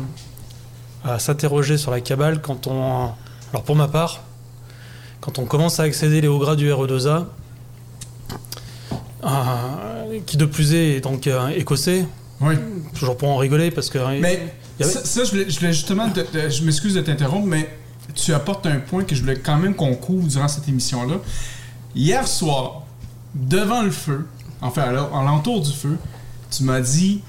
à 1.06 1.20
s'interroger 1.20 1.78
sur 1.78 1.92
la 1.92 2.02
cabale 2.02 2.42
quand 2.42 2.68
on... 2.68 3.10
Alors 3.52 3.64
pour 3.64 3.76
ma 3.76 3.88
part, 3.88 4.22
quand 5.22 5.40
on 5.40 5.46
commence 5.46 5.80
à 5.80 5.84
accéder 5.84 6.22
les 6.22 6.28
hauts 6.28 6.40
grades 6.40 6.58
du 6.58 6.70
RE2A, 6.72 7.26
euh, 9.24 10.20
qui 10.26 10.38
de 10.38 10.46
plus 10.46 10.74
est 10.74 11.00
donc 11.02 11.28
euh, 11.28 11.48
écossais, 11.50 12.06
Oui. 12.42 12.56
toujours 12.98 13.16
pour 13.18 13.30
en 13.30 13.38
rigoler, 13.38 13.72
parce 13.72 13.90
que... 13.90 13.98
Mais 14.20 14.48
Il 14.80 14.84
y 14.86 14.86
avait- 14.86 14.94
ça, 14.94 15.06
ça, 15.06 15.24
je, 15.24 15.32
voulais, 15.32 15.50
je 15.50 15.60
voulais 15.60 15.74
justement, 15.74 16.10
te- 16.10 16.20
te- 16.22 16.50
je 16.50 16.64
m'excuse 16.64 16.96
de 16.96 17.02
t'interrompre, 17.02 17.48
mais 17.48 17.70
tu 18.16 18.34
apportes 18.34 18.66
un 18.66 18.80
point 18.80 19.04
que 19.04 19.16
je 19.16 19.22
voulais 19.22 19.38
quand 19.40 19.58
même 19.58 19.76
qu'on 19.76 19.96
couvre 19.96 20.28
durant 20.28 20.48
cette 20.48 20.68
émission-là. 20.68 21.16
Hier 21.96 22.28
soir, 22.28 22.82
devant 23.36 23.82
le 23.84 23.92
feu, 23.92 24.26
enfin 24.64 24.92
l'en- 24.92 25.16
à 25.18 25.24
l'entour 25.24 25.62
du 25.62 25.72
feu, 25.72 25.98
tu 26.52 26.64
m'as 26.64 26.82
dit, 26.82 27.22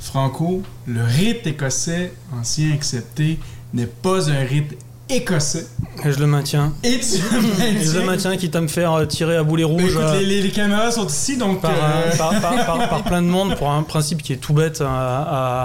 Franco, 0.00 0.62
le 0.86 1.02
rite 1.04 1.46
écossais, 1.46 2.12
ancien 2.38 2.72
accepté, 2.72 3.38
n'est 3.74 3.86
pas 3.86 4.30
un 4.30 4.44
rite 4.44 4.76
écossais. 5.08 5.66
Et 6.04 6.12
je 6.12 6.18
le 6.20 6.26
maintiens. 6.26 6.72
Et 6.84 7.00
tu 7.00 7.16
Et 7.64 7.84
je 7.84 7.98
le 7.98 8.06
maintiens, 8.06 8.36
quitte 8.36 8.54
à 8.56 8.60
me 8.60 8.68
faire 8.68 8.92
euh, 8.92 9.06
tirer 9.06 9.36
à 9.36 9.42
boulet 9.42 9.64
rouge. 9.64 9.82
écoute, 9.90 9.96
euh, 10.02 10.20
les, 10.22 10.50
caméras 10.50 10.92
sont 10.92 11.06
ici, 11.06 11.36
donc... 11.36 11.60
par, 11.60 11.72
euh, 11.72 12.16
par- 12.16 12.40
par- 12.88 13.02
plein 13.04 13.20
de 13.20 13.26
monde 13.26 13.56
pour 13.56 13.70
un 13.70 13.82
principe 13.82 14.22
qui 14.22 14.32
est 14.32 14.36
tout 14.36 14.54
bête 14.54 14.80
à, 14.80 14.86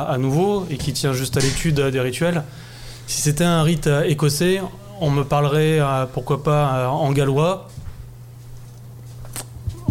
à- 0.08 0.12
à 0.12 0.18
nouveau 0.18 0.66
et 0.70 0.78
qui 0.78 0.94
tient 0.94 1.14
juste 1.14 1.38
à 1.38 1.40
l'étude 1.42 1.80
des 1.80 2.00
rituels. 2.00 2.44
Si 3.08 3.22
c'était 3.22 3.44
un 3.44 3.62
rite 3.62 3.88
écossais, 4.06 4.62
on 5.00 5.12
me 5.12 5.24
parlerait, 5.24 5.80
pourquoi 6.14 6.42
pas, 6.44 6.90
en 6.90 7.12
gallois. 7.12 7.68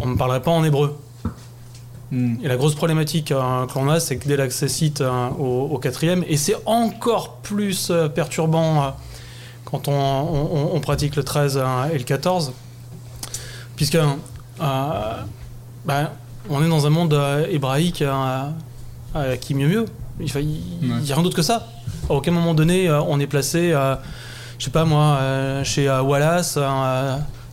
On 0.01 0.07
me 0.09 0.17
parlerait 0.17 0.43
pas 0.43 0.51
en 0.51 0.65
hébreu. 0.65 0.99
Et 2.43 2.49
la 2.49 2.57
grosse 2.57 2.75
problématique 2.75 3.33
euh, 3.33 3.67
que 3.67 3.79
l'on 3.79 3.89
a, 3.89 3.99
c'est 4.01 4.17
que 4.19 4.29
dès 4.29 4.37
l'accès 4.37 4.69
site 4.69 5.01
euh, 5.01 5.29
au, 5.39 5.69
au 5.73 5.79
quatrième, 5.79 6.25
et 6.29 6.37
c'est 6.37 6.57
encore 6.67 7.37
plus 7.43 7.89
euh, 7.91 8.09
perturbant 8.09 8.83
euh, 8.85 8.89
quand 9.65 9.89
on, 9.89 9.93
on- 9.93 10.71
on 10.75 10.81
pratique 10.81 11.17
le 11.17 11.25
13 11.25 11.57
euh, 11.57 11.85
et 11.93 11.99
le 11.99 12.05
14, 12.05 12.53
puisque 13.77 13.97
euh, 13.97 15.13
ben, 15.85 16.11
on 16.51 16.63
est 16.65 16.69
dans 16.69 16.87
un 16.87 16.91
monde 16.91 17.15
euh, 17.15 17.47
hébraïque 17.51 18.05
qui 19.41 19.55
mieux 19.55 19.69
mieux. 19.69 19.85
Il 20.21 20.27
n'y 20.27 20.93
Ouais. 20.93 21.11
a 21.11 21.15
rien 21.15 21.23
d'autre 21.23 21.37
que 21.37 21.43
ça. 21.43 21.67
À 22.09 22.13
aucun 22.15 22.31
moment 22.31 22.55
donné, 22.55 22.91
on 22.91 23.19
est 23.19 23.27
placé, 23.27 23.71
je 24.59 24.65
sais 24.65 24.71
pas 24.71 24.85
moi, 24.85 25.19
chez 25.65 25.89
Wallace, 25.91 26.57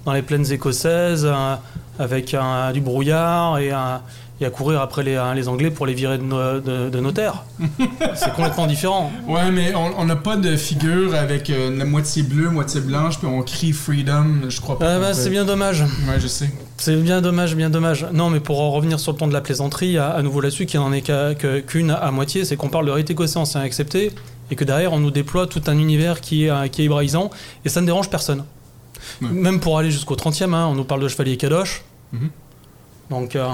dans 0.06 0.13
les 0.13 0.21
plaines 0.21 0.52
écossaises, 0.52 1.28
avec 1.97 2.36
du 2.74 2.82
brouillard 2.82 3.58
et, 3.60 3.71
euh, 3.71 3.97
et 4.41 4.45
à 4.45 4.49
courir 4.49 4.82
après 4.82 5.04
les, 5.04 5.15
euh, 5.15 5.34
les 5.36 5.47
Anglais 5.47 5.69
pour 5.71 5.86
les 5.86 5.93
virer 5.93 6.17
de, 6.17 6.23
no- 6.23 6.60
de, 6.60 6.89
de 6.89 6.99
nos 6.99 7.12
terres. 7.12 7.43
C'est 8.15 8.33
complètement 8.33 8.65
différent. 8.67 9.12
Ouais, 9.27 9.52
mais 9.52 9.73
on 9.75 10.04
n'a 10.06 10.15
pas 10.15 10.35
de 10.35 10.56
figure 10.58 11.13
avec 11.15 11.50
euh, 11.50 11.75
la 11.77 11.85
moitié 11.85 12.23
bleue, 12.23 12.50
moitié 12.50 12.81
blanche, 12.81 13.19
puis 13.19 13.27
on 13.27 13.42
crie 13.44 13.71
freedom, 13.71 14.50
je 14.50 14.60
crois 14.60 14.79
pas. 14.79 14.96
Ah 14.96 15.00
bah, 15.00 15.13
c'est 15.13 15.29
bien 15.29 15.46
dommage. 15.46 15.81
Ouais, 15.81 16.19
je 16.19 16.27
sais. 16.27 16.50
C'est 16.77 16.96
bien 16.96 17.21
dommage, 17.21 17.56
bien 17.56 17.69
dommage. 17.69 18.08
Non, 18.12 18.29
mais 18.31 18.39
pour 18.39 18.60
en 18.62 18.71
revenir 18.71 19.00
sur 19.00 19.12
le 19.12 19.17
ton 19.19 19.27
de 19.27 19.33
la 19.33 19.42
plaisanterie, 19.42 19.98
à, 20.00 20.10
à 20.10 20.21
nouveau 20.23 20.42
là-dessus, 20.42 20.65
qui 20.65 20.77
n'en 20.77 20.92
est 20.92 21.02
qu'une 21.67 21.92
à 21.92 22.10
moitié, 22.12 22.44
c'est 22.44 22.56
qu'on 22.56 22.69
parle 22.69 22.87
de 22.87 22.92
rite 22.92 23.10
écossais 23.12 23.37
ancien 23.37 23.62
accepté, 23.62 24.12
et 24.50 24.56
que 24.56 24.63
derrière, 24.63 24.92
on 24.92 25.00
nous 25.00 25.12
déploie 25.12 25.46
tout 25.48 25.62
un 25.67 25.77
univers 25.77 26.19
qui 26.19 26.46
est, 26.46 26.50
euh, 26.50 26.67
qui 26.67 26.81
est 26.81 26.85
hébraïsant, 26.85 27.29
et 27.63 27.69
ça 27.69 27.79
ne 27.81 27.85
dérange 27.85 28.10
personne. 28.10 28.44
Ouais. 29.21 29.29
Même 29.29 29.60
pour 29.60 29.77
aller 29.77 29.92
jusqu'au 29.92 30.15
30e, 30.15 30.54
hein, 30.54 30.67
on 30.69 30.73
nous 30.75 30.83
parle 30.83 31.02
de 31.02 31.08
Chevalier 31.08 31.37
Kadosh. 31.37 31.83
Mhm. 32.13 32.29
Donc, 33.12 33.35
euh, 33.35 33.47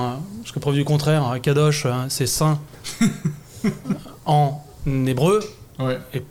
jusqu'à 0.44 0.60
preuve 0.62 0.76
du 0.76 0.86
contraire, 0.86 1.36
Kadosh, 1.42 1.86
euh, 1.86 2.06
c'est 2.10 2.28
saint 2.28 2.60
en 4.26 4.62
hébreu 4.86 5.40
Ouais. 5.80 6.00
et 6.14 6.24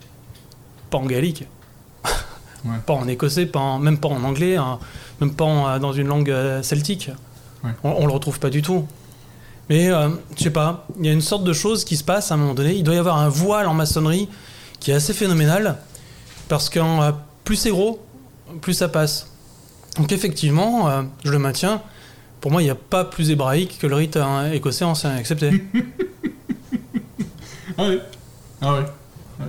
pas 0.89 0.97
en 0.97 1.05
gaélique. 1.05 1.45
Ouais. 2.65 2.77
Pas 2.85 2.93
en 2.93 3.07
écossais, 3.07 3.45
pas 3.45 3.59
en- 3.59 3.79
même 3.79 3.97
pas 3.99 4.09
en 4.09 4.23
anglais, 4.23 4.55
hein, 4.57 4.79
même 5.21 5.33
pas 5.33 5.45
en- 5.45 5.67
euh, 5.69 5.79
dans 5.79 5.93
une 5.93 6.07
langue 6.07 6.29
euh, 6.31 6.63
celtique. 6.63 7.11
Ouais. 7.63 7.71
On, 7.83 7.91
on 7.99 8.05
le 8.07 8.11
retrouve 8.13 8.39
pas 8.39 8.49
du 8.49 8.61
tout. 8.61 8.85
Mais 9.69 9.89
euh, 9.89 10.09
je 10.37 10.43
sais 10.43 10.49
pas, 10.49 10.85
il 10.99 11.05
y 11.05 11.09
a 11.09 11.11
une 11.13 11.21
sorte 11.21 11.43
de 11.43 11.53
chose 11.53 11.83
qui 11.85 11.97
se 11.97 12.03
passe 12.03 12.31
à 12.31 12.35
un 12.35 12.37
moment 12.37 12.53
donné. 12.53 12.73
Il 12.75 12.83
doit 12.83 12.95
y 12.95 12.97
avoir 12.97 13.17
un 13.17 13.29
voile 13.29 13.67
en 13.67 13.73
maçonnerie 13.73 14.27
qui 14.79 14.91
est 14.91 14.93
assez 14.95 15.13
phénoménal 15.13 15.77
parce 16.47 16.69
que 16.69 16.79
euh, 16.79 17.11
plus 17.43 17.57
c'est 17.57 17.69
gros, 17.71 17.99
plus 18.61 18.73
ça 18.73 18.87
passe. 18.87 19.27
Donc 19.97 20.11
effectivement, 20.11 20.89
euh, 20.89 21.03
je 21.25 21.31
le 21.31 21.39
maintiens. 21.39 21.81
Pour 22.41 22.51
moi, 22.51 22.61
il 22.61 22.65
n'y 22.65 22.71
a 22.71 22.75
pas 22.75 23.03
plus 23.03 23.29
hébraïque 23.31 23.77
que 23.79 23.87
le 23.87 23.95
rite 23.95 24.17
euh, 24.17 24.51
écossais 24.51 24.85
ancien 24.85 25.15
accepté. 25.15 25.63
Ah 27.77 27.83
oui. 27.87 27.99
Ah 28.61 28.73
oui. 28.73 29.45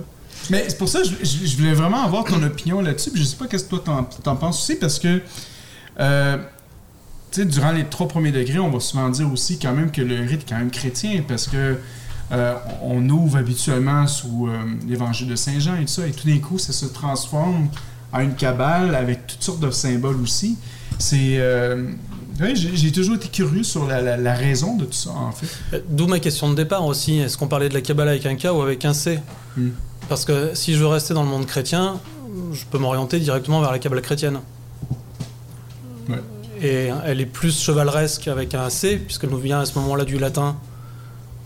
Mais 0.49 0.65
c'est 0.67 0.77
pour 0.77 0.89
ça 0.89 0.99
que 0.99 1.07
je, 1.07 1.57
voulais 1.57 1.73
vraiment 1.73 2.03
avoir 2.03 2.23
ton 2.23 2.41
opinion 2.43 2.81
là-dessus. 2.81 3.11
Je 3.15 3.23
sais 3.23 3.35
pas 3.35 3.47
qu'est-ce 3.47 3.65
que 3.65 3.69
toi 3.69 3.81
t'en, 3.83 4.03
t'en 4.03 4.35
penses 4.35 4.61
aussi, 4.61 4.75
parce 4.79 4.99
que 4.99 5.21
euh, 5.99 6.37
tu 7.31 7.41
sais, 7.41 7.45
durant 7.45 7.71
les 7.71 7.85
trois 7.85 8.07
premiers 8.07 8.31
degrés, 8.31 8.59
on 8.59 8.69
va 8.69 8.79
souvent 8.79 9.09
dire 9.09 9.31
aussi 9.31 9.59
quand 9.59 9.73
même 9.73 9.91
que 9.91 10.01
le 10.01 10.21
rite 10.21 10.41
est 10.41 10.49
quand 10.49 10.57
même 10.57 10.71
chrétien, 10.71 11.23
parce 11.27 11.47
que 11.47 11.77
euh, 12.31 12.55
on 12.81 13.07
ouvre 13.09 13.37
habituellement 13.37 14.07
sous 14.07 14.47
euh, 14.47 14.57
l'évangile 14.87 15.27
de 15.27 15.35
Saint 15.35 15.59
Jean 15.59 15.75
et 15.75 15.81
tout 15.81 15.87
ça, 15.87 16.07
et 16.07 16.11
tout 16.11 16.27
d'un 16.27 16.39
coup, 16.39 16.57
ça 16.57 16.73
se 16.73 16.85
transforme 16.85 17.69
en 18.11 18.19
une 18.21 18.35
cabale 18.35 18.95
avec 18.95 19.27
toutes 19.27 19.43
sortes 19.43 19.59
de 19.59 19.71
symboles 19.71 20.21
aussi. 20.21 20.57
C'est. 20.97 21.39
Ouais, 22.39 22.55
j'ai, 22.55 22.91
toujours 22.91 23.15
été 23.15 23.27
curieux 23.27 23.63
sur 23.63 23.85
la, 23.87 24.01
la- 24.01 24.17
la 24.17 24.33
raison 24.33 24.75
de 24.77 24.85
tout 24.85 24.93
ça, 24.93 25.11
en 25.11 25.31
fait. 25.31 25.47
Euh, 25.73 25.81
D'où 25.89 26.07
ma 26.07 26.19
question 26.19 26.49
de 26.49 26.55
départ 26.55 26.85
aussi. 26.85 27.17
Est-ce 27.19 27.37
qu'on 27.37 27.47
parlait 27.47 27.69
de 27.69 27.73
la 27.73 27.81
Kabbalah 27.81 28.11
avec 28.11 28.25
un 28.25 28.35
K 28.35 28.45
ou 28.53 28.61
avec 28.61 28.85
un 28.85 28.93
C 28.93 29.19
Hmm. 29.57 29.69
Parce 30.07 30.25
que 30.25 30.51
si 30.53 30.73
je 30.73 30.79
veux 30.79 30.87
rester 30.87 31.13
dans 31.13 31.23
le 31.23 31.29
monde 31.29 31.45
chrétien, 31.45 31.99
je 32.53 32.63
peux 32.65 32.77
m'orienter 32.77 33.19
directement 33.19 33.61
vers 33.61 33.71
la 33.71 33.79
Kabbalah 33.79 34.01
chrétienne. 34.01 34.39
Ouais. 36.07 36.19
Et 36.61 36.89
elle 37.05 37.21
est 37.21 37.25
plus 37.25 37.59
chevaleresque 37.59 38.27
avec 38.27 38.53
un 38.53 38.69
C, 38.69 38.97
puisqu'elle 38.97 39.29
nous 39.29 39.37
vient 39.37 39.59
à 39.61 39.65
ce 39.65 39.77
moment-là 39.79 40.05
du 40.05 40.17
latin, 40.19 40.55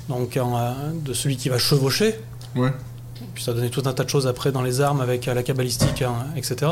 donc 0.09 0.37
euh, 0.37 0.43
de 1.05 1.13
celui 1.13 1.37
qui 1.37 1.49
va 1.49 1.57
chevaucher. 1.57 2.15
Ouais. 2.55 2.71
Puis 3.33 3.43
ça 3.43 3.51
a 3.51 3.53
donné 3.53 3.69
tout 3.69 3.83
un 3.85 3.93
tas 3.93 4.03
de 4.03 4.09
choses 4.09 4.27
après 4.27 4.51
dans 4.51 4.61
les 4.61 4.81
armes 4.81 5.01
avec 5.01 5.27
euh, 5.27 5.33
la 5.33 5.43
kabbalistique, 5.43 6.01
hein, 6.01 6.13
etc. 6.35 6.71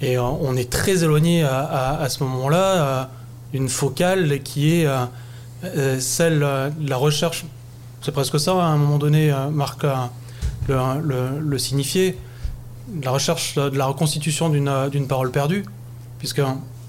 Et 0.00 0.16
euh, 0.16 0.22
on 0.22 0.56
est 0.56 0.70
très 0.70 1.04
éloigné 1.04 1.42
à, 1.42 1.58
à- 1.60 2.02
à 2.02 2.08
ce 2.08 2.22
moment-là 2.24 2.58
euh, 2.62 3.04
d'une 3.52 3.68
focale 3.68 4.40
qui 4.42 4.74
est 4.80 4.86
euh, 4.86 5.04
euh, 5.64 6.00
celle 6.00 6.42
euh, 6.42 6.70
de 6.70 6.88
la 6.88 6.96
recherche. 6.96 7.44
C'est 8.02 8.12
presque 8.12 8.40
ça, 8.40 8.52
à 8.52 8.66
un 8.68 8.76
moment 8.78 8.98
donné, 8.98 9.30
euh, 9.30 9.50
Marc 9.50 9.84
euh, 9.84 9.94
le, 10.68 11.00
le, 11.02 11.40
le 11.40 11.58
signifiait. 11.58 12.16
La 13.02 13.10
recherche 13.10 13.54
de 13.56 13.76
la 13.76 13.86
reconstitution 13.86 14.48
d'une 14.48 14.68
euh, 14.68 14.88
d'une 14.88 15.06
parole 15.06 15.30
perdue, 15.30 15.64
puisque 16.18 16.42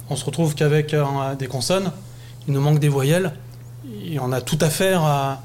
on 0.09 0.15
se 0.15 0.25
retrouve 0.25 0.55
qu'avec 0.55 0.93
euh, 0.93 1.03
des 1.37 1.47
consonnes, 1.47 1.91
il 2.47 2.53
nous 2.53 2.61
manque 2.61 2.79
des 2.79 2.89
voyelles, 2.89 3.33
et 4.05 4.19
on 4.19 4.31
a 4.31 4.41
tout 4.41 4.57
à 4.61 4.69
faire 4.69 5.03
à, 5.03 5.41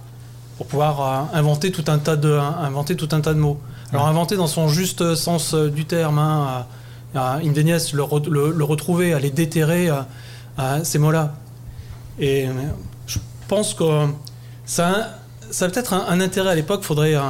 pour 0.57 0.67
pouvoir 0.67 1.01
euh, 1.35 1.39
inventer 1.39 1.73
tout 1.73 1.85
un 1.89 1.99
tas 1.99 2.17
de 2.17 2.31
inventer 2.39 2.97
tout 2.97 3.09
un 3.13 3.21
tas 3.21 3.35
de 3.35 3.39
mots. 3.41 3.59
Alors 3.93 4.07
inventer 4.07 4.37
dans 4.37 4.47
son 4.47 4.69
juste 4.69 5.15
sens 5.15 5.53
euh, 5.53 5.69
du 5.69 5.85
terme, 5.85 6.19
hein, 6.19 6.65
Indenies, 7.17 7.93
le, 7.95 8.03
re- 8.03 8.29
le- 8.29 8.53
le 8.53 8.65
retrouver, 8.65 9.19
les 9.21 9.31
déterrer, 9.31 9.91
ces 10.83 10.99
mots-là. 10.99 11.35
Et 12.19 12.47
euh, 12.47 12.53
je 13.07 13.19
pense 13.49 13.75
que 13.75 14.07
ça, 14.65 15.19
ça 15.51 15.67
a 15.67 15.69
peut-être 15.69 15.93
un, 15.93 16.21
intérêt 16.21 16.51
à 16.51 16.55
l'époque. 16.55 16.83
Faudrait 16.83 17.15
euh, 17.15 17.21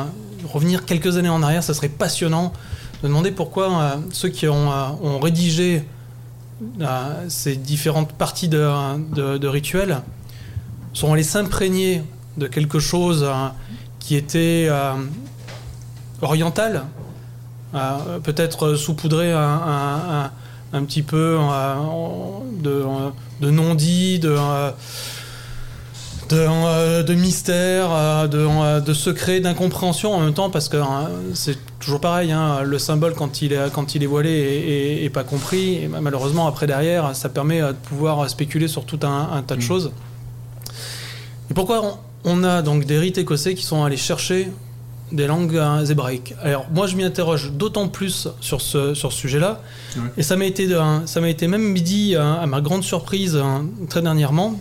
revenir 0.52 0.84
quelques 0.84 1.16
années 1.16 1.28
en 1.28 1.42
arrière. 1.42 1.62
Ça 1.62 1.74
serait 1.74 1.88
passionnant 1.88 2.52
de 3.02 3.08
demander 3.08 3.30
pourquoi 3.30 3.72
euh, 3.72 3.96
ceux 4.12 4.28
qui 4.28 4.48
ont, 4.48 5.20
rédigé 5.20 5.84
ces 7.28 7.56
différentes 7.56 8.12
parties 8.12 8.48
de, 8.48 9.46
rituels 9.46 10.00
sont 10.94 11.12
allés 11.12 11.22
s'imprégner 11.22 12.02
de 12.38 12.46
quelque 12.46 12.78
chose 12.78 13.26
qui 13.98 14.16
était 14.16 14.70
oriental, 16.22 16.84
peut-être 18.22 18.74
saupoudrer 18.74 19.32
un, 19.32 19.38
un- 19.40 20.24
un- 20.24 20.30
un 20.72 20.84
petit 20.84 21.02
peu 21.02 21.38
euh, 21.40 21.74
de, 22.60 22.84
de 23.40 23.50
non-dit, 23.50 24.18
de, 24.18 24.30
euh, 24.36 24.70
de, 26.28 26.36
euh, 26.38 27.02
de 27.04 27.14
mystère, 27.14 27.88
euh, 27.92 28.26
de, 28.26 28.38
euh, 28.38 28.80
de 28.80 28.92
secret, 28.92 29.38
d'incompréhension 29.40 30.12
en 30.12 30.20
même 30.20 30.34
temps, 30.34 30.50
parce 30.50 30.68
que 30.68 30.76
hein, 30.76 31.08
c'est 31.34 31.56
toujours 31.78 32.00
pareil, 32.00 32.32
hein, 32.32 32.62
le 32.62 32.78
symbole 32.80 33.14
quand 33.14 33.42
il 33.42 33.52
est, 33.52 33.72
quand 33.72 33.94
il 33.94 34.02
est 34.02 34.06
voilé 34.06 35.00
est 35.04 35.10
pas 35.10 35.22
compris, 35.24 35.74
et 35.84 35.88
malheureusement 35.88 36.46
après 36.48 36.66
derrière, 36.66 37.14
ça 37.14 37.28
permet 37.28 37.62
euh, 37.62 37.68
de 37.68 37.76
pouvoir 37.78 38.28
spéculer 38.28 38.66
sur 38.66 38.84
tout 38.84 39.00
un, 39.04 39.30
un 39.32 39.42
tas 39.42 39.54
de 39.56 39.60
choses. 39.62 39.92
Et 41.50 41.54
pourquoi 41.54 41.80
on, 41.84 41.96
on 42.24 42.44
a 42.44 42.60
donc 42.62 42.86
des 42.86 42.98
rites 42.98 43.18
écossais 43.18 43.54
qui 43.54 43.62
sont 43.62 43.84
allés 43.84 43.96
chercher 43.96 44.50
des 45.12 45.26
langues 45.26 45.56
euh, 45.56 45.84
hébraïques 45.86 46.34
Alors 46.42 46.66
moi 46.72 46.86
je 46.86 46.96
m'y 46.96 47.04
interroge 47.04 47.52
d'autant 47.52 47.88
plus 47.88 48.28
sur 48.40 48.60
ce, 48.60 48.92
sur 48.94 49.12
ce 49.12 49.18
sujet-là, 49.18 49.60
Ouais. 49.96 50.02
et 50.18 50.22
ça 50.22 50.36
m'a 50.36 50.44
été, 50.44 50.68
ça 51.06 51.20
m'a 51.20 51.28
été 51.28 51.46
même 51.48 51.74
dit 51.78 52.14
euh, 52.16 52.34
à 52.42 52.46
ma 52.46 52.60
grande 52.60 52.82
surprise 52.84 53.34
euh, 53.36 53.60
très 53.88 54.02
dernièrement, 54.02 54.58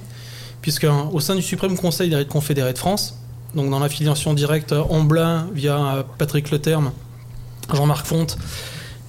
puisque 0.61 0.87
au 1.11 1.19
sein 1.19 1.35
du 1.35 1.41
Suprême 1.41 1.75
Conseil 1.77 2.09
des 2.09 2.15
rites 2.15 2.29
confédérés 2.29 2.73
de 2.73 2.77
France, 2.77 3.17
donc 3.55 3.69
dans 3.69 3.79
l'affiliation 3.79 4.33
directe 4.33 4.71
euh, 4.71 4.81
Amblin 4.89 5.47
via 5.53 5.77
euh, 5.77 6.03
Patrick 6.17 6.51
Leterme, 6.51 6.91
Jean-Marc 7.73 8.05
Fonte 8.05 8.37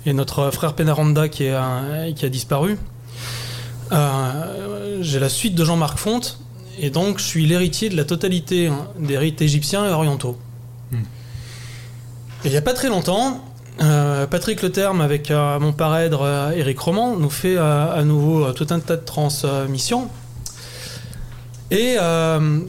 et 0.07 0.13
notre 0.13 0.51
frère 0.51 0.73
Penaranda 0.75 1.29
qui, 1.29 1.45
est, 1.45 1.53
euh, 1.55 2.13
qui 2.13 2.25
a 2.25 2.29
disparu, 2.29 2.79
euh, 3.93 4.99
j'ai 5.03 5.21
la 5.21 5.29
suite 5.29 5.55
de 5.55 5.65
Jean-Marc 5.65 5.99
Fonte, 5.99 6.39
et 6.79 6.91
donc 6.91 7.19
je 7.19 7.25
suis 7.25 7.47
l'héritier 7.47 7.89
de 7.89 7.97
la 7.97 8.05
totalité 8.05 8.69
hein, 8.69 8.89
des 8.99 9.19
rites 9.19 9.41
égyptiens 9.43 9.87
et 9.89 9.93
orientaux. 9.93 10.37
Il 12.47 12.51
n'y 12.53 12.57
a 12.57 12.63
pas 12.63 12.73
très 12.75 12.89
longtemps, 12.89 13.41
euh, 13.83 14.27
Patrick 14.27 14.63
Leterme 14.63 15.01
avec 15.01 15.31
euh, 15.31 15.59
mon 15.59 15.73
parèdre 15.73 16.23
euh, 16.23 16.51
Éric 16.53 16.79
Roman 16.79 17.17
nous 17.17 17.29
fait 17.31 17.57
euh, 17.57 17.93
à 17.95 18.03
nouveau 18.05 18.45
euh, 18.47 18.53
tout 18.53 18.67
un 18.71 18.79
tas 18.81 18.97
de 18.97 19.05
transmissions. 19.05 20.09
Et 21.71 21.97
euh, 22.01 22.61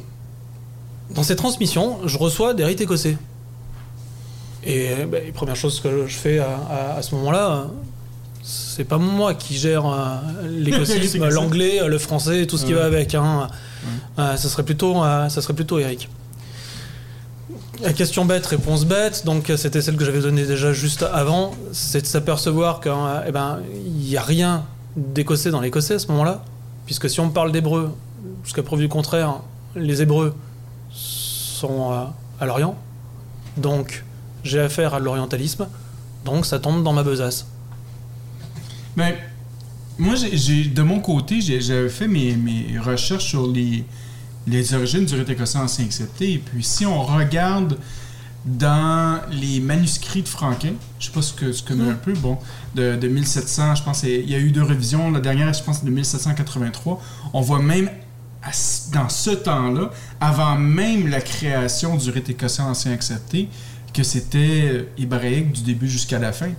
dans 1.11 1.23
ces 1.23 1.36
transmissions, 1.36 1.99
je 2.05 2.17
reçois 2.17 2.53
des 2.53 2.65
rites 2.65 2.82
écossais. 2.82 3.17
Et 4.63 4.89
euh, 4.89 5.05
ben, 5.05 5.23
les 5.23 5.32
premières 5.32 5.55
choses 5.55 5.80
que 5.80 6.07
je 6.07 6.15
fais 6.15 6.39
à, 6.39 6.47
à- 6.69 6.97
à 6.97 7.01
ce 7.03 7.13
moment-là, 7.15 7.51
euh, 7.51 7.63
c'est 8.43 8.84
pas 8.84 8.97
moi 8.97 9.34
qui 9.36 9.55
gère 9.57 9.86
euh, 9.86 10.15
l'écossisme, 10.49 11.19
L'écossais. 11.19 11.30
l'anglais, 11.36 11.82
euh, 11.84 11.88
le 11.88 11.99
français, 11.99 12.47
tout 12.47 12.57
ce 12.57 12.65
qui 12.65 12.73
va 12.73 12.86
avec. 12.86 13.13
Hein. 13.15 13.47
Euh, 14.19 14.36
ça 14.36 14.49
serait 14.49 14.63
plutôt, 14.63 15.03
euh, 15.03 15.30
ça 15.30 15.41
serait 15.41 15.53
plutôt 15.53 15.78
Eric. 15.80 16.09
Question 17.95 18.25
bête, 18.25 18.45
réponse 18.45 18.86
bête. 18.86 19.23
Donc 19.25 19.49
euh, 19.49 19.57
c'était 19.57 19.82
celle 19.82 19.97
que 19.97 20.05
j'avais 20.05 20.21
donnée 20.21 20.45
déjà 20.45 20.73
juste 20.73 21.03
avant. 21.03 21.51
C'est 21.71 22.01
de 22.01 22.07
s'apercevoir 22.07 22.82
qu'il 22.82 22.91
eh 23.28 23.32
ben, 23.32 23.59
n'y 23.86 24.17
a 24.17 24.21
rien 24.21 24.65
d'écossais 24.95 25.51
dans 25.51 25.61
l'écossais 25.61 25.95
à 25.95 25.99
ce 25.99 26.07
moment-là. 26.07 26.43
Puisque 26.86 27.09
si 27.09 27.19
on 27.19 27.30
parle 27.30 27.51
d'hébreu, 27.51 27.95
jusqu'à 28.43 28.63
preuve 28.63 28.80
du 28.80 28.89
contraire, 28.89 29.41
les 29.75 30.01
hébreux 30.01 30.36
sont 30.91 31.91
euh, 31.91 32.05
à 32.39 32.45
l'Orient. 32.45 32.75
Donc 33.57 34.03
j'ai 34.43 34.59
affaire 34.59 34.95
à 34.95 34.99
l'orientalisme. 34.99 35.67
Donc 36.25 36.45
ça 36.45 36.59
tombe 36.59 36.84
dans 36.84 36.93
ma 36.93 37.03
besace. 37.03 37.45
Ben, 38.95 39.13
moi, 39.99 40.15
de 40.15 40.82
mon 40.82 40.99
côté, 40.99 41.41
j'avais 41.41 41.89
fait 41.89 42.07
mes, 42.07 42.36
mes 42.36 42.80
recherches 42.80 43.25
sur 43.25 43.47
les, 43.47 43.86
les 44.47 44.73
origines 44.73 45.05
du 45.05 45.15
rite 45.15 45.29
écossais 45.29 45.57
ancien 45.57 45.85
accepté. 45.85 46.33
Et 46.33 46.37
puis, 46.37 46.63
si 46.63 46.85
on 46.85 47.03
regarde 47.03 47.77
dans 48.45 49.19
les 49.29 49.59
manuscrits 49.59 50.21
de 50.21 50.27
Franquin, 50.27 50.73
je 50.99 51.07
sais 51.07 51.11
pas 51.11 51.21
ce 51.21 51.33
que 51.33 51.51
ce 51.51 51.61
que 51.61 51.73
un 51.73 51.95
peu, 51.95 52.13
bon, 52.13 52.37
de, 52.75 52.95
de 52.95 53.07
1700, 53.07 53.75
je 53.75 53.83
pense, 53.83 54.03
il 54.03 54.29
y 54.29 54.35
a 54.35 54.39
eu 54.39 54.51
deux 54.51 54.63
révisions. 54.63 55.11
La 55.11 55.19
dernière, 55.19 55.53
je 55.53 55.61
pense, 55.61 55.83
de 55.83 55.89
1783. 55.89 57.01
On 57.33 57.41
voit 57.41 57.61
même 57.61 57.89
à 58.41 58.51
dans 58.93 59.09
ce 59.09 59.31
temps-là, 59.31 59.91
avant 60.21 60.55
même 60.55 61.07
la 61.07 61.19
création 61.19 61.97
du 61.97 62.09
rite 62.09 62.29
écossais 62.29 62.61
ancien 62.61 62.93
accepté, 62.93 63.49
que 63.93 64.03
c'était 64.03 64.87
hébraïque 64.97 65.51
du 65.51 65.61
début 65.63 65.89
jusqu'à 65.89 66.19
la 66.19 66.31
fin. 66.31 66.51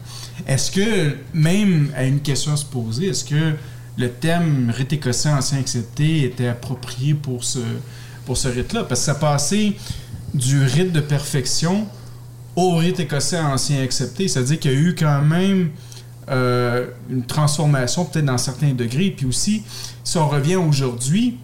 Est-ce 0.46 0.70
que, 0.70 1.16
même 1.32 1.90
à 1.96 2.04
une 2.04 2.20
question 2.20 2.52
à 2.52 2.56
se 2.56 2.64
poser, 2.66 3.06
est-ce 3.06 3.24
que 3.24 3.54
le 3.98 4.10
thème 4.10 4.72
rite 4.74 4.92
écossais 4.92 5.28
ancien 5.28 5.58
accepté 5.58 6.24
était 6.24 6.46
approprié 6.46 7.14
pour 7.14 7.44
ce, 7.44 7.58
pour 8.24 8.36
ce 8.36 8.48
rite-là? 8.48 8.84
Parce 8.84 9.00
que 9.00 9.06
ça 9.06 9.14
passait 9.16 9.74
du 10.32 10.62
rite 10.62 10.92
de 10.92 11.00
perfection 11.00 11.86
au 12.54 12.76
rite 12.76 13.00
écossais 13.00 13.38
ancien 13.38 13.82
accepté. 13.82 14.28
C'est-à-dire 14.28 14.60
qu'il 14.60 14.72
y 14.72 14.74
a 14.74 14.78
eu 14.78 14.94
quand 14.94 15.22
même 15.22 15.70
euh, 16.30 16.86
une 17.10 17.24
transformation, 17.24 18.04
peut-être 18.04 18.24
dans 18.24 18.38
certains 18.38 18.72
degrés. 18.72 19.10
Puis 19.10 19.26
aussi, 19.26 19.62
si 20.04 20.16
on 20.16 20.28
revient 20.28 20.56
aujourd'hui, 20.56 21.38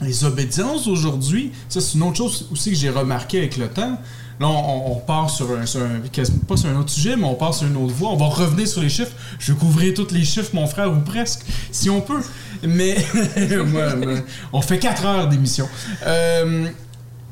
les 0.00 0.24
obédiences 0.24 0.86
aujourd'hui, 0.86 1.52
ça 1.68 1.80
c'est 1.80 1.94
une 1.94 2.02
autre 2.02 2.16
chose 2.16 2.48
aussi 2.50 2.70
que 2.70 2.76
j'ai 2.76 2.90
remarqué 2.90 3.38
avec 3.38 3.56
le 3.56 3.68
temps. 3.68 3.98
Là, 4.40 4.48
on, 4.48 4.96
part 4.96 5.30
sur 5.30 5.46
un, 5.52 5.64
pas 6.48 6.56
sur 6.56 6.68
un 6.68 6.76
autre 6.80 6.90
sujet, 6.90 7.16
mais 7.16 7.24
on 7.24 7.34
part 7.34 7.54
sur 7.54 7.66
une 7.68 7.76
autre 7.76 7.94
voie. 7.94 8.10
On 8.10 8.16
va 8.16 8.26
revenir 8.26 8.66
sur 8.66 8.80
les 8.82 8.88
chiffres. 8.88 9.12
Je 9.38 9.52
vais 9.52 9.58
couvrir 9.58 9.94
tous 9.94 10.10
les 10.12 10.24
chiffres, 10.24 10.50
mon 10.54 10.66
frère, 10.66 10.92
ou 10.92 11.00
presque, 11.00 11.42
si 11.70 11.88
on 11.88 12.00
peut. 12.00 12.20
Mais 12.66 12.96
on 14.52 14.60
fait 14.60 14.78
4 14.78 15.04
heures 15.06 15.28
d'émission. 15.28 15.68
Euh, 16.06 16.66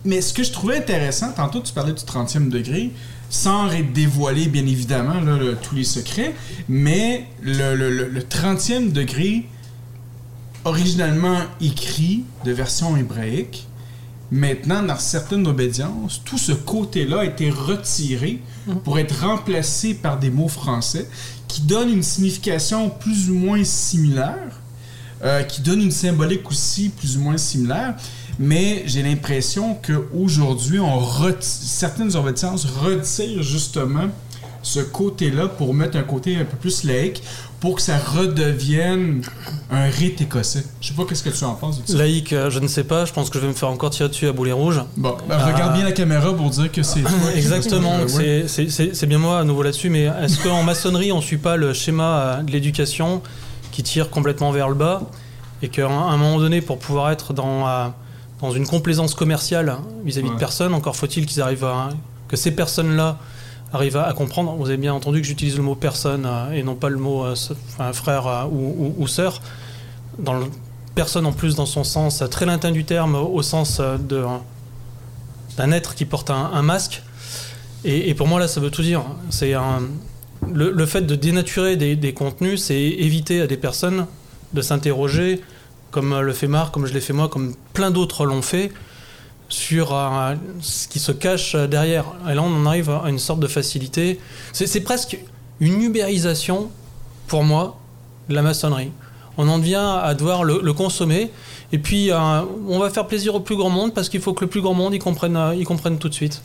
mais 0.04 0.20
ce 0.20 0.32
que 0.32 0.42
je 0.44 0.52
trouvais 0.52 0.76
intéressant, 0.78 1.32
tantôt 1.32 1.60
tu 1.60 1.72
parlais 1.72 1.92
du 1.92 2.02
30e 2.02 2.48
degré, 2.48 2.92
sans 3.30 3.68
dévoiler 3.94 4.46
bien 4.46 4.66
évidemment 4.66 5.14
tous 5.62 5.74
les 5.74 5.84
secrets, 5.84 6.34
mais 6.68 7.26
le- 7.42 7.74
le 7.74 8.20
30e 8.22 8.92
degré, 8.92 9.46
originalement 10.64 11.38
écrit 11.60 12.24
de 12.44 12.52
version 12.52 12.96
hébraïque, 12.96 13.66
maintenant 14.32 14.82
dans 14.82 14.98
certaines 14.98 15.46
obédiences, 15.46 16.22
tout 16.24 16.38
ce 16.38 16.52
côté-là 16.52 17.20
a 17.20 17.24
été 17.26 17.50
retiré 17.50 18.40
pour 18.82 18.98
être 18.98 19.20
remplacé 19.20 19.94
par 19.94 20.18
des 20.18 20.30
mots 20.30 20.48
français 20.48 21.06
qui 21.46 21.60
donnent 21.60 21.90
une 21.90 22.02
signification 22.02 22.88
plus 22.88 23.30
ou 23.30 23.34
moins 23.34 23.62
similaire, 23.62 24.58
euh, 25.22 25.42
qui 25.42 25.60
donnent 25.60 25.82
une 25.82 25.90
symbolique 25.90 26.50
aussi 26.50 26.88
plus 26.88 27.18
ou 27.18 27.20
moins 27.20 27.36
similaire. 27.36 27.94
Mais 28.38 28.82
j'ai 28.86 29.02
l'impression 29.02 29.74
qu'aujourd'hui, 29.86 30.80
certaines 31.40 32.16
obédiences 32.16 32.64
retirent 32.64 33.42
justement 33.42 34.08
ce 34.62 34.80
côté-là 34.80 35.48
pour 35.48 35.74
mettre 35.74 35.98
un 35.98 36.04
côté 36.04 36.36
un 36.36 36.44
peu 36.44 36.56
plus 36.56 36.84
laïque 36.84 37.22
pour 37.62 37.76
que 37.76 37.80
ça 37.82 37.96
redevienne 37.96 39.22
un 39.70 39.84
rite 39.84 40.20
écossais. 40.20 40.64
Je 40.80 40.88
sais 40.88 40.94
pas 40.94 41.04
qu'est-ce 41.04 41.22
que 41.22 41.28
tu 41.30 41.44
en 41.44 41.54
penses 41.54 41.80
ça. 41.86 41.96
Laïque, 41.96 42.32
euh, 42.32 42.50
je 42.50 42.58
ne 42.58 42.66
sais 42.66 42.82
pas. 42.82 43.04
Je 43.04 43.12
pense 43.12 43.30
que 43.30 43.38
je 43.38 43.42
vais 43.44 43.48
me 43.48 43.56
faire 43.56 43.68
encore 43.68 43.90
tirer 43.90 44.08
dessus 44.08 44.26
à 44.26 44.32
boulet 44.32 44.50
rouge. 44.50 44.82
Bon, 44.96 45.16
ben, 45.28 45.38
regarde 45.38 45.70
Ah. 45.72 45.76
bien 45.76 45.84
la 45.84 45.92
caméra 45.92 46.34
pour 46.34 46.50
dire 46.50 46.72
que 46.72 46.82
c'est 46.82 47.04
Exactement, 47.36 47.92
Euh, 48.00 48.06
ouais. 48.18 48.46
c'est- 48.48 49.06
bien 49.06 49.18
moi 49.18 49.38
à 49.38 49.44
nouveau 49.44 49.62
là-dessus, 49.62 49.90
mais 49.90 50.02
est-ce 50.22 50.42
qu'en 50.42 50.64
maçonnerie 50.64 51.12
on 51.12 51.20
suit 51.20 51.36
pas 51.38 51.56
le 51.56 51.72
schéma 51.72 52.04
euh, 52.04 52.42
de 52.42 52.50
l'éducation 52.50 53.22
qui 53.70 53.84
tire 53.84 54.10
complètement 54.10 54.50
vers 54.50 54.68
le 54.68 54.74
bas 54.74 55.02
et 55.62 55.68
qu'à 55.68 55.86
un, 55.86 56.16
moment 56.16 56.40
donné, 56.40 56.62
pour 56.62 56.80
pouvoir 56.80 57.12
être 57.12 57.32
dans, 57.32 57.68
euh, 57.68 57.86
dans 58.40 58.50
une 58.50 58.66
complaisance 58.66 59.14
commerciale 59.14 59.76
vis-à-vis 60.04 60.26
Ouais. 60.30 60.34
de 60.34 60.38
personnes, 60.40 60.74
encore 60.74 60.96
faut-il 60.96 61.26
qu'ils 61.26 61.40
arrivent 61.40 61.64
à, 61.64 61.90
que 62.26 62.36
ces 62.36 62.50
personnes-là 62.50 63.18
arrivent 63.72 63.96
à, 63.96 64.12
comprendre. 64.12 64.54
Vous 64.56 64.66
avez 64.66 64.76
bien 64.76 64.92
entendu 64.92 65.20
que 65.20 65.26
j'utilise 65.26 65.56
le 65.56 65.62
mot 65.62 65.74
personne 65.74 66.26
euh, 66.26 66.52
et 66.52 66.62
non 66.62 66.74
pas 66.74 66.88
le 66.88 66.98
mot 66.98 67.24
euh, 67.24 67.34
frère 67.92 68.26
euh, 68.26 68.44
ou, 68.50 69.06
sœur. 69.06 69.40
Personne 70.94 71.24
en 71.24 71.32
plus 71.32 71.54
dans 71.54 71.66
son 71.66 71.84
sens 71.84 72.22
très 72.30 72.44
latin 72.44 72.70
du 72.70 72.84
terme, 72.84 73.14
au 73.14 73.40
sens 73.40 73.80
d'un 73.80 75.72
être 75.72 75.94
qui 75.94 76.04
porte 76.04 76.28
un, 76.30 76.62
masque. 76.62 77.02
Et, 77.84 78.12
pour 78.14 78.28
moi, 78.28 78.38
là, 78.38 78.46
ça 78.46 78.60
veut 78.60 78.70
tout 78.70 78.82
dire. 78.82 79.02
C'est 79.30 79.54
le 80.52 80.86
fait 80.86 81.00
de 81.00 81.14
dénaturer 81.14 81.76
des, 81.76 81.96
des 81.96 82.12
contenus, 82.12 82.64
c'est 82.64 82.78
éviter 82.78 83.40
à 83.40 83.46
des 83.46 83.56
personnes 83.56 84.06
de 84.52 84.60
s'interroger, 84.60 85.40
comme 85.90 86.20
le 86.20 86.32
fait 86.34 86.46
Marc, 86.46 86.74
comme 86.74 86.84
je 86.84 86.92
l'ai 86.92 87.00
fait 87.00 87.14
moi, 87.14 87.30
comme 87.30 87.54
plein 87.72 87.90
d'autres 87.90 88.26
l'ont 88.26 88.42
fait, 88.42 88.70
sur 89.52 89.94
euh, 89.94 90.34
ce 90.60 90.88
qui 90.88 90.98
se 90.98 91.12
cache 91.12 91.54
derrière. 91.54 92.04
Et 92.28 92.34
là, 92.34 92.42
on 92.42 92.54
en 92.54 92.66
arrive 92.66 92.90
à 92.90 93.08
une 93.08 93.18
sorte 93.18 93.40
de 93.40 93.46
facilité. 93.46 94.18
C'est 94.52 94.80
presque 94.80 95.18
une 95.60 95.82
ubérisation, 95.82 96.70
pour 97.26 97.44
moi, 97.44 97.78
de 98.28 98.34
la 98.34 98.42
maçonnerie. 98.42 98.90
On 99.38 99.48
en 99.48 99.58
vient 99.58 99.96
à 99.96 100.14
devoir 100.14 100.44
le, 100.44 100.60
le 100.62 100.72
consommer. 100.72 101.30
Et 101.72 101.78
puis, 101.78 102.10
euh, 102.10 102.42
on 102.68 102.78
va 102.78 102.90
faire 102.90 103.06
plaisir 103.06 103.34
au 103.34 103.40
plus 103.40 103.56
grand 103.56 103.70
monde 103.70 103.94
parce 103.94 104.08
qu'il 104.08 104.20
faut 104.20 104.34
que 104.34 104.44
le 104.44 104.50
plus 104.50 104.60
grand 104.60 104.74
monde 104.74 104.94
y 104.94 104.98
comprenne, 104.98 105.36
euh, 105.36 105.54
y 105.54 105.64
comprenne 105.64 105.98
tout 105.98 106.08
de 106.08 106.14
suite. 106.14 106.42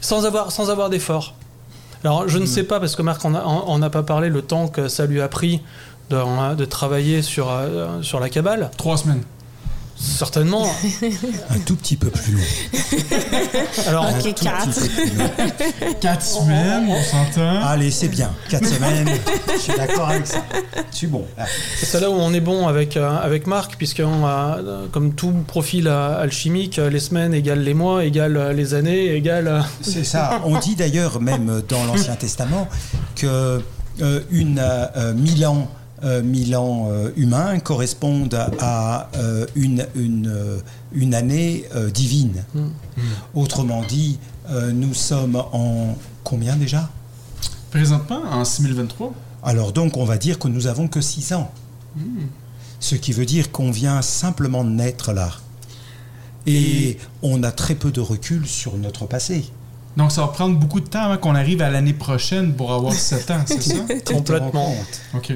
Sans 0.00 0.24
avoir, 0.24 0.50
sans 0.50 0.70
avoir 0.70 0.90
d'effort. 0.90 1.34
Alors, 2.04 2.28
je 2.28 2.38
ne 2.38 2.46
sais 2.46 2.64
pas, 2.64 2.80
parce 2.80 2.96
que 2.96 3.02
Marc 3.02 3.24
on 3.24 3.78
n'a 3.78 3.90
pas 3.90 4.02
parlé, 4.02 4.28
le 4.28 4.42
temps 4.42 4.66
que 4.66 4.88
ça 4.88 5.06
lui 5.06 5.20
a 5.20 5.28
pris 5.28 5.60
de, 6.10 6.16
euh, 6.16 6.54
de 6.54 6.64
travailler 6.64 7.22
sur, 7.22 7.50
euh, 7.50 8.02
sur 8.02 8.18
la 8.18 8.28
cabale. 8.28 8.70
Trois 8.76 8.96
semaines. 8.96 9.22
Certainement. 10.02 10.66
Un 11.50 11.58
tout 11.60 11.76
petit 11.76 11.96
peu 11.96 12.08
plus 12.10 12.32
long. 12.32 12.40
Alors, 13.86 14.06
Ok, 14.10 14.16
tout 14.22 14.32
petit 14.32 14.44
quatre. 14.44 14.66
peu 14.66 14.86
plus 14.88 15.16
long. 15.16 15.94
Quatre 16.00 16.22
semaines, 16.24 16.88
on 16.88 17.02
s'entend. 17.02 17.62
Allez, 17.64 17.90
c'est 17.92 18.08
bien. 18.08 18.30
Quatre 18.48 18.66
semaines. 18.66 19.08
Je 19.54 19.58
suis 19.60 19.72
d'accord 19.76 20.08
avec 20.08 20.26
ça. 20.26 20.44
Je 20.90 20.96
suis 20.96 21.06
bon. 21.06 21.24
Ah, 21.38 21.44
c'est 21.76 22.00
là 22.00 22.10
où 22.10 22.14
on 22.14 22.34
est 22.34 22.40
bon 22.40 22.66
avec, 22.66 22.96
euh, 22.96 23.08
avec 23.16 23.46
Marc, 23.46 23.76
puisque 23.76 24.00
euh, 24.00 24.86
comme 24.90 25.14
tout 25.14 25.32
profil 25.46 25.86
euh, 25.86 26.20
alchimique, 26.22 26.78
les 26.78 27.00
semaines 27.00 27.32
égale 27.32 27.60
les 27.60 27.74
mois, 27.74 28.04
égale 28.04 28.36
euh, 28.36 28.52
les 28.52 28.74
années, 28.74 29.14
égale... 29.14 29.46
euh, 29.48 29.60
C'est 29.82 30.04
ça. 30.04 30.40
On 30.44 30.58
dit 30.58 30.74
d'ailleurs 30.74 31.20
même 31.20 31.62
dans 31.68 31.84
l'Ancien 31.84 32.16
Testament 32.16 32.68
que 33.14 33.60
euh, 34.00 34.20
une 34.30 34.58
euh, 34.60 35.14
mille 35.14 35.46
ans, 35.46 35.68
euh, 36.04 36.22
mille 36.22 36.56
ans 36.56 36.88
euh, 36.90 37.10
humains 37.16 37.58
correspondent 37.60 38.38
à 38.60 39.08
euh, 39.16 39.46
une, 39.54 39.86
une, 39.94 40.26
euh, 40.28 40.58
une 40.92 41.14
année 41.14 41.64
euh, 41.74 41.90
divine. 41.90 42.44
Autrement 43.34 43.82
dit, 43.82 44.18
euh, 44.50 44.72
nous 44.72 44.94
sommes 44.94 45.36
en 45.36 45.96
combien 46.24 46.56
déjà? 46.56 46.90
Présentement, 47.70 48.20
en 48.30 48.44
6023. 48.44 49.12
Alors 49.44 49.72
donc, 49.72 49.96
on 49.96 50.04
va 50.04 50.18
dire 50.18 50.38
que 50.38 50.48
nous 50.48 50.66
avons 50.66 50.88
que 50.88 51.00
6 51.00 51.32
ans. 51.34 51.50
Ce 52.80 52.94
qui 52.96 53.12
veut 53.12 53.26
dire 53.26 53.52
qu'on 53.52 53.70
vient 53.70 54.02
simplement 54.02 54.64
de 54.64 54.70
naître 54.70 55.12
là. 55.12 55.30
Et 56.46 56.98
on 57.22 57.42
a 57.44 57.52
très 57.52 57.76
peu 57.76 57.92
de 57.92 58.00
recul 58.00 58.46
sur 58.46 58.76
notre 58.76 59.06
passé. 59.06 59.44
Donc, 59.96 60.10
ça 60.10 60.22
va 60.22 60.28
prendre 60.28 60.58
beaucoup 60.58 60.80
de 60.80 60.86
temps 60.86 61.02
avant 61.02 61.18
qu'on 61.18 61.34
arrive 61.34 61.60
à 61.60 61.70
l'année 61.70 61.92
prochaine 61.92 62.54
pour 62.54 62.72
avoir 62.72 62.94
7 62.94 63.30
ans, 63.30 63.42
c'est 63.46 63.62
ça? 63.62 63.74
Complètement. 64.06 64.74
OK. 65.14 65.32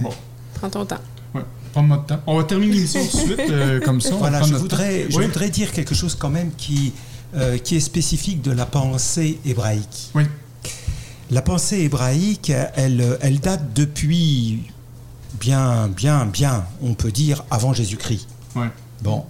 Bon, 0.00 0.10
Prends 0.54 0.70
ton 0.70 0.84
temps. 0.86 0.98
ouais. 1.34 1.42
Prends-moi 1.72 1.98
de 1.98 2.02
temps. 2.14 2.20
On 2.26 2.36
va 2.36 2.44
terminer 2.44 2.74
l'émission 2.74 3.00
tout 3.06 3.16
de 3.18 3.22
suite, 3.24 3.40
euh, 3.50 3.80
comme 3.84 4.00
ça. 4.00 4.14
Voilà, 4.16 4.42
je 4.42 4.54
voudrais, 4.54 5.06
je 5.10 5.16
Oui. 5.18 5.26
voudrais 5.26 5.50
dire 5.50 5.70
quelque 5.72 5.94
chose 5.94 6.14
quand 6.18 6.30
même 6.30 6.50
qui, 6.56 6.92
euh, 7.36 7.58
qui 7.58 7.76
est 7.76 7.80
spécifique 7.80 8.40
de 8.42 8.50
la 8.52 8.66
pensée 8.66 9.38
hébraïque. 9.44 10.10
Oui. 10.14 10.24
La 11.30 11.42
pensée 11.42 11.80
hébraïque, 11.80 12.50
elle, 12.74 13.18
elle 13.20 13.38
date 13.40 13.74
depuis 13.74 14.62
bien, 15.38 15.88
bien, 15.88 16.24
bien, 16.24 16.64
on 16.82 16.94
peut 16.94 17.12
dire, 17.12 17.44
avant 17.50 17.74
Jésus-Christ. 17.74 18.26
Ouais. 18.56 18.70
Bon. 19.02 19.24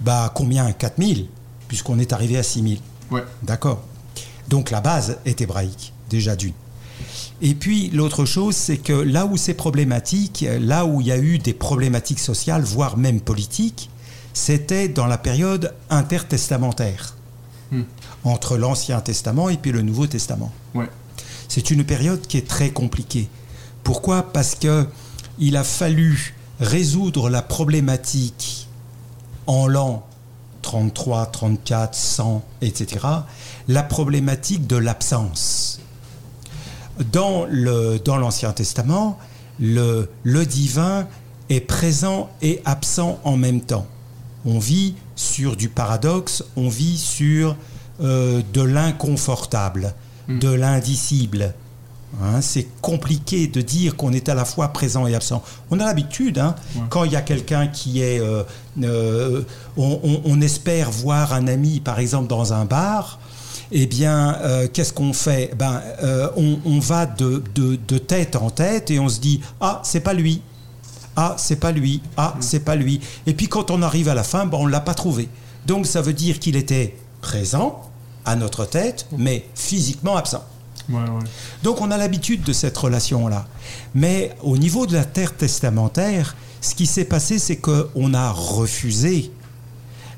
Bah, 0.00 0.32
combien? 0.34 0.70
4000 0.72 1.26
Puisqu'on 1.68 1.98
est 1.98 2.12
arrivé 2.12 2.38
à 2.38 2.42
6000. 2.42 2.78
Ouais. 3.10 3.24
D'accord? 3.42 3.82
Donc 4.48 4.70
la 4.70 4.80
base 4.80 5.18
est 5.26 5.40
hébraïque, 5.40 5.92
déjà 6.08 6.36
d'une. 6.36 6.52
Et 7.42 7.54
puis 7.54 7.90
l'autre 7.90 8.24
chose, 8.24 8.54
c'est 8.54 8.76
que 8.76 8.92
là 8.92 9.26
où 9.26 9.36
c'est 9.36 9.54
problématique, 9.54 10.44
là 10.60 10.84
où 10.84 11.00
il 11.00 11.06
y 11.06 11.12
a 11.12 11.18
eu 11.18 11.38
des 11.38 11.54
problématiques 11.54 12.20
sociales, 12.20 12.62
voire 12.62 12.96
même 12.96 13.20
politiques, 13.20 13.90
c'était 14.34 14.88
dans 14.88 15.06
la 15.06 15.18
période 15.18 15.74
intertestamentaire, 15.88 17.16
Hmm. 17.70 17.82
entre 18.24 18.56
l'Ancien 18.56 19.00
Testament 19.00 19.48
et 19.48 19.56
puis 19.56 19.70
le 19.70 19.82
Nouveau 19.82 20.08
Testament. 20.08 20.50
Ouais. 20.74 20.90
C'est 21.46 21.70
une 21.70 21.84
période 21.84 22.20
qui 22.26 22.36
est 22.36 22.48
très 22.48 22.70
compliquée. 22.70 23.28
Pourquoi? 23.84 24.32
Parce 24.32 24.56
que 24.56 24.86
il 25.38 25.56
a 25.56 25.62
fallu 25.62 26.34
résoudre 26.58 27.30
la 27.30 27.42
problématique 27.42 28.66
en 29.46 29.68
l'an 29.68 30.04
33, 30.62 31.26
34, 31.26 31.94
100, 31.94 32.42
etc. 32.60 33.06
La 33.68 33.84
problématique 33.84 34.66
de 34.66 34.76
l'absence. 34.76 35.80
Dans 37.12 37.46
le 37.48 37.98
dans 38.04 38.16
l'Ancien 38.18 38.52
Testament, 38.52 39.18
le, 39.58 40.08
le 40.22 40.44
divin 40.44 41.06
est 41.48 41.60
présent 41.60 42.28
et 42.42 42.60
absent 42.64 43.18
en 43.24 43.36
même 43.36 43.60
temps. 43.60 43.86
On 44.44 44.58
vit 44.58 44.94
sur 45.16 45.56
du 45.56 45.68
paradoxe, 45.68 46.44
on 46.56 46.68
vit 46.68 46.98
sur 46.98 47.56
euh, 48.02 48.42
de 48.52 48.62
l'inconfortable, 48.62 49.94
de 50.28 50.48
l'indicible. 50.50 51.54
Hein, 52.22 52.40
c'est 52.40 52.66
compliqué 52.80 53.46
de 53.46 53.60
dire 53.60 53.96
qu'on 53.96 54.12
est 54.12 54.28
à 54.28 54.34
la 54.34 54.44
fois 54.44 54.68
présent 54.68 55.06
et 55.06 55.14
absent. 55.14 55.42
On 55.70 55.78
a 55.78 55.84
l'habitude, 55.84 56.38
hein, 56.38 56.54
Ouais. 56.74 56.82
quand 56.88 57.04
il 57.04 57.12
y 57.12 57.16
a 57.16 57.22
quelqu'un 57.22 57.68
qui 57.68 58.00
est... 58.02 58.18
euh, 58.20 58.42
euh, 58.82 59.42
on, 59.76 60.00
on- 60.02 60.20
on 60.24 60.40
espère 60.40 60.90
voir 60.90 61.32
un 61.32 61.46
ami, 61.46 61.80
par 61.80 61.98
exemple, 62.00 62.26
dans 62.28 62.52
un 62.52 62.64
bar, 62.64 63.20
eh 63.72 63.86
bien, 63.86 64.34
euh, 64.42 64.68
qu'est-ce 64.72 64.92
qu'on 64.92 65.12
fait? 65.12 65.54
Ben, 65.56 65.80
euh, 66.02 66.28
on, 66.36 66.58
on 66.64 66.78
va 66.80 67.06
de, 67.06 67.42
de- 67.54 67.76
de 67.76 67.98
tête 67.98 68.36
en 68.36 68.50
tête 68.50 68.90
et 68.90 68.98
on 68.98 69.08
se 69.08 69.20
dit, 69.20 69.40
ah, 69.60 69.80
c'est 69.84 70.00
pas 70.00 70.12
lui. 70.14 70.42
Ah, 71.16 71.34
c'est 71.38 71.56
pas 71.56 71.72
lui. 71.72 72.02
Ah, 72.16 72.34
c'est 72.40 72.60
pas 72.64 72.76
lui. 72.76 73.00
Et 73.26 73.34
puis 73.34 73.48
quand 73.48 73.70
on 73.70 73.82
arrive 73.82 74.08
à 74.08 74.14
la 74.14 74.22
fin, 74.24 74.46
ben, 74.46 74.58
on 74.60 74.66
l'a 74.66 74.80
pas 74.80 74.94
trouvé. 74.94 75.28
Donc 75.66 75.86
ça 75.86 76.00
veut 76.02 76.12
dire 76.14 76.38
qu'il 76.38 76.56
était 76.56 76.96
présent 77.20 77.82
à 78.24 78.36
notre 78.36 78.64
tête, 78.64 79.06
mais 79.16 79.44
physiquement 79.54 80.16
absent. 80.16 80.44
Ouais, 80.88 80.96
ouais. 81.00 81.24
Donc 81.62 81.80
on 81.80 81.90
a 81.90 81.96
l'habitude 81.98 82.42
de 82.42 82.52
cette 82.52 82.76
relation-là. 82.76 83.46
Mais 83.94 84.34
au 84.42 84.56
niveau 84.56 84.86
de 84.86 84.94
la 84.94 85.04
terre 85.04 85.36
testamentaire, 85.36 86.34
Ce 86.62 86.74
qui 86.74 86.84
s'est 86.86 87.06
passé, 87.06 87.38
c'est 87.38 87.56
qu'on 87.56 88.12
a 88.12 88.30
refusé 88.32 89.30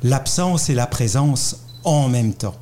l'absence 0.03 0.71
et 0.71 0.75
la 0.75 0.87
présence 0.89 1.57
en 1.85 2.09
même 2.09 2.35
temps. 2.35 2.57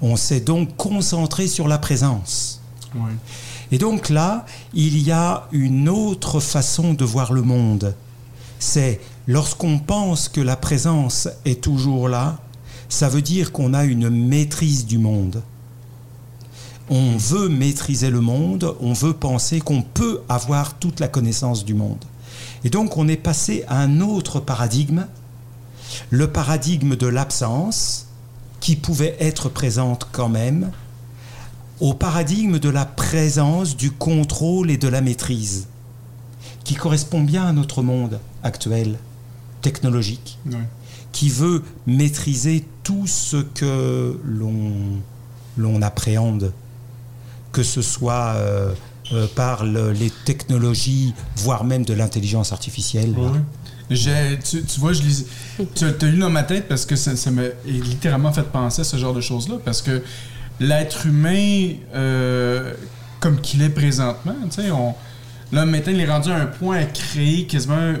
On 0.00 0.16
s'est 0.16 0.40
donc 0.40 0.76
concentré 0.76 1.48
sur 1.48 1.68
la 1.68 1.78
présence. 1.78 2.60
Et 3.70 3.78
donc 3.78 4.08
là, 4.08 4.46
il 4.72 4.98
y 4.98 5.10
a 5.10 5.46
une 5.52 5.88
autre 5.88 6.40
façon 6.40 6.94
de 6.94 7.04
voir 7.04 7.32
le 7.32 7.42
monde. 7.42 7.94
C'est 8.58 9.00
lorsqu'on 9.26 9.78
pense 9.78 10.28
que 10.28 10.40
la 10.40 10.56
présence 10.56 11.28
est 11.44 11.60
toujours 11.60 12.08
là, 12.08 12.38
ça 12.88 13.08
veut 13.08 13.22
dire 13.22 13.52
qu'on 13.52 13.74
a 13.74 13.84
une 13.84 14.08
maîtrise 14.08 14.86
du 14.86 14.98
monde. 14.98 15.42
On 16.88 17.18
veut 17.18 17.50
maîtriser 17.50 18.08
le 18.08 18.22
monde, 18.22 18.74
on 18.80 18.94
veut 18.94 19.12
penser 19.12 19.60
qu'on 19.60 19.82
peut 19.82 20.22
avoir 20.28 20.78
toute 20.78 21.00
la 21.00 21.08
connaissance 21.08 21.66
du 21.66 21.74
monde. 21.74 22.02
Et 22.64 22.70
donc 22.70 22.96
on 22.96 23.06
est 23.08 23.16
passé 23.16 23.64
à 23.68 23.80
un 23.80 24.00
autre 24.00 24.40
paradigme, 24.40 25.06
le 26.08 26.32
paradigme 26.32 26.96
de 26.96 27.06
l'absence, 27.06 28.07
qui 28.68 28.76
pouvait 28.76 29.16
être 29.18 29.48
présente 29.48 30.08
quand 30.12 30.28
même, 30.28 30.70
au 31.80 31.94
paradigme 31.94 32.58
de 32.58 32.68
la 32.68 32.84
présence, 32.84 33.74
du 33.78 33.90
contrôle 33.90 34.70
et 34.70 34.76
de 34.76 34.88
la 34.88 35.00
maîtrise, 35.00 35.68
qui 36.64 36.74
correspond 36.74 37.22
bien 37.22 37.46
à 37.46 37.52
notre 37.54 37.80
monde 37.82 38.20
actuel, 38.42 38.98
technologique, 39.62 40.38
qui 41.12 41.30
veut 41.30 41.62
maîtriser 41.86 42.66
tout 42.82 43.06
ce 43.06 43.38
que 43.38 44.20
l'on 44.22 44.72
l'on 45.56 45.80
appréhende, 45.80 46.52
que 47.52 47.62
ce 47.62 47.80
soit 47.80 48.34
euh, 48.36 48.74
euh, 49.14 49.26
par 49.34 49.64
le- 49.64 49.92
les 49.92 50.10
technologies, 50.26 51.14
voire 51.36 51.64
même 51.64 51.86
de 51.86 51.94
l'intelligence 51.94 52.52
artificielle. 52.52 53.14
J'ai- 53.90 54.38
tu, 54.44 54.62
tu 54.62 54.80
vois, 54.80 54.92
je 54.92 55.02
lis, 55.02 55.26
tu 55.74 55.84
as 55.84 56.06
lu 56.06 56.18
dans 56.18 56.30
ma 56.30 56.42
tête 56.42 56.68
parce 56.68 56.84
que 56.84 56.94
ça, 56.96 57.16
ça 57.16 57.30
m'a 57.30 57.42
littéralement 57.66 58.32
fait 58.32 58.42
penser 58.42 58.82
à 58.82 58.84
ce 58.84 58.96
genre 58.96 59.14
de 59.14 59.20
choses-là. 59.20 59.56
Parce 59.64 59.80
que 59.82 60.02
l'être 60.60 61.06
humain, 61.06 61.70
euh, 61.94 62.74
comme 63.20 63.40
qu'il 63.40 63.62
est 63.62 63.70
présentement, 63.70 64.34
tu 64.50 64.62
sais, 64.62 64.70
on, 64.70 64.94
maintenant, 65.52 65.92
il 65.92 66.00
est 66.00 66.10
rendu 66.10 66.30
à 66.30 66.36
un 66.36 66.46
point 66.46 66.78
à 66.78 66.84
créer 66.84 67.46
quasiment 67.46 67.94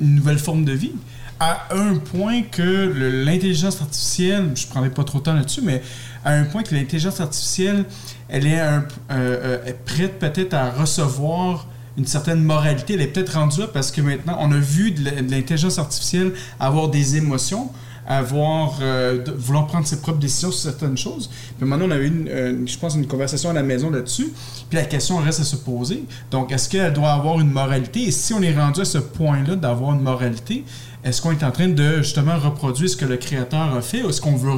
une 0.00 0.14
nouvelle 0.16 0.38
forme 0.38 0.64
de 0.64 0.72
vie. 0.72 0.92
À 1.40 1.68
un 1.74 1.96
point 1.96 2.42
que 2.42 3.22
l'intelligence 3.24 3.80
artificielle, 3.80 4.50
je 4.54 4.64
ne 4.66 4.70
prendrai 4.70 4.90
pas 4.90 5.02
trop 5.02 5.18
de 5.18 5.24
temps 5.24 5.34
là-dessus, 5.34 5.62
mais 5.62 5.82
à 6.24 6.34
un 6.34 6.44
point 6.44 6.62
que 6.62 6.74
l'intelligence 6.74 7.20
artificielle, 7.20 7.84
elle 8.28 8.46
est, 8.46 8.60
euh, 8.60 8.78
euh, 9.10 9.64
est 9.66 9.72
prête 9.84 10.18
peut-être 10.20 10.54
à 10.54 10.70
recevoir 10.70 11.66
une 11.96 12.06
certaine 12.06 12.42
moralité. 12.42 12.94
Elle 12.94 13.02
est 13.02 13.08
peut-être 13.08 13.34
rendue 13.34 13.60
là 13.60 13.66
parce 13.66 13.90
que 13.90 14.00
maintenant, 14.00 14.36
on 14.40 14.52
a 14.52 14.58
vu 14.58 14.92
de 14.92 15.04
l'intelligence 15.30 15.78
artificielle 15.78 16.32
avoir 16.58 16.88
des 16.88 17.16
émotions, 17.16 17.70
avoir, 18.06 18.78
euh, 18.82 19.24
prendre 19.68 19.86
ses 19.86 20.00
propres 20.00 20.18
décisions 20.18 20.50
sur 20.50 20.70
certaines 20.70 20.96
choses. 20.96 21.30
Puis 21.58 21.66
maintenant, 21.66 21.86
on 21.88 21.90
a 21.92 21.98
eu, 21.98 22.06
une, 22.06 22.68
je 22.68 22.78
pense, 22.78 22.94
une 22.94 23.06
conversation 23.06 23.50
à 23.50 23.52
la 23.52 23.62
maison 23.62 23.90
là-dessus. 23.90 24.32
Puis 24.68 24.78
la 24.78 24.84
question 24.84 25.18
reste 25.18 25.40
à 25.40 25.44
se 25.44 25.56
poser. 25.56 26.04
Donc, 26.30 26.52
est-ce 26.52 26.68
qu'elle 26.68 26.92
doit 26.92 27.12
avoir 27.12 27.40
une 27.40 27.50
moralité? 27.50 28.04
Et 28.04 28.10
si 28.10 28.34
on 28.34 28.42
est 28.42 28.54
rendu 28.54 28.80
à 28.80 28.84
ce 28.84 28.98
point-là 28.98 29.56
d'avoir 29.56 29.94
une 29.94 30.02
moralité, 30.02 30.64
est-ce 31.04 31.20
qu'on 31.20 31.32
est 31.32 31.42
en 31.42 31.50
train 31.50 31.68
de 31.68 31.98
justement 31.98 32.38
reproduire 32.38 32.88
ce 32.88 32.96
que 32.96 33.04
le 33.04 33.16
créateur 33.16 33.74
a 33.74 33.82
fait? 33.82 33.98
Est-ce 33.98 34.20
qu'on 34.20 34.36
veut, 34.36 34.52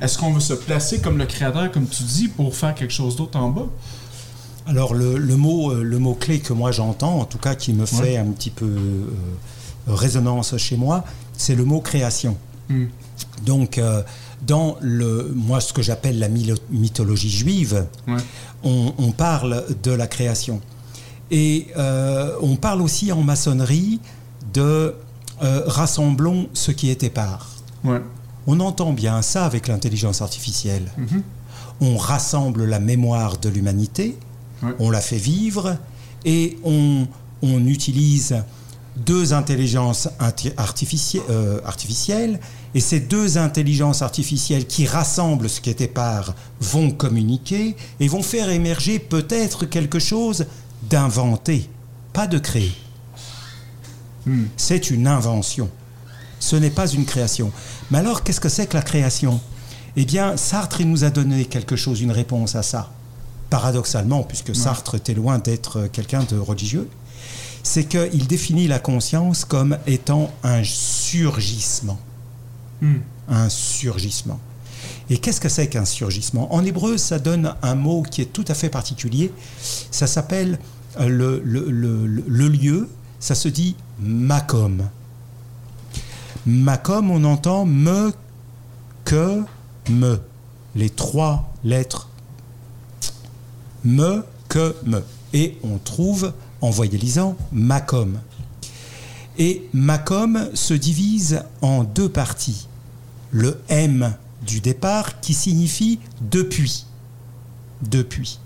est-ce 0.00 0.16
qu'on 0.18 0.32
veut 0.32 0.40
se 0.40 0.54
placer 0.54 1.00
comme 1.00 1.18
le 1.18 1.26
créateur, 1.26 1.70
comme 1.70 1.86
tu 1.86 2.02
dis, 2.02 2.28
pour 2.28 2.54
faire 2.54 2.74
quelque 2.74 2.94
chose 2.94 3.16
d'autre 3.16 3.38
en 3.38 3.50
bas? 3.50 3.66
Alors 4.66 4.94
le, 4.94 5.16
le 5.18 5.36
mot, 5.36 5.72
euh, 5.72 5.82
le 5.82 5.98
mot 5.98 6.14
clé 6.14 6.38
que 6.40 6.52
moi 6.52 6.70
j'entends, 6.72 7.20
en 7.20 7.24
tout 7.24 7.38
cas 7.38 7.54
qui 7.54 7.72
me 7.72 7.84
fait 7.86 8.02
Ouais. 8.02 8.16
un 8.16 8.26
petit 8.26 8.50
peu 8.50 8.66
euh, 8.66 9.06
résonance 9.86 10.56
chez 10.56 10.76
moi, 10.76 11.04
c'est 11.36 11.54
le 11.54 11.64
mot 11.64 11.80
création. 11.80 12.36
Hmm. 12.68 12.84
Donc 13.44 13.78
euh, 13.78 14.02
dans 14.46 14.76
le, 14.80 15.32
moi 15.34 15.60
ce 15.60 15.72
que 15.72 15.82
j'appelle 15.82 16.18
la 16.18 16.28
mythologie 16.28 17.30
juive, 17.30 17.86
Ouais. 18.06 18.16
on, 18.62 18.92
on 18.98 19.10
parle 19.12 19.64
de 19.82 19.90
la 19.90 20.06
création. 20.06 20.60
Et 21.30 21.68
euh, 21.76 22.36
on 22.42 22.56
parle 22.56 22.82
aussi 22.82 23.10
en 23.10 23.22
maçonnerie 23.22 24.00
de 24.52 24.94
rassemblons 25.40 26.48
ce 26.52 26.70
qui 26.70 26.88
est 26.90 27.02
épars. 27.02 27.48
Ouais. 27.84 28.00
On 28.46 28.60
entend 28.60 28.92
bien 28.92 29.22
ça 29.22 29.44
avec 29.44 29.66
l'intelligence 29.66 30.22
artificielle. 30.22 30.90
Mhm. 30.98 31.22
On 31.80 31.96
rassemble 31.96 32.64
la 32.64 32.78
mémoire 32.78 33.38
de 33.38 33.48
l'humanité, 33.48 34.16
Ouais. 34.62 34.70
on 34.78 34.90
la 34.90 35.00
fait 35.00 35.16
vivre 35.18 35.76
et 36.24 36.58
on, 36.64 37.06
on 37.42 37.66
utilise 37.66 38.42
deux 38.96 39.32
intelligences 39.32 40.08
euh, 40.20 41.60
artificielles 41.64 42.38
et 42.74 42.80
ces 42.80 43.00
deux 43.00 43.38
intelligences 43.38 44.02
artificielles 44.02 44.66
qui 44.66 44.86
rassemblent 44.86 45.48
ce 45.48 45.60
qui 45.60 45.70
est 45.70 45.80
épars 45.80 46.34
vont 46.60 46.90
communiquer 46.90 47.76
et 48.00 48.08
vont 48.08 48.22
faire 48.22 48.50
émerger 48.50 48.98
peut-être 48.98 49.66
quelque 49.66 49.98
chose 49.98 50.46
d'inventé, 50.88 51.68
pas 52.12 52.26
de 52.26 52.38
créé. 52.38 52.72
Hmm. 54.26 54.44
C'est 54.56 54.90
une 54.90 55.06
invention. 55.06 55.68
Ce 56.38 56.56
n'est 56.56 56.70
pas 56.70 56.88
une 56.88 57.04
création. 57.04 57.52
Mais 57.90 57.98
alors, 57.98 58.22
qu'est-ce 58.22 58.40
que 58.40 58.48
c'est 58.48 58.66
que 58.66 58.76
la 58.76 58.82
création? 58.82 59.40
Eh 59.96 60.04
bien, 60.04 60.36
Sartre 60.36 60.80
il 60.80 60.90
nous 60.90 61.04
a 61.04 61.10
donné 61.10 61.44
quelque 61.44 61.76
chose, 61.76 62.00
une 62.00 62.10
réponse 62.10 62.56
à 62.56 62.62
ça. 62.62 62.90
Paradoxalement, 63.52 64.22
puisque 64.22 64.56
Sartre 64.56 64.94
était 64.94 65.12
loin 65.12 65.38
d'être 65.38 65.86
quelqu'un 65.92 66.24
de 66.24 66.38
religieux, 66.38 66.88
c'est 67.62 67.84
qu'il 67.84 68.26
définit 68.26 68.66
la 68.66 68.78
conscience 68.78 69.44
comme 69.44 69.76
étant 69.86 70.30
un 70.42 70.64
surgissement. 70.64 71.98
Hmm. 72.80 73.00
Un 73.28 73.50
surgissement. 73.50 74.40
Et 75.10 75.18
qu'est-ce 75.18 75.38
que 75.38 75.50
c'est 75.50 75.68
qu'un 75.68 75.84
surgissement? 75.84 76.54
En 76.54 76.64
hébreu, 76.64 76.96
ça 76.96 77.18
donne 77.18 77.54
un 77.62 77.74
mot 77.74 78.00
qui 78.02 78.22
est 78.22 78.32
tout 78.32 78.44
à 78.48 78.54
fait 78.54 78.70
particulier. 78.70 79.30
Ça 79.90 80.06
s'appelle 80.06 80.58
euh, 80.98 81.08
le, 81.08 81.42
le- 81.44 81.70
le- 81.70 82.06
le- 82.06 82.24
le 82.26 82.48
lieu, 82.48 82.88
ça 83.20 83.34
se 83.34 83.48
dit 83.48 83.76
makom. 84.00 84.88
Makom, 86.46 87.10
on 87.10 87.22
entend 87.24 87.66
me, 87.66 88.14
que, 89.04 89.42
me. 89.90 90.20
Les 90.74 90.88
trois 90.88 91.52
lettres 91.64 92.08
me, 93.84 94.24
que, 94.48 94.74
me. 94.84 95.02
Et 95.32 95.58
on 95.62 95.78
trouve, 95.78 96.32
en 96.60 96.70
voyalisant, 96.70 97.36
makom. 97.52 98.20
Et 99.38 99.68
makom 99.72 100.50
se 100.54 100.74
divise 100.74 101.42
en 101.62 101.84
deux 101.84 102.08
parties. 102.08 102.68
Le 103.30 103.60
M 103.68 104.14
du 104.44 104.60
départ 104.60 105.20
qui 105.20 105.34
signifie 105.34 106.00
depuis. 106.20 106.86
Depuis. 107.82 108.38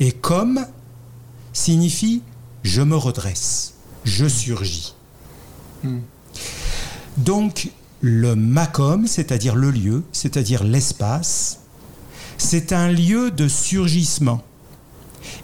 Et 0.00 0.12
comme 0.12 0.64
signifie 1.52 2.22
je 2.62 2.82
me 2.82 2.96
redresse, 2.96 3.74
je 4.04 4.26
surgis. 4.26 4.94
Hmm. 5.82 6.00
Donc 7.16 7.70
le 8.00 8.34
makom, 8.34 9.06
c'est-à-dire 9.06 9.54
le 9.56 9.70
lieu, 9.70 10.04
c'est-à-dire 10.12 10.64
l'espace, 10.64 11.60
c'est 12.36 12.72
un 12.72 12.90
lieu 12.90 13.30
de 13.30 13.48
surgissement. 13.48 14.42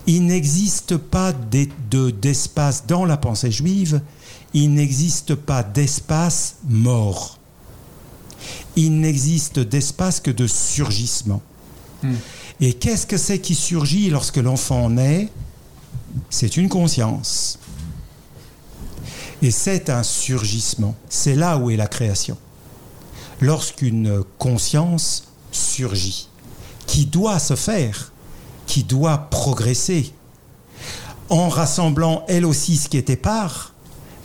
Il 0.06 0.26
n'existe 0.26 0.96
pas 0.96 1.32
d'e- 1.32 1.68
de- 1.90 2.10
d'espace 2.10 2.86
dans 2.86 3.04
la 3.04 3.16
pensée 3.16 3.50
juive, 3.50 4.00
il 4.52 4.72
n'existe 4.74 5.34
pas 5.34 5.62
d'espace 5.62 6.56
mort. 6.68 7.38
Il 8.76 9.00
n'existe 9.00 9.58
d'espace 9.58 10.20
que 10.20 10.30
de 10.30 10.46
surgissement. 10.46 11.42
Hmm. 12.02 12.14
Et 12.60 12.72
qu'est-ce 12.74 13.06
que 13.06 13.16
c'est 13.16 13.38
qui 13.40 13.54
surgit 13.54 14.10
lorsque 14.10 14.36
l'enfant 14.36 14.90
naît? 14.90 15.28
C'est 16.30 16.56
une 16.56 16.68
conscience. 16.68 17.58
Et 19.42 19.50
c'est 19.50 19.90
un 19.90 20.02
surgissement. 20.02 20.94
C'est 21.08 21.34
là 21.34 21.58
où 21.58 21.70
est 21.70 21.76
la 21.76 21.86
création. 21.88 22.36
Lorsqu'une 23.40 24.22
conscience 24.38 25.24
surgit, 25.50 26.28
qui 26.86 27.06
doit 27.06 27.38
se 27.38 27.56
faire, 27.56 28.12
qui 28.74 28.82
doit 28.82 29.28
progresser, 29.30 30.12
en 31.28 31.48
rassemblant 31.48 32.24
elle 32.26 32.44
aussi 32.44 32.76
ce 32.76 32.88
qui 32.88 32.96
était 32.96 33.14
part, 33.14 33.72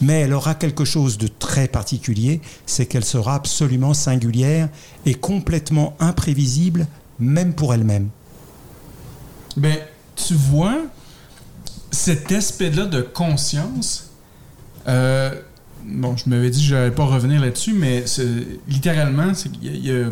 mais 0.02 0.22
elle 0.22 0.34
aura 0.34 0.56
quelque 0.56 0.86
chose 0.86 1.20
de 1.20 1.28
très 1.28 1.68
particulier, 1.68 2.42
c'est 2.66 2.88
qu'elle 2.88 3.06
sera 3.06 3.36
absolument 3.36 3.94
singulière 3.94 4.70
et 5.06 5.14
complètement 5.14 5.96
imprévisible, 6.00 6.88
même 7.20 7.54
pour 7.54 7.76
elle-même. 7.76 8.10
Ben, 9.56 9.78
tu 10.16 10.34
vois, 10.34 10.80
cet 11.92 12.32
aspect-là 12.32 12.88
de 12.88 13.04
conscience, 13.04 14.10
euh, 14.88 15.40
bon, 15.86 16.18
je 16.18 16.28
m'avais 16.28 16.50
dit 16.50 16.62
que 16.62 16.66
je 16.66 16.74
n'allais 16.74 16.90
pas 16.90 17.06
revenir 17.06 17.40
là-dessus, 17.40 17.74
mais 17.74 18.04
littéralement, 18.68 19.32
qu'il 19.34 19.64
y 19.64 19.78
il 19.78 19.86
y 19.86 19.92
a, 19.92 20.08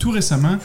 tout 0.00 0.10
récemment, 0.10 0.56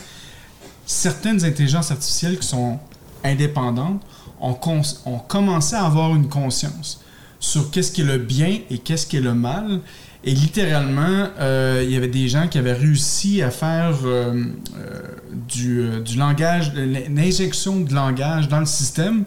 certaines 0.87 1.45
intelligences 1.45 1.91
artificielles 1.91 2.39
qui 2.39 2.47
sont 2.47 2.79
indépendantes 3.23 4.01
ont, 4.39 4.57
ont 5.05 5.19
commencé 5.19 5.75
à 5.75 5.85
avoir 5.85 6.15
une 6.15 6.27
conscience. 6.29 7.01
sur 7.39 7.71
qu'est-ce 7.71 7.91
qui 7.91 8.01
est 8.01 8.05
le 8.05 8.17
bien 8.17 8.59
et 8.69 8.77
qu'est-ce 8.77 9.05
qui 9.05 9.17
est 9.17 9.21
le 9.21 9.33
mal. 9.33 9.81
Et 10.25 10.31
littéralement, 10.31 11.27
euh, 11.39 11.83
il 11.83 11.91
y 11.91 11.97
avait 11.97 12.07
des 12.07 12.29
gens 12.29 12.47
qui 12.47 12.57
avaient 12.57 12.71
réussi 12.73 13.41
à 13.41 13.51
faire 13.51 13.97
euh, 14.05 14.45
euh, 14.77 15.01
du, 15.49 16.01
du, 16.05 16.17
langage, 16.17 16.71
l'injection 16.73 17.81
de 17.81 17.93
langage 17.93 18.47
dans 18.47 18.61
le 18.61 18.65
système 18.65 19.25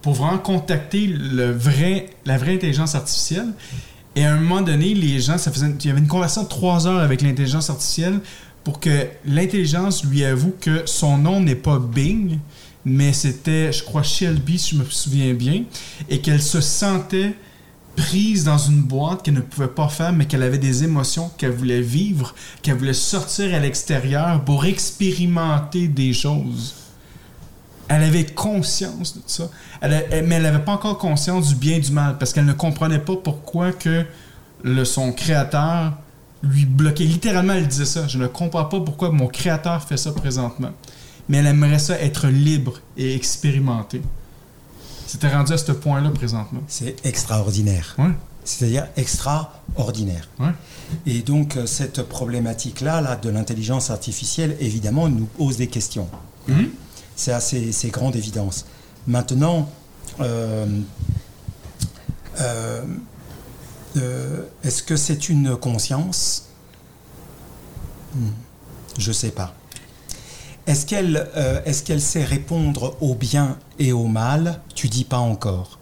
pour 0.00 0.14
vraiment 0.14 0.38
contacter 0.38 1.06
le 1.06 1.50
vrai, 1.50 2.08
la 2.24 2.38
vraie 2.38 2.54
intelligence 2.54 2.94
artificielle. 2.94 3.48
Et 4.16 4.24
à 4.24 4.32
un 4.32 4.40
moment 4.40 4.62
donné, 4.62 4.94
les 4.94 5.20
gens, 5.20 5.36
il 5.36 5.86
y 5.86 5.90
avait 5.90 6.00
une 6.00 6.08
conversation 6.08 6.44
de 6.44 6.48
trois 6.48 6.86
heures 6.86 7.00
avec 7.00 7.20
l'intelligence 7.20 7.68
artificielle 7.68 8.20
pour 8.64 8.80
que 8.80 9.06
l'intelligence 9.26 10.04
lui 10.04 10.24
avoue 10.24 10.54
que 10.60 10.82
son 10.86 11.18
nom 11.18 11.40
n'est 11.40 11.54
pas 11.54 11.78
Bing, 11.78 12.38
mais 12.88 13.12
c'était, 13.12 13.72
je 13.72 13.84
crois, 13.84 14.02
Shelby, 14.02 14.58
si 14.58 14.74
je 14.74 14.80
me 14.80 14.84
souviens 14.84 15.34
bien, 15.34 15.64
et 16.08 16.20
qu'elle 16.20 16.42
se 16.42 16.60
sentait 16.60 17.34
prise 17.96 18.44
dans 18.44 18.58
une 18.58 18.82
boîte 18.82 19.22
qu'elle 19.22 19.34
ne 19.34 19.40
pouvait 19.40 19.66
pas 19.66 19.88
faire, 19.88 20.12
mais 20.12 20.26
qu'elle 20.26 20.42
avait 20.42 20.58
des 20.58 20.84
émotions 20.84 21.30
qu'elle 21.36 21.50
voulait 21.50 21.80
vivre, 21.80 22.34
qu'elle 22.62 22.76
voulait 22.76 22.92
sortir 22.92 23.54
à 23.54 23.58
l'extérieur 23.58 24.44
pour 24.44 24.64
expérimenter 24.64 25.88
des 25.88 26.12
choses. 26.12 26.74
Elle 27.88 28.04
avait 28.04 28.26
conscience 28.26 29.16
de 29.16 29.22
ça, 29.26 29.50
mais 29.82 30.06
elle 30.10 30.42
n'avait 30.42 30.64
pas 30.64 30.72
encore 30.72 30.98
conscience 30.98 31.48
du 31.48 31.54
bien 31.56 31.76
et 31.76 31.80
du 31.80 31.90
mal, 31.90 32.18
parce 32.18 32.32
qu'elle 32.32 32.44
ne 32.44 32.52
comprenait 32.52 33.00
pas 33.00 33.16
pourquoi 33.16 33.72
que 33.72 34.04
le, 34.62 34.84
son 34.84 35.12
créateur 35.12 35.94
lui 36.42 36.66
bloquait. 36.66 37.04
Littéralement, 37.04 37.54
elle 37.54 37.66
disait 37.66 37.84
ça. 37.84 38.06
Je 38.06 38.18
ne 38.18 38.26
comprends 38.26 38.64
pas 38.64 38.80
pourquoi 38.80 39.10
mon 39.10 39.26
créateur 39.26 39.82
fait 39.82 39.96
ça 39.96 40.12
présentement. 40.12 40.70
Mais 41.28 41.38
elle 41.38 41.46
aimerait 41.46 41.78
ça 41.78 42.00
être 42.00 42.28
libre 42.28 42.80
et 42.96 43.14
expérimenter. 43.14 44.00
C'était 45.06 45.28
rendu 45.28 45.52
à 45.52 45.58
ce 45.58 45.72
point-là 45.72 46.10
présentement. 46.10 46.60
C'est 46.68 47.04
extraordinaire. 47.06 47.96
C'est-à-dire 48.44 48.88
extraordinaire. 48.96 50.28
Et 51.06 51.20
donc, 51.20 51.56
euh, 51.56 51.66
cette 51.66 52.02
problématique-là 52.02 53.02
là, 53.02 53.16
de 53.16 53.28
l'intelligence 53.28 53.90
artificielle, 53.90 54.56
évidemment, 54.60 55.08
nous 55.08 55.26
pose 55.26 55.58
des 55.58 55.66
questions. 55.66 56.08
Mhm. 56.46 56.70
C'est 57.14 57.32
assez 57.32 57.72
c'est 57.72 57.90
grande 57.90 58.16
évidence. 58.16 58.64
Maintenant, 59.06 59.70
euh, 60.20 60.66
euh, 62.40 62.82
est-ce 64.64 64.82
que 64.82 64.96
c'est 64.96 65.28
une 65.28 65.56
conscience? 65.56 66.46
Hmm, 68.14 68.28
Je 68.98 69.08
ne 69.08 69.14
sais 69.14 69.30
pas. 69.30 69.54
Est-ce 70.68 70.84
qu'elle 70.84 71.26
euh, 71.34 71.62
est 71.64 71.82
qu'elle 71.82 72.02
sait 72.02 72.24
répondre 72.24 72.94
au 73.00 73.14
bien 73.14 73.56
et 73.78 73.92
au 73.92 74.04
mal? 74.04 74.60
Tu 74.74 74.88
dis 74.88 75.04
pas 75.04 75.16
encore. 75.16 75.78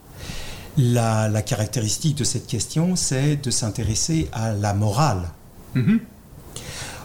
La, 0.78 1.28
la 1.28 1.42
caractéristique 1.42 2.16
de 2.16 2.22
cette 2.22 2.46
question, 2.46 2.94
c'est 2.94 3.34
de 3.34 3.50
s'intéresser 3.50 4.28
à 4.32 4.52
la 4.52 4.74
morale. 4.74 5.30
Mm-hmm. 5.74 5.98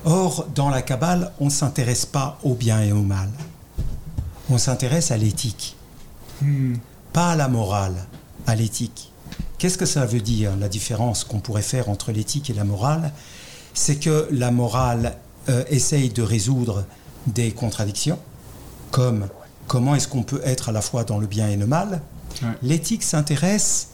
Or, 0.06 0.46
dans 0.54 0.70
la 0.70 0.84
Kabbale, 0.84 1.32
on 1.40 1.46
ne 1.46 1.50
s'intéresse 1.50 2.06
pas 2.06 2.38
au 2.44 2.54
bien 2.54 2.82
et 2.84 2.92
au 2.92 3.02
mal. 3.02 3.30
On 4.52 4.60
s'intéresse 4.60 5.10
à 5.10 5.18
l'éthique. 5.18 5.76
Mm. 6.44 6.76
Pas 7.14 7.32
à 7.32 7.36
la 7.36 7.48
morale, 7.48 8.06
à 8.46 8.56
l'éthique. 8.56 9.12
Qu'est-ce 9.58 9.80
que 9.80 9.88
ça 9.88 10.06
veut 10.06 10.22
dire, 10.22 10.56
la 10.56 10.70
différence 10.70 11.24
qu'on 11.24 11.40
pourrait 11.40 11.64
faire 11.64 11.90
entre 11.90 12.12
l'éthique 12.12 12.52
et 12.52 12.54
la 12.54 12.64
morale? 12.64 13.12
C'est 13.74 13.96
que 13.96 14.28
la 14.32 14.52
morale 14.52 15.16
euh, 15.50 15.64
essaye 15.70 16.10
de 16.10 16.22
résoudre 16.22 16.86
des 17.28 17.52
contradictions, 17.52 18.20
comme 18.92 19.28
comment 19.68 19.96
est-ce 19.96 20.08
qu'on 20.08 20.24
peut 20.24 20.42
être 20.44 20.70
à 20.70 20.72
la 20.72 20.82
fois 20.82 21.04
dans 21.04 21.18
le 21.18 21.28
bien 21.28 21.48
et 21.50 21.56
le 21.56 21.68
mal. 21.68 22.02
L'éthique 22.62 23.04
s'intéresse 23.04 23.90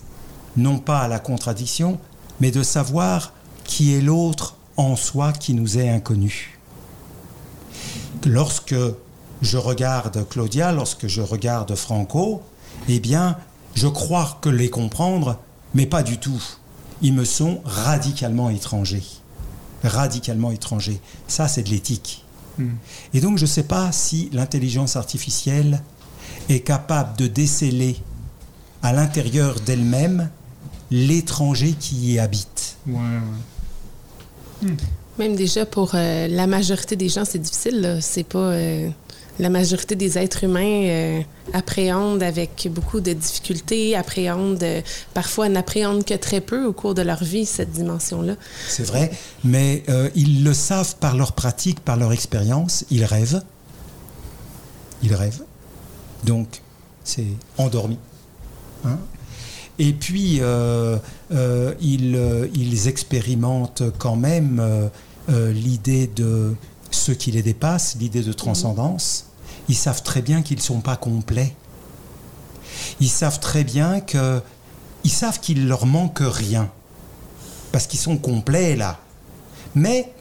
non 0.55 0.79
pas 0.79 1.01
à 1.01 1.07
la 1.07 1.19
contradiction, 1.19 1.99
mais 2.39 2.51
de 2.51 2.63
savoir 2.63 3.33
qui 3.63 3.93
est 3.93 4.01
l'autre 4.01 4.55
en 4.77 4.95
soi 4.95 5.33
qui 5.33 5.53
nous 5.53 5.77
est 5.77 5.89
inconnu. 5.89 6.59
Lorsque 8.25 8.75
je 9.41 9.57
regarde 9.57 10.27
Claudia, 10.29 10.71
lorsque 10.71 11.07
je 11.07 11.21
regarde 11.21 11.75
Franco, 11.75 12.41
eh 12.87 12.99
bien, 12.99 13.37
je 13.75 13.87
crois 13.87 14.37
que 14.41 14.49
les 14.49 14.69
comprendre, 14.69 15.37
mais 15.73 15.85
pas 15.85 16.03
du 16.03 16.17
tout. 16.17 16.41
Ils 17.01 17.13
me 17.13 17.25
sont 17.25 17.61
radicalement 17.63 18.49
étrangers. 18.49 19.03
Radicalement 19.83 20.51
étrangers. 20.51 20.99
Ça, 21.27 21.47
c'est 21.47 21.63
de 21.63 21.69
l'éthique. 21.69 22.25
Hmm. 22.57 22.69
Et 23.13 23.21
donc 23.21 23.37
je 23.37 23.43
ne 23.43 23.47
sais 23.47 23.63
pas 23.63 23.91
si 23.91 24.29
l'intelligence 24.33 24.95
artificielle 24.95 25.81
est 26.49 26.61
capable 26.61 27.17
de 27.17 27.27
déceler 27.27 27.97
à 28.83 28.93
l'intérieur 28.93 29.59
d'elle-même 29.59 30.29
l'étranger 30.91 31.75
qui 31.79 32.13
y 32.13 32.19
habite. 32.19 32.77
Hmm. 32.85 33.19
Même 35.19 35.35
déjà 35.35 35.65
pour 35.65 35.91
euh, 35.93 36.27
la 36.27 36.47
majorité 36.47 36.95
des 36.95 37.09
gens, 37.09 37.25
c'est 37.25 37.39
difficile. 37.39 37.99
C'est 38.01 38.23
pas. 38.23 38.39
Euh, 38.39 38.89
la 39.39 39.49
majorité 39.49 39.95
des 39.95 40.17
êtres 40.17 40.43
humains 40.43 40.85
euh, 40.85 41.21
appréhendent 41.53 42.23
avec 42.23 42.67
beaucoup 42.71 43.01
de 43.01 43.13
difficultés, 43.13 43.95
appréhendent, 43.95 44.63
euh, 44.63 44.81
parfois 45.13 45.49
n'appréhendent 45.49 46.03
que 46.03 46.15
très 46.15 46.41
peu 46.41 46.65
au 46.65 46.73
cours 46.73 46.95
de 46.95 47.01
leur 47.01 47.23
vie 47.23 47.45
cette 47.45 47.71
dimension-là. 47.71 48.35
C'est 48.67 48.85
vrai, 48.85 49.11
mais 49.43 49.83
euh, 49.89 50.09
ils 50.15 50.43
le 50.43 50.53
savent 50.53 50.95
par 50.97 51.15
leur 51.15 51.33
pratique, 51.33 51.79
par 51.81 51.97
leur 51.97 52.11
expérience, 52.13 52.85
ils 52.89 53.05
rêvent. 53.05 53.43
Ils 55.03 55.13
rêvent. 55.13 55.43
Donc, 56.23 56.61
c'est 57.03 57.27
endormi. 57.57 57.99
Hein. 58.85 58.97
Et 59.77 59.93
puis, 59.93 60.41
ils, 60.41 62.17
ils, 62.55 62.87
expérimentent 62.87 63.83
quand 63.99 64.15
même 64.15 64.89
l'idée 65.29 66.07
de 66.07 66.55
ce 66.89 67.11
qui 67.11 67.29
les 67.31 67.43
dépasse, 67.43 67.95
l'idée 67.99 68.23
de 68.23 68.33
transcendance 68.33 69.26
ils 69.69 69.75
savent 69.75 70.03
très 70.03 70.21
bien 70.21 70.41
qu'ils 70.41 70.57
ne 70.57 70.61
sont 70.61 70.81
pas 70.81 70.95
complets. 70.95 71.55
Ils 72.99 73.09
savent 73.09 73.39
très 73.39 73.63
bien 73.63 73.99
que. 73.99 74.41
Ils 75.03 75.11
savent 75.11 75.39
qu'il 75.39 75.67
leur 75.67 75.85
manque 75.85 76.21
rien. 76.21 76.69
Parce 77.71 77.87
qu'ils 77.87 77.99
sont 77.99 78.17
complets 78.17 78.75
là. 78.75 78.99
Mais 79.75 80.11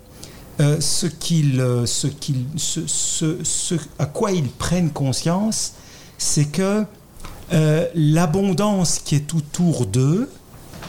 euh, 0.61 0.81
ce, 0.81 1.07
qu'ils, 1.07 1.61
euh, 1.61 1.87
ce, 1.87 2.07
qu'ils, 2.07 2.47
ce, 2.57 2.87
ce, 2.87 3.75
à 3.99 4.07
quoi 4.07 4.33
ils 4.33 4.49
prennent 4.49 4.91
conscience, 4.91 5.75
c'est 6.19 6.47
que 6.47 6.85
euh, 7.53 7.87
l'abondance 7.95 8.99
qui 8.99 9.15
est 9.15 9.35
autour 9.35 9.87
d'eux 9.87 10.31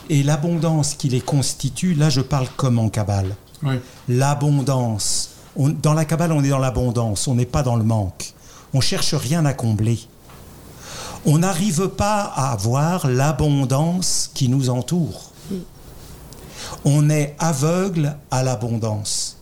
et 0.10 0.24
l'abondance 0.24 0.96
qui 0.96 1.10
les 1.10 1.22
constitue, 1.22 1.94
là 1.94 2.10
je 2.10 2.22
parle 2.22 2.48
comme 2.56 2.80
en 2.80 2.90
Kabbale. 2.90 3.36
L'abondance. 4.08 5.32
dans 5.58 5.94
la 5.94 6.06
Kabbale, 6.06 6.32
on 6.32 6.44
est 6.44 6.50
dans 6.50 6.60
l'abondance, 6.60 7.28
on 7.28 7.36
n'est 7.36 7.46
pas 7.46 7.64
dans 7.64 7.76
le 7.76 7.84
manque 7.84 8.34
on 8.78 8.82
cherche 8.82 9.16
rien 9.16 9.44
à 9.46 9.56
combler. 9.56 9.98
On 11.26 11.40
n'arrive 11.40 11.88
pas 11.88 12.22
à 12.22 12.52
avoir 12.52 13.08
l'abondance 13.08 14.30
qui 14.36 14.50
nous 14.50 14.70
entoure. 14.70 15.32
On 16.86 17.10
est 17.10 17.36
aveugle 17.40 18.16
à 18.30 18.44
l'abondance. 18.44 19.38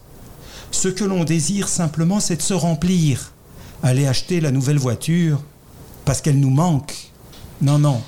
Ce 0.71 0.87
que 0.87 1.03
l'on 1.03 1.25
désire 1.25 1.67
simplement, 1.67 2.21
c'est 2.21 2.37
de 2.37 2.41
se 2.41 2.53
remplir, 2.53 3.33
aller 3.83 4.07
acheter 4.07 4.39
la 4.39 4.51
nouvelle 4.51 4.79
voiture 4.79 5.41
parce 6.05 6.21
qu'elle 6.21 6.39
nous 6.39 6.49
manque. 6.49 7.11
Non, 7.61 7.77
non. 7.77 8.01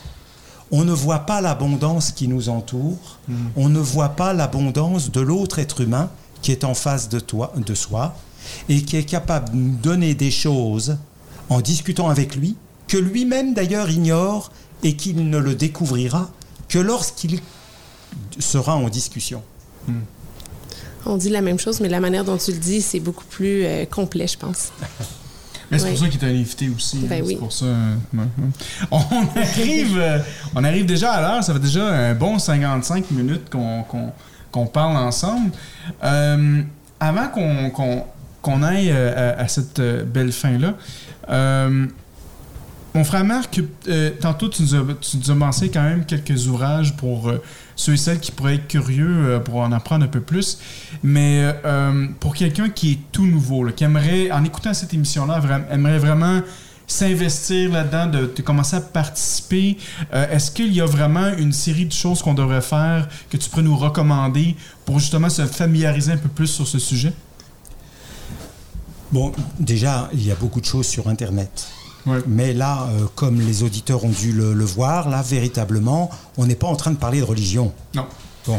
On 0.72 0.86
ne 0.86 0.94
voit 0.94 1.26
pas 1.26 1.42
l'abondance 1.42 2.14
qui 2.14 2.30
nous 2.30 2.48
entoure, 2.48 3.20
hmm. 3.28 3.36
on 3.58 3.68
ne 3.68 3.80
voit 3.80 4.16
pas 4.16 4.32
l'abondance 4.34 5.12
de 5.12 5.20
l'autre 5.20 5.60
être 5.60 5.82
humain 5.82 6.10
qui 6.42 6.54
est 6.54 6.64
en 6.64 6.74
face 6.74 7.10
de, 7.10 7.20
toi, 7.20 7.52
de 7.58 7.76
soi 7.76 8.16
et 8.70 8.82
qui 8.82 8.96
est 8.96 9.04
capable 9.04 9.52
de 9.52 9.56
nous 9.56 9.76
donner 9.76 10.16
des 10.16 10.32
choses 10.32 10.98
en 11.50 11.62
discutant 11.62 12.10
avec 12.10 12.36
lui, 12.36 12.56
que 12.88 12.98
lui-même 12.98 13.54
d'ailleurs 13.54 13.90
ignore 13.90 14.52
et 14.84 14.96
qu'il 14.96 15.30
ne 15.30 15.38
le 15.38 15.56
découvrira 15.56 16.30
que 16.70 16.80
lorsqu'il 16.80 17.40
sera 18.40 18.76
en 18.76 18.90
discussion. 18.90 19.42
Hmm. 19.88 20.02
On 21.06 21.18
dit 21.18 21.30
la 21.30 21.42
même 21.42 21.58
chose, 21.58 21.80
mais 21.80 21.88
la 21.88 22.00
manière 22.00 22.26
dont 22.26 22.38
tu 22.38 22.52
le 22.52 22.58
dis, 22.58 22.82
c'est 22.82 23.00
beaucoup 23.00 23.24
plus 23.24 23.64
euh, 23.64 23.86
complet, 23.86 24.28
je 24.28 24.38
pense. 24.38 24.72
C'est 25.72 25.90
pour 25.90 25.98
ça 25.98 26.08
qu'il 26.08 26.20
t'a 26.20 26.28
invité 26.28 26.70
aussi. 26.70 27.00
Ben 27.00 27.22
hein, 27.22 27.26
oui. 27.26 27.34
C'est 27.34 27.40
pour 27.40 27.52
ça. 27.52 27.66
Euh, 27.66 27.96
on 28.92 29.02
arrive, 29.36 29.98
euh, 29.98 30.20
on 30.56 30.64
arrive 30.64 30.86
déjà 30.86 31.12
à 31.12 31.22
l'heure. 31.22 31.44
Ça 31.44 31.54
fait 31.54 31.60
déjà 31.60 31.86
un 31.88 32.14
bon 32.14 32.40
55 32.40 33.12
minutes 33.12 33.50
qu'on 33.50 34.66
parle 34.68 34.96
ensemble. 34.96 35.52
avant 36.02 37.28
qu'on 38.42 38.64
aille 38.64 38.92
à, 38.92 39.48
cette 39.50 39.82
belle 39.82 40.32
fin-là, 40.32 40.76
euh, 41.30 41.86
mon 42.94 43.04
frère 43.04 43.24
Marc, 43.24 43.62
euh, 43.88 44.12
tantôt, 44.20 44.50
tu 44.50 44.64
nous, 44.64 44.76
as, 44.76 45.36
mentionné 45.36 45.72
quand 45.72 45.84
même 45.84 46.06
quelques 46.06 46.48
ouvrages 46.48 46.96
pour 46.96 47.30
euh, 47.30 47.44
ceux 47.76 47.94
et 47.94 47.98
celles 47.98 48.20
qui 48.20 48.32
pourraient 48.32 48.56
être 48.56 48.68
curieux 48.68 49.40
pour 49.46 49.58
en 49.58 49.72
apprendre 49.72 50.06
un 50.06 50.08
peu 50.08 50.22
plus. 50.22 50.60
Mais 51.04 51.46
pour 52.20 52.34
quelqu'un 52.34 52.70
qui 52.70 52.94
est 52.94 53.00
tout 53.12 53.28
nouveau, 53.28 53.68
qui 53.68 53.84
aimerait, 53.84 54.32
en 54.32 54.44
écoutant 54.44 54.74
cette 54.74 54.94
émission-là, 54.94 55.42
aimerait 55.70 56.00
vraiment 56.00 56.42
s'investir 56.90 57.72
là-dedans, 57.72 58.08
de, 58.08 58.32
de 58.34 58.42
commencer 58.42 58.78
à 58.78 58.82
participer? 58.82 59.78
Est-ce 60.12 60.50
qu'il 60.50 60.74
y 60.74 60.82
a 60.82 60.86
vraiment 60.86 61.34
une 61.38 61.52
série 61.52 61.86
de 61.86 61.92
choses 61.92 62.24
qu'on 62.24 62.34
devrait 62.34 62.62
faire 62.62 63.08
que 63.30 63.38
tu 63.38 63.48
pourrais 63.50 63.62
nous 63.62 63.78
recommander 63.78 64.56
pour 64.86 64.98
justement 64.98 65.30
se 65.30 65.46
familiariser 65.46 66.14
un 66.14 66.18
peu 66.18 66.30
plus 66.30 66.48
sur 66.48 66.66
ce 66.66 66.80
sujet? 66.80 67.14
Bon, 69.12 69.32
déjà, 69.60 70.10
il 70.14 70.26
y 70.26 70.32
a 70.32 70.36
beaucoup 70.36 70.60
de 70.60 70.66
choses 70.66 70.88
sur 70.88 71.08
Internet. 71.08 71.68
Ouais. 72.06 72.20
Mais 72.28 72.54
là, 72.54 72.88
euh, 72.92 73.06
comme 73.16 73.40
les 73.42 73.64
auditeurs 73.64 74.04
ont 74.06 74.10
dû 74.10 74.32
le, 74.34 74.54
le 74.54 74.66
voir, 74.66 75.10
là, 75.10 75.22
véritablement, 75.22 76.10
on 76.38 76.46
n'est 76.46 76.56
pas 76.56 76.68
en 76.68 76.76
train 76.76 76.92
de 76.92 76.98
parler 76.98 77.20
de 77.20 77.26
religion. 77.26 77.74
Non. 77.96 78.06
Bon. 78.46 78.58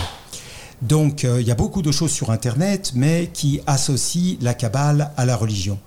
Donc, 0.82 1.24
euh, 1.24 1.40
il 1.40 1.46
y 1.46 1.50
a 1.50 1.54
beaucoup 1.54 1.82
de 1.82 1.90
choses 1.92 2.12
sur 2.12 2.30
Internet, 2.30 2.92
mais 2.94 3.30
qui 3.32 3.60
associent 3.66 4.36
la 4.40 4.54
Kabbale 4.54 5.10
à 5.16 5.24
la 5.24 5.36
religion. 5.36 5.78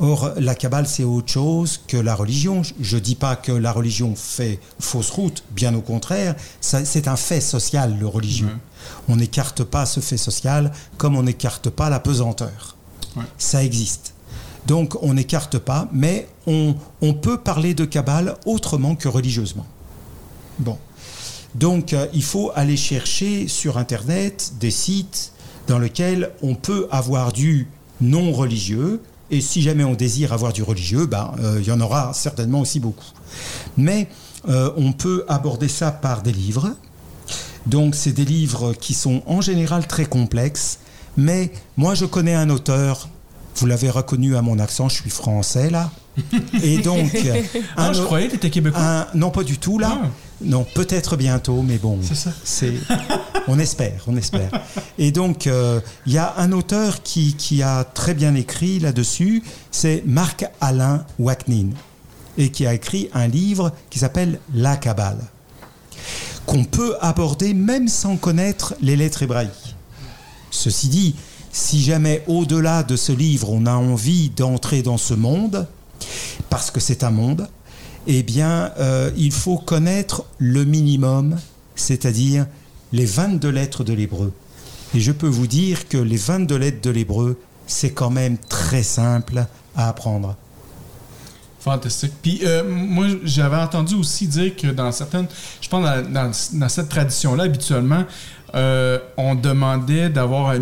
Or, 0.00 0.30
la 0.38 0.54
Kabbale, 0.54 0.86
c'est 0.86 1.02
autre 1.02 1.32
chose 1.32 1.80
que 1.88 1.96
la 1.96 2.14
religion. 2.14 2.62
Je 2.80 2.96
ne 2.96 3.00
dis 3.00 3.16
pas 3.16 3.34
que 3.34 3.50
la 3.50 3.72
religion 3.72 4.14
fait 4.14 4.60
fausse 4.78 5.10
route, 5.10 5.42
bien 5.50 5.74
au 5.74 5.80
contraire. 5.80 6.36
C'est 6.60 7.08
un 7.08 7.16
fait 7.16 7.40
social, 7.40 7.96
le 7.98 8.06
religieux. 8.06 8.48
On 9.08 9.16
n'écarte 9.16 9.64
pas 9.64 9.86
ce 9.86 9.98
fait 9.98 10.16
social 10.16 10.72
comme 10.98 11.16
on 11.16 11.24
n'écarte 11.24 11.68
pas 11.68 11.90
la 11.90 11.98
pesanteur. 11.98 12.76
Ça 13.38 13.64
existe. 13.64 14.14
Donc, 14.66 15.02
on 15.02 15.14
n'écarte 15.14 15.58
pas, 15.58 15.88
mais 15.92 16.28
on, 16.46 16.74
peut 17.14 17.38
parler 17.38 17.74
de 17.74 17.84
Kabbale 17.84 18.36
autrement 18.44 18.96
que 18.96 19.08
religieusement. 19.08 19.66
Bon. 20.58 20.76
Donc, 21.54 21.92
euh, 21.92 22.06
il 22.12 22.22
faut 22.22 22.52
aller 22.54 22.76
chercher 22.76 23.48
sur 23.48 23.78
Internet 23.78 24.52
des 24.60 24.70
sites 24.70 25.32
dans 25.66 25.78
lesquels 25.78 26.30
on 26.42 26.54
peut 26.54 26.86
avoir 26.90 27.32
du 27.32 27.68
non 28.00 28.32
religieux. 28.32 29.00
Et 29.30 29.40
si 29.40 29.62
jamais 29.62 29.84
on 29.84 29.94
désire 29.94 30.32
avoir 30.32 30.52
du 30.52 30.62
religieux, 30.62 31.06
ben, 31.06 31.34
euh, 31.40 31.58
il 31.60 31.66
y 31.66 31.72
en 31.72 31.80
aura 31.80 32.12
certainement 32.12 32.60
aussi 32.60 32.80
beaucoup. 32.80 33.06
Mais 33.76 34.08
euh, 34.48 34.70
on 34.76 34.92
peut 34.92 35.24
aborder 35.28 35.68
ça 35.68 35.90
par 35.92 36.22
des 36.22 36.32
livres. 36.32 36.74
Donc, 37.66 37.94
c'est 37.94 38.12
des 38.12 38.24
livres 38.24 38.72
qui 38.74 38.94
sont 38.94 39.22
en 39.26 39.40
général 39.40 39.86
très 39.86 40.06
complexes. 40.06 40.78
Mais 41.18 41.50
moi, 41.76 41.94
je 41.94 42.06
connais 42.06 42.34
un 42.34 42.48
auteur. 42.48 43.08
Vous 43.56 43.66
l'avez 43.66 43.90
reconnu 43.90 44.36
à 44.36 44.40
mon 44.42 44.58
accent, 44.60 44.88
je 44.88 44.94
suis 45.02 45.10
français 45.10 45.68
là. 45.68 45.90
Et 46.62 46.78
donc, 46.78 47.10
Ah, 47.76 47.92
je 47.92 48.02
croyais 48.02 48.26
que 48.26 48.32
tu 48.32 48.36
étais 48.36 48.50
québécois. 48.50 48.80
un- 48.80 49.06
non, 49.14 49.30
pas 49.30 49.42
du 49.42 49.58
tout 49.58 49.78
là. 49.80 49.98
Ah. 50.02 50.06
Non, 50.40 50.64
peut-être 50.74 51.16
bientôt, 51.16 51.62
mais 51.62 51.78
bon. 51.78 51.98
C'est 52.02 52.14
ça. 52.14 52.30
C'est, 52.44 52.74
on 53.48 53.58
espère, 53.58 54.04
on 54.06 54.16
espère. 54.16 54.50
Et 54.96 55.10
donc, 55.10 55.48
euh, 55.48 55.80
il 56.06 56.12
y 56.12 56.18
a 56.18 56.34
un 56.36 56.52
auteur 56.52 57.02
qui, 57.02 57.34
qui 57.34 57.60
a 57.64 57.82
très 57.82 58.14
bien 58.14 58.36
écrit 58.36 58.78
là-dessus, 58.78 59.42
c'est 59.72 60.04
Marc-Alain 60.06 61.04
Waknin, 61.18 61.70
et 62.36 62.50
qui 62.52 62.64
a 62.66 62.74
écrit 62.74 63.10
un 63.12 63.26
livre 63.26 63.72
qui 63.90 63.98
s'appelle 63.98 64.38
La 64.54 64.76
Kabbale, 64.76 65.18
qu'on 66.46 66.62
peut 66.62 66.94
aborder 67.00 67.54
même 67.54 67.88
sans 67.88 68.16
connaître 68.16 68.74
les 68.80 68.94
lettres 68.94 69.24
hébraïques. 69.24 69.67
Ceci 70.50 70.88
dit, 70.88 71.14
si 71.52 71.82
jamais 71.82 72.24
au-delà 72.26 72.82
de 72.82 72.96
ce 72.96 73.12
livre, 73.12 73.50
on 73.50 73.66
a 73.66 73.74
envie 73.74 74.30
d'entrer 74.30 74.82
dans 74.82 74.98
ce 74.98 75.14
monde, 75.14 75.66
parce 76.50 76.70
que 76.70 76.80
c'est 76.80 77.04
un 77.04 77.10
monde, 77.10 77.48
eh 78.06 78.22
bien, 78.22 78.72
euh, 78.78 79.10
il 79.16 79.32
faut 79.32 79.58
connaître 79.58 80.24
le 80.38 80.64
minimum, 80.64 81.36
c'est-à-dire 81.74 82.46
les 82.92 83.04
22 83.04 83.48
lettres 83.50 83.84
de 83.84 83.92
l'hébreu. 83.92 84.32
Et 84.94 85.00
je 85.00 85.12
peux 85.12 85.28
vous 85.28 85.46
dire 85.46 85.88
que 85.88 85.98
les 85.98 86.16
22 86.16 86.56
lettres 86.56 86.80
de 86.80 86.90
l'hébreu, 86.90 87.38
c'est 87.66 87.90
quand 87.90 88.10
même 88.10 88.38
très 88.38 88.82
simple 88.82 89.44
à 89.76 89.88
apprendre. 89.88 90.36
Fantastique. 91.60 92.12
Puis 92.22 92.40
euh, 92.44 92.62
moi, 92.64 93.06
j'avais 93.24 93.56
entendu 93.56 93.94
aussi 93.94 94.26
dire 94.26 94.56
que 94.56 94.68
dans 94.68 94.90
certaines, 94.92 95.26
je 95.60 95.68
pense 95.68 95.84
dans, 96.08 96.68
cette 96.68 96.88
tradition-là, 96.88 97.44
habituellement, 97.44 98.04
euh, 98.54 98.98
on 99.16 99.34
demandait 99.34 100.08
d'avoir 100.08 100.54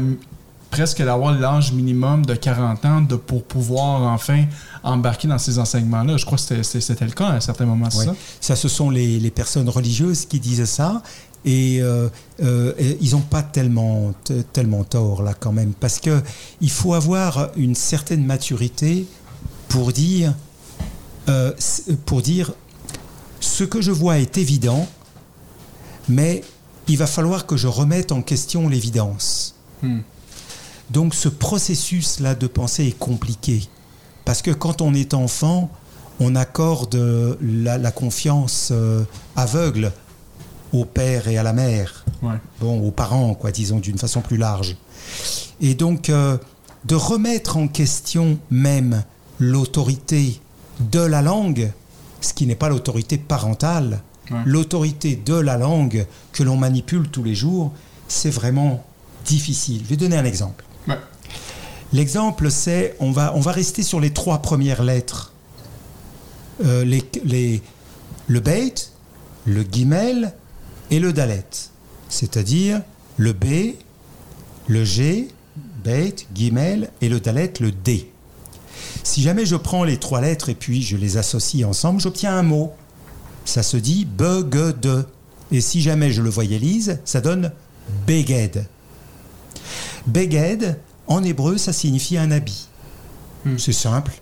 presque 0.70 1.02
d'avoir 1.02 1.32
l'âge 1.38 1.72
minimum 1.72 2.26
de 2.26 2.34
40 2.34 2.84
ans 2.84 3.00
de, 3.00 3.16
pour 3.16 3.44
pouvoir 3.44 4.02
enfin 4.02 4.44
embarquer 4.82 5.28
dans 5.28 5.38
ces 5.38 5.58
enseignements-là. 5.58 6.16
Je 6.16 6.24
crois 6.26 6.36
que 6.36 6.62
c'était- 6.62 7.04
le 7.04 7.10
cas 7.12 7.26
à 7.28 7.32
un 7.36 7.40
certain 7.40 7.64
moment, 7.66 7.86
Ouais. 7.96 8.04
ça? 8.04 8.14
Ça, 8.40 8.56
ce 8.56 8.68
sont 8.68 8.90
les, 8.90 9.18
les 9.18 9.30
personnes 9.30 9.68
religieuses 9.68 10.26
qui 10.26 10.38
disent 10.40 10.64
ça. 10.64 11.02
Et, 11.44 11.78
euh, 11.80 12.08
euh, 12.42 12.72
et 12.76 12.98
ils 13.00 13.12
n'ont 13.12 13.20
pas 13.20 13.42
tellement, 13.44 14.12
tellement 14.52 14.82
tort 14.82 15.22
là 15.22 15.32
quand 15.38 15.52
même. 15.52 15.72
Parce 15.78 16.00
que 16.00 16.20
il 16.60 16.70
faut 16.70 16.92
avoir 16.94 17.50
une 17.56 17.76
certaine 17.76 18.24
maturité 18.26 19.06
pour 19.68 19.92
dire, 19.92 20.34
euh, 21.28 21.52
pour 22.04 22.20
dire 22.20 22.52
ce 23.38 23.62
que 23.62 23.80
je 23.80 23.92
vois 23.92 24.18
est 24.18 24.36
évident, 24.38 24.88
mais 26.08 26.42
il 26.88 26.96
va 26.98 27.06
falloir 27.06 27.46
que 27.46 27.56
je 27.56 27.68
remette 27.68 28.12
en 28.12 28.22
question 28.22 28.68
l'évidence. 28.68 29.54
Hmm. 29.82 30.00
Donc 30.90 31.14
ce 31.14 31.28
processus-là 31.28 32.34
de 32.34 32.46
pensée 32.46 32.86
est 32.86 32.98
compliqué. 32.98 33.68
Parce 34.24 34.42
que 34.42 34.50
quand 34.50 34.80
on 34.82 34.94
est 34.94 35.14
enfant, 35.14 35.70
on 36.20 36.34
accorde 36.36 36.96
la, 37.40 37.78
la 37.78 37.90
confiance 37.92 38.70
euh, 38.72 39.04
aveugle 39.36 39.92
au 40.72 40.84
père 40.84 41.28
et 41.28 41.38
à 41.38 41.42
la 41.42 41.52
mère, 41.52 42.04
Ouais. 42.22 42.34
bon, 42.60 42.80
aux 42.80 42.90
parents, 42.90 43.34
quoi, 43.34 43.52
disons, 43.52 43.78
d'une 43.78 43.98
façon 43.98 44.20
plus 44.22 44.38
large. 44.38 44.76
Et 45.60 45.74
donc, 45.74 46.08
euh, 46.08 46.38
de 46.86 46.94
remettre 46.94 47.56
en 47.58 47.68
question 47.68 48.38
même 48.50 49.04
l'autorité 49.38 50.40
de 50.80 51.00
la 51.00 51.20
langue, 51.22 51.70
ce 52.20 52.32
qui 52.32 52.46
n'est 52.46 52.54
pas 52.56 52.68
l'autorité 52.70 53.18
parentale, 53.18 54.00
Ouais. 54.30 54.38
l'autorité 54.44 55.14
de 55.16 55.34
la 55.34 55.56
langue 55.56 56.06
que 56.32 56.42
l'on 56.42 56.56
manipule 56.56 57.08
tous 57.08 57.22
les 57.22 57.34
jours, 57.34 57.72
c'est 58.08 58.30
vraiment 58.30 58.84
difficile. 59.24 59.82
Je 59.84 59.88
vais 59.90 59.96
donner 59.96 60.16
un 60.16 60.24
exemple. 60.24 60.64
Ouais. 60.88 60.98
L'exemple, 61.92 62.50
c'est, 62.50 62.96
on 63.00 63.12
va, 63.12 63.32
on 63.36 63.40
va 63.40 63.52
rester 63.52 63.82
sur 63.82 64.00
les 64.00 64.10
trois 64.12 64.38
premières 64.42 64.82
lettres. 64.82 65.32
Euh, 66.64 66.84
les, 66.84 67.04
les- 67.24 67.62
le 68.26 68.40
beit, 68.40 68.74
le 69.44 69.62
guimel 69.62 70.32
et 70.90 70.98
le 70.98 71.12
dalet. 71.12 71.44
C'est-à-dire 72.08 72.80
le 73.16 73.32
B, 73.32 73.74
le 74.66 74.84
G, 74.84 75.28
beit, 75.84 76.26
guimel 76.34 76.90
et 77.00 77.08
le 77.08 77.20
dalet, 77.20 77.52
le 77.60 77.70
D. 77.70 78.10
Si 79.04 79.22
jamais 79.22 79.46
je 79.46 79.54
prends 79.56 79.84
les 79.84 79.98
trois 79.98 80.20
lettres 80.20 80.48
et 80.48 80.54
puis 80.54 80.82
je 80.82 80.96
les 80.96 81.16
associe 81.16 81.64
ensemble, 81.66 82.00
j'obtiens 82.00 82.36
un 82.36 82.42
mot. 82.42 82.72
Ça 83.46 83.62
se 83.62 83.78
dit 83.78 84.04
begede. 84.04 85.06
Et 85.50 85.62
si 85.62 85.80
jamais 85.80 86.10
je 86.10 86.20
le 86.20 86.28
voyalise, 86.28 87.00
ça 87.06 87.22
donne 87.22 87.52
beged. 88.06 88.66
Beged, 90.06 90.78
en 91.06 91.22
hébreu, 91.22 91.56
ça 91.56 91.72
signifie 91.72 92.18
un 92.18 92.30
habit. 92.30 92.68
Hmm. 93.44 93.56
C'est 93.56 93.72
simple. 93.72 94.20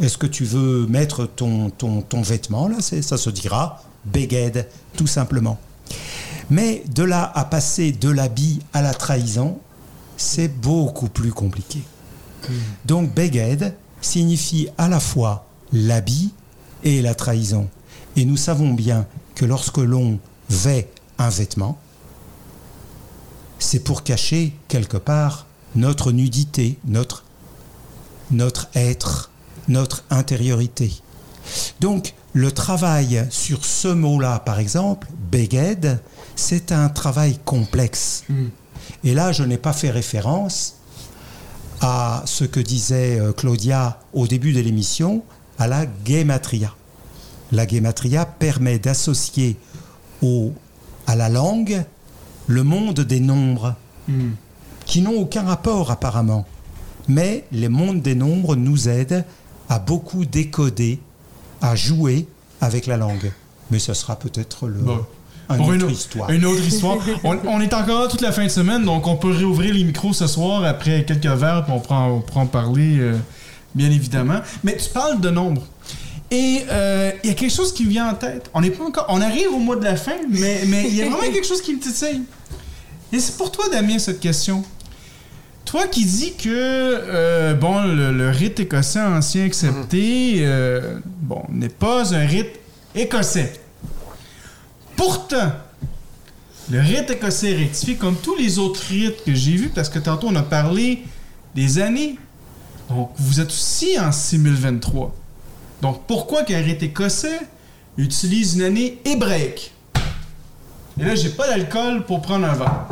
Est-ce 0.00 0.18
que 0.18 0.26
tu 0.26 0.44
veux 0.44 0.86
mettre 0.86 1.26
ton, 1.26 1.70
ton, 1.70 2.02
ton 2.02 2.22
vêtement 2.22 2.68
là 2.68 2.76
Ça 2.80 3.16
se 3.16 3.30
dira 3.30 3.82
beged, 4.04 4.68
tout 4.96 5.06
simplement. 5.06 5.58
Mais 6.50 6.84
de 6.94 7.02
là 7.02 7.32
à 7.34 7.44
passer 7.44 7.92
de 7.92 8.08
l'habit 8.08 8.60
à 8.72 8.82
la 8.82 8.94
trahison, 8.94 9.58
c'est 10.16 10.48
beaucoup 10.48 11.08
plus 11.08 11.32
compliqué. 11.32 11.82
Donc 12.84 13.12
beged 13.12 13.74
signifie 14.00 14.68
à 14.78 14.88
la 14.88 15.00
fois 15.00 15.46
l'habit 15.72 16.32
et 16.84 17.02
la 17.02 17.14
trahison. 17.14 17.68
Et 18.16 18.24
nous 18.24 18.36
savons 18.36 18.72
bien 18.72 19.06
que 19.34 19.44
lorsque 19.44 19.78
l'on 19.78 20.18
vêt 20.48 20.88
un 21.18 21.28
vêtement, 21.28 21.78
c'est 23.58 23.80
pour 23.80 24.02
cacher 24.02 24.54
quelque 24.68 24.96
part 24.96 25.46
notre 25.74 26.12
nudité, 26.12 26.78
notre, 26.86 27.24
notre 28.30 28.68
être, 28.74 29.30
notre 29.68 30.04
intériorité. 30.10 30.92
Donc, 31.80 32.14
le 32.32 32.50
travail 32.52 33.26
sur 33.30 33.64
ce 33.64 33.88
mot-là, 33.88 34.40
par 34.40 34.58
exemple, 34.58 35.08
beged, 35.30 36.00
c'est 36.34 36.72
un 36.72 36.88
travail 36.88 37.38
complexe. 37.44 38.24
Et 39.04 39.14
là, 39.14 39.32
je 39.32 39.42
n'ai 39.42 39.58
pas 39.58 39.72
fait 39.72 39.90
référence 39.90 40.76
à 41.80 42.22
ce 42.26 42.44
que 42.44 42.60
disait 42.60 43.18
euh, 43.18 43.32
Claudia 43.32 44.00
au 44.14 44.26
début 44.26 44.52
de 44.52 44.60
l'émission, 44.60 45.22
à 45.58 45.66
la 45.66 45.84
guématria. 45.86 46.74
La 47.52 47.66
guématria 47.66 48.24
permet 48.26 48.78
d'associer 48.78 49.56
au, 50.22 50.52
à 51.06 51.14
la 51.16 51.28
langue 51.28 51.84
le 52.46 52.62
monde 52.64 53.00
des 53.00 53.20
nombres, 53.20 53.74
Hmm. 54.08 54.30
qui 54.84 55.00
n'ont 55.02 55.18
aucun 55.18 55.42
rapport 55.42 55.90
apparemment. 55.90 56.46
Mais 57.08 57.44
les 57.50 57.68
mondes 57.68 58.02
des 58.02 58.14
nombres 58.14 58.54
nous 58.54 58.88
aident 58.88 59.24
à 59.68 59.80
beaucoup 59.80 60.24
décoder, 60.24 61.00
à 61.60 61.74
jouer 61.74 62.28
avec 62.60 62.86
la 62.86 62.96
langue. 62.96 63.32
Mais 63.72 63.80
ce 63.80 63.94
sera 63.94 64.16
peut-être 64.16 64.68
le, 64.68 64.78
Bon. 64.78 65.04
Pour 65.48 65.60
autre 65.60 65.72
une, 65.74 65.82
au- 65.84 65.88
histoire. 65.88 66.30
une 66.30 66.44
autre 66.44 66.64
histoire. 66.64 66.98
on, 67.24 67.36
on 67.48 67.60
est 67.60 67.74
encore 67.74 68.02
là 68.02 68.06
toute 68.08 68.20
la 68.20 68.30
fin 68.32 68.44
de 68.44 68.48
semaine, 68.48 68.84
donc 68.84 69.06
on 69.08 69.16
peut 69.16 69.30
réouvrir 69.32 69.74
les 69.74 69.82
micros 69.84 70.12
ce 70.12 70.26
soir 70.28 70.64
après 70.64 71.04
quelques 71.04 71.26
verres, 71.26 71.64
puis 71.64 71.72
on 71.72 71.80
prend, 71.80 72.08
on 72.08 72.20
prend 72.20 72.42
en 72.42 72.46
parler, 72.46 72.98
euh, 72.98 73.16
bien 73.74 73.90
évidemment. 73.90 74.38
Mais 74.62 74.76
tu 74.76 74.88
parles 74.90 75.20
de 75.20 75.30
nombres. 75.30 75.62
Et 76.30 76.64
euh, 76.68 77.12
il 77.22 77.28
y 77.28 77.30
a 77.30 77.34
quelque 77.34 77.52
chose 77.52 77.72
qui 77.72 77.84
me 77.84 77.90
vient 77.90 78.10
en 78.10 78.14
tête. 78.14 78.50
On 78.52 78.60
n'est 78.60 78.70
pas 78.70 78.84
encore. 78.84 79.06
On 79.08 79.20
arrive 79.20 79.48
au 79.52 79.58
mois 79.58 79.76
de 79.76 79.84
la 79.84 79.96
fin, 79.96 80.16
mais 80.28 80.62
mais 80.66 80.88
il 80.88 80.96
y 80.96 81.02
a 81.02 81.08
vraiment 81.08 81.32
quelque 81.32 81.46
chose 81.46 81.62
qui 81.62 81.74
me 81.74 81.80
titille. 81.80 82.22
Et 83.12 83.20
c'est 83.20 83.36
pour 83.36 83.52
toi, 83.52 83.68
Damien, 83.70 83.98
cette 83.98 84.20
question. 84.20 84.64
Toi 85.64 85.86
qui 85.88 86.04
dis 86.04 86.34
que 86.34 86.48
euh, 86.48 87.54
bon, 87.54 87.82
le, 87.82 88.12
le 88.12 88.30
rite 88.30 88.60
écossais 88.60 89.00
ancien 89.00 89.44
accepté, 89.44 90.38
euh, 90.40 90.98
bon, 91.04 91.42
n'est 91.48 91.68
pas 91.68 92.14
un 92.14 92.24
rite 92.26 92.60
écossais. 92.94 93.52
Pourtant, 94.96 95.52
le 96.70 96.80
rite 96.80 97.10
écossais 97.10 97.54
rectifié, 97.54 97.94
comme 97.96 98.16
tous 98.16 98.36
les 98.36 98.58
autres 98.58 98.80
rites 98.88 99.24
que 99.24 99.34
j'ai 99.34 99.52
vus, 99.52 99.68
parce 99.68 99.88
que 99.88 99.98
tantôt 99.98 100.28
on 100.28 100.36
a 100.36 100.42
parlé 100.42 101.02
des 101.54 101.78
années. 101.78 102.18
Donc, 102.88 103.10
vous 103.16 103.40
êtes 103.40 103.48
aussi 103.48 103.98
en 103.98 104.12
6023. 104.12 105.14
Donc, 105.82 106.02
pourquoi 106.06 106.44
qu'un 106.44 106.60
rite 106.60 106.82
écossais 106.82 107.40
utilise 107.96 108.56
une 108.56 108.62
année 108.62 108.98
hébraïque? 109.04 109.72
Et 110.98 111.04
là, 111.04 111.14
j'ai 111.14 111.28
pas 111.28 111.48
d'alcool 111.48 112.04
pour 112.04 112.22
prendre 112.22 112.46
un 112.46 112.54
verre. 112.54 112.86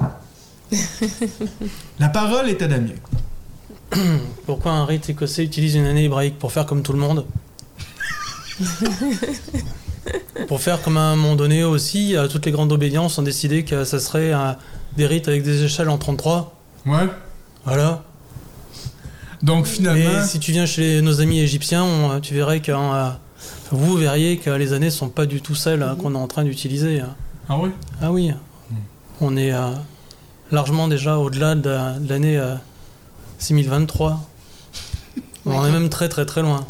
La 1.98 2.08
parole 2.08 2.48
est 2.48 2.60
à 2.62 2.66
Damien. 2.66 2.94
Pourquoi 4.46 4.72
un 4.72 4.84
rite 4.84 5.08
écossais 5.08 5.44
utilise 5.44 5.76
une 5.76 5.86
année 5.86 6.04
hébraïque? 6.04 6.38
Pour 6.38 6.52
faire 6.52 6.66
comme 6.66 6.82
tout 6.82 6.92
le 6.92 6.98
monde? 6.98 7.24
Pour 10.48 10.60
faire 10.60 10.82
comme 10.82 10.96
à 10.98 11.00
un 11.00 11.16
moment 11.16 11.34
donné 11.34 11.64
aussi, 11.64 12.14
euh, 12.16 12.28
toutes 12.28 12.44
les 12.44 12.52
grandes 12.52 12.72
obédiences 12.72 13.18
ont 13.18 13.22
décidé 13.22 13.64
que 13.64 13.84
ça 13.84 13.98
serait 13.98 14.32
des 14.96 15.06
rites 15.06 15.28
avec 15.28 15.42
des 15.42 15.64
échelles 15.64 15.88
en 15.88 15.96
33. 15.96 16.54
Ouais. 16.86 17.08
Voilà. 17.64 18.02
Donc, 19.44 19.66
Et 19.66 19.70
finalement. 19.70 20.24
si 20.24 20.38
tu 20.40 20.52
viens 20.52 20.64
chez 20.66 21.02
nos 21.02 21.20
amis 21.20 21.38
égyptiens, 21.40 21.84
on- 21.84 22.18
tu 22.20 22.32
verrais 22.34 22.60
que 22.60 22.72
euh, 22.72 23.10
vous 23.70 23.94
verriez 23.96 24.38
que 24.38 24.48
les 24.50 24.72
années 24.72 24.90
sont 24.90 25.08
pas 25.10 25.26
du 25.26 25.40
tout 25.42 25.54
celles 25.54 25.82
euh, 25.82 25.94
qu'on 25.94 26.14
est 26.14 26.18
en 26.18 26.26
train 26.26 26.44
d'utiliser. 26.44 27.00
hein. 27.00 27.14
Ah 27.48 27.58
ouais? 27.58 27.70
Ah 28.00 28.10
oui, 28.10 28.32
on 29.20 29.36
est 29.36 29.52
euh, 29.52 29.70
largement 30.50 30.88
déjà 30.88 31.18
au-delà 31.18 31.54
de, 31.54 31.68
la- 31.68 31.98
de 31.98 32.08
l'année 32.08 32.38
euh, 32.38 32.54
6023. 33.38 34.18
On 35.46 35.66
est 35.66 35.70
même 35.70 35.90
très 35.90 36.08
très 36.08 36.24
très 36.24 36.40
loin. 36.40 36.64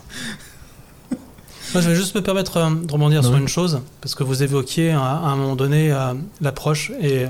Moi, 1.72 1.80
je 1.82 1.88
vais 1.90 1.94
juste 1.94 2.14
me 2.16 2.22
permettre 2.22 2.56
euh, 2.56 2.70
de 2.74 2.90
rebondir 2.92 3.22
sur 3.22 3.34
Oui. 3.34 3.38
une 3.38 3.46
chose, 3.48 3.80
parce 4.00 4.16
que 4.16 4.24
vous 4.24 4.42
évoquiez 4.42 4.90
à, 4.90 5.00
à 5.00 5.28
un 5.28 5.36
moment 5.36 5.54
donné 5.54 5.94
l'approche, 6.40 6.90
et 7.00 7.26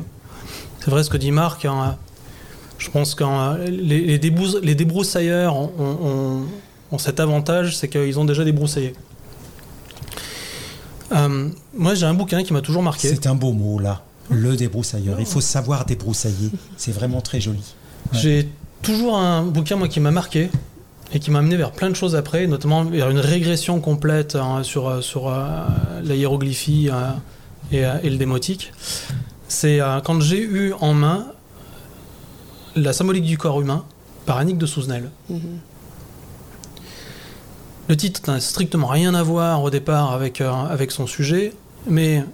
c'est 0.80 0.90
vrai 0.90 1.03
ce 1.05 1.11
que 1.11 1.18
dit 1.18 1.32
Marc. 1.32 1.66
hein, 1.66 1.97
je 2.79 2.91
pense 2.91 3.14
que 3.14 3.25
euh, 3.25 3.66
les, 3.68 4.01
les, 4.01 4.18
débrous- 4.18 4.61
les 4.62 4.75
débroussailleurs 4.75 5.57
ont, 5.57 5.72
ont- 6.93 6.99
cet 6.99 7.18
avantage, 7.18 7.77
c'est 7.77 7.89
qu'ils 7.89 8.18
ont 8.20 8.25
déjà 8.25 8.45
débroussaillé. 8.45 8.95
Euh, 11.12 11.49
moi, 11.77 11.95
j'ai 11.95 12.07
un 12.07 12.14
bouquin 12.14 12.43
qui 12.43 12.53
m'a 12.53 12.61
toujours 12.61 12.83
marqué. 12.83 13.09
C'est 13.09 13.27
un 13.27 13.35
beau 13.35 13.53
mot 13.53 13.79
là, 13.79 14.03
le 14.31 14.57
débroussailleur. 14.57 15.20
Il 15.20 15.27
faut 15.27 15.41
savoir 15.41 15.85
débroussailler. 15.87 16.51
C'est 16.77 16.93
vraiment 16.93 17.20
très 17.20 17.41
joli. 17.41 17.59
Ouais. 18.12 18.18
J'ai 18.20 18.49
toujours 18.83 19.16
un 19.18 19.43
bouquin 19.43 19.77
moi 19.77 19.89
qui 19.89 20.01
m'a 20.01 20.11
marqué 20.11 20.51
et 21.12 21.18
qui 21.18 21.31
m'a 21.31 21.41
amené 21.41 21.57
vers 21.57 21.72
plein 21.72 21.91
de 21.91 21.95
choses 21.97 22.16
après, 22.16 22.47
notamment 22.47 22.85
vers 22.85 23.11
une 23.11 23.18
régression 23.18 23.81
complète 23.81 24.37
hein, 24.37 24.62
sur, 24.62 24.89
euh, 24.89 25.01
sur 25.01 25.29
euh, 25.29 25.66
la 26.05 26.14
hiéroglyphie 26.14 26.91
euh, 26.93 27.11
et, 27.72 28.07
et 28.07 28.11
le 28.11 28.16
démotique. 28.16 28.72
C'est 29.49 29.79
quand 30.05 30.20
j'ai 30.20 30.41
eu 30.41 30.72
en 30.81 30.95
main 30.95 31.27
la 32.77 32.93
symbolique 32.93 33.25
du 33.25 33.39
corps 33.39 33.61
humain 33.61 33.85
par 34.27 34.39
Annick 34.39 34.59
de 34.59 34.66
Souzenel. 34.66 35.11
Le 37.89 37.97
titre 37.97 38.31
n'a 38.31 38.41
strictement 38.41 38.87
rien 38.87 39.14
à 39.14 39.22
voir 39.22 39.62
au 39.62 39.70
départ 39.70 40.12
avec, 40.12 40.41
euh, 40.41 40.51
avec 40.53 40.91
son 40.91 41.07
sujet, 41.07 41.53
mais 41.87 42.25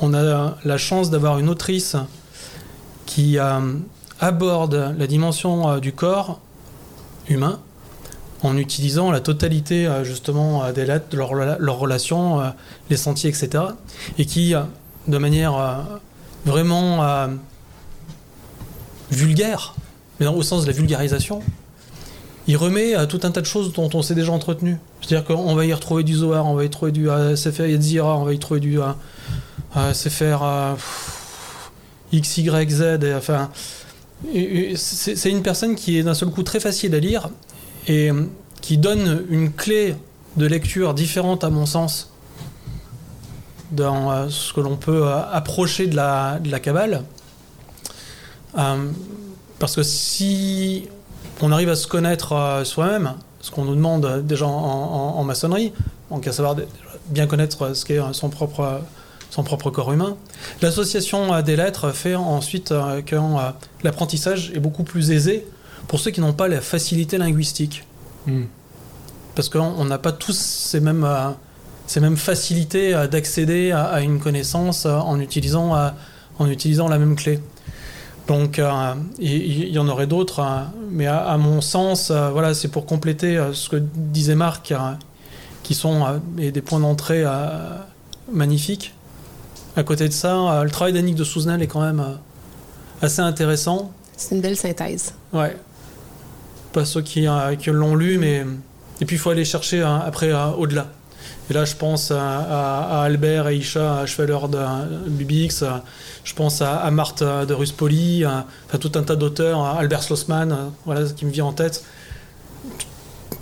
on 0.00 0.14
a 0.14 0.56
la 0.64 0.78
chance 0.78 1.10
d'avoir 1.10 1.38
une 1.38 1.48
autrice 1.50 1.96
qui 3.04 3.38
euh, 3.38 3.60
aborde 4.20 4.94
la 4.98 5.06
dimension 5.06 5.68
euh, 5.68 5.80
du 5.80 5.92
corps 5.92 6.40
humain 7.28 7.60
en 8.42 8.56
utilisant 8.56 9.10
la 9.10 9.20
totalité 9.20 9.90
justement 10.04 10.70
des 10.70 10.84
lettres, 10.84 11.06
de 11.10 11.16
leurs 11.16 11.30
rela- 11.30 11.56
leurs 11.58 11.78
relations, 11.78 12.40
les 12.90 12.96
sentiers, 12.96 13.30
etc. 13.30 13.64
Et 14.18 14.26
qui, 14.26 14.54
de 15.08 15.18
manière 15.18 15.84
vraiment 16.44 17.28
vulgaire, 19.10 19.74
mais 20.20 20.26
au 20.26 20.42
sens 20.42 20.62
de 20.62 20.66
la 20.66 20.72
vulgarisation, 20.72 21.42
il 22.46 22.56
remet 22.56 22.96
euh, 22.96 23.06
tout 23.06 23.20
un 23.24 23.30
tas 23.30 23.40
de 23.40 23.46
choses 23.46 23.72
dont 23.72 23.90
on 23.94 24.02
s'est 24.02 24.14
déjà 24.14 24.32
entretenu. 24.32 24.78
C'est-à-dire 25.00 25.24
qu'on 25.24 25.54
va 25.54 25.66
y 25.66 25.72
retrouver 25.72 26.04
du 26.04 26.14
Zohar, 26.14 26.46
on 26.46 26.54
va 26.54 26.64
y 26.64 26.70
trouver 26.70 26.92
du 26.92 27.10
euh, 27.10 27.36
Sefer 27.36 27.68
Yetzira, 27.70 28.16
on 28.16 28.24
va 28.24 28.32
y 28.34 28.38
trouver 28.38 28.60
du 28.60 28.80
euh, 28.80 28.86
euh, 29.76 29.92
Sefer 29.92 30.38
euh, 30.42 30.74
X, 32.12 32.38
Y, 32.38 32.70
Z, 32.70 32.82
enfin... 33.16 33.50
C'est 34.76 35.28
une 35.30 35.42
personne 35.42 35.74
qui 35.74 35.98
est 35.98 36.02
d'un 36.02 36.14
seul 36.14 36.30
coup 36.30 36.42
très 36.42 36.58
facile 36.58 36.94
à 36.94 36.98
lire 36.98 37.28
et 37.86 38.10
euh, 38.10 38.24
qui 38.62 38.78
donne 38.78 39.24
une 39.28 39.52
clé 39.52 39.94
de 40.38 40.46
lecture 40.46 40.94
différente 40.94 41.44
à 41.44 41.50
mon 41.50 41.66
sens 41.66 42.10
dans 43.72 44.30
ce 44.30 44.54
que 44.54 44.60
l'on 44.60 44.76
peut 44.76 45.06
approcher 45.06 45.86
de 45.86 45.96
la, 45.96 46.38
de 46.38 46.50
la 46.50 46.60
Kabbale. 46.60 47.02
Euh, 48.58 48.76
parce 49.58 49.74
que 49.76 49.82
si 49.82 50.88
on 51.40 51.52
arrive 51.52 51.68
à 51.68 51.76
se 51.76 51.86
connaître 51.86 52.32
euh, 52.32 52.64
soi-même, 52.64 53.14
ce 53.40 53.50
qu'on 53.50 53.64
nous 53.64 53.74
demande 53.74 54.04
euh, 54.06 54.20
déjà 54.22 54.46
en, 54.46 54.50
en- 54.50 55.18
en 55.18 55.24
maçonnerie, 55.24 55.72
donc 56.10 56.26
à 56.26 56.32
savoir 56.32 56.56
bien 57.08 57.26
connaître 57.26 57.74
ce 57.74 57.84
qu'est 57.84 58.00
son 58.12 58.28
propre, 58.30 58.80
son 59.30 59.42
propre 59.42 59.70
corps 59.70 59.92
humain, 59.92 60.16
l'association 60.62 61.40
des 61.42 61.56
lettres 61.56 61.90
fait 61.90 62.14
ensuite 62.14 62.72
que 63.06 63.16
l'apprentissage 63.82 64.52
est 64.54 64.60
beaucoup 64.60 64.84
plus 64.84 65.10
aisé 65.10 65.46
pour 65.88 66.00
ceux 66.00 66.10
qui 66.10 66.20
n'ont 66.20 66.32
pas 66.32 66.48
la 66.48 66.60
facilité 66.60 67.18
linguistique. 67.18 67.84
Hmm. 68.26 68.44
Parce 69.34 69.48
qu'on 69.48 69.60
on 69.78 69.84
n'a 69.84 69.98
pas 69.98 70.12
tous 70.12 70.36
ces 70.36 70.80
mêmes, 70.80 71.06
ces 71.86 72.00
mêmes 72.00 72.16
facilités 72.16 72.92
d'accéder 73.10 73.70
à, 73.72 73.84
à 73.84 74.00
une 74.00 74.18
connaissance 74.20 74.86
en, 74.86 75.20
utilisant, 75.20 75.74
en 76.38 76.46
utilisant 76.48 76.88
la 76.88 76.98
même 76.98 77.16
clé. 77.16 77.40
Donc, 78.28 78.58
euh, 78.58 78.94
il 79.18 79.68
y, 79.68 79.78
en 79.78 79.86
aurait 79.88 80.08
d'autres, 80.08 80.40
euh, 80.40 80.62
mais 80.90 81.06
à, 81.06 81.18
à 81.18 81.36
mon 81.36 81.60
sens, 81.60 82.10
euh, 82.10 82.30
voilà, 82.30 82.54
c'est 82.54 82.68
pour 82.68 82.84
compléter 82.84 83.36
euh, 83.36 83.52
ce 83.52 83.68
que 83.68 83.76
disait 83.76 84.34
Marc, 84.34 84.74
qui 85.62 85.74
sont 85.74 86.20
et 86.38 86.50
des 86.50 86.62
points 86.62 86.80
d'entrée 86.80 87.24
magnifiques. 88.32 88.94
À 89.76 89.82
côté 89.82 90.08
de 90.08 90.12
ça, 90.12 90.62
le 90.62 90.70
travail 90.70 90.92
d'Annick 90.92 91.16
de 91.16 91.24
Souzenel 91.24 91.60
est 91.60 91.66
quand 91.66 91.80
même 91.80 92.18
assez 93.02 93.20
intéressant. 93.20 93.90
C'est 94.16 94.36
une 94.36 94.40
belle 94.40 94.56
synthèse. 94.56 95.12
Ouais. 95.32 95.56
Pas 96.72 96.84
ceux 96.84 97.02
qui, 97.02 97.26
qui 97.58 97.70
l'ont 97.70 97.96
lu, 97.96 98.18
mais. 98.18 98.44
Et 99.00 99.04
puis 99.04 99.16
il 99.16 99.18
faut 99.18 99.30
aller 99.30 99.44
chercher 99.44 99.82
euh, 99.82 99.98
après 99.98 100.32
au-delà. 100.56 100.86
Et 101.48 101.52
là, 101.52 101.64
je 101.64 101.74
pense 101.76 102.10
à, 102.10 102.20
à- 102.20 103.00
à 103.00 103.02
Albert 103.04 103.48
et 103.48 103.56
Isha 103.58 104.04
Schweller 104.06 104.48
de 104.50 105.08
Bubix, 105.08 105.62
je 106.24 106.34
pense 106.34 106.60
à, 106.60 106.76
à 106.78 106.90
Marthe 106.90 107.22
de 107.22 107.54
Ruspoli, 107.54 108.24
enfin 108.26 108.78
tout 108.80 108.90
un 108.96 109.02
tas 109.04 109.14
d'auteurs, 109.16 109.62
Albert 109.64 110.02
Schlossman, 110.02 110.50
euh, 110.52 110.56
voilà 110.84 111.06
ce 111.06 111.12
qui 111.14 111.24
me 111.24 111.30
vient 111.30 111.44
en 111.44 111.52
tête. 111.52 111.84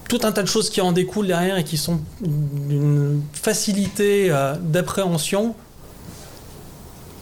Tout 0.08 0.20
un 0.24 0.32
tas 0.32 0.42
de 0.42 0.48
choses 0.48 0.68
qui 0.68 0.82
en 0.82 0.92
découlent 0.92 1.26
derrière 1.28 1.56
et 1.56 1.64
qui 1.64 1.78
sont 1.78 1.98
d'une 2.20 3.22
facilité 3.32 4.30
euh, 4.30 4.54
d'appréhension 4.60 5.54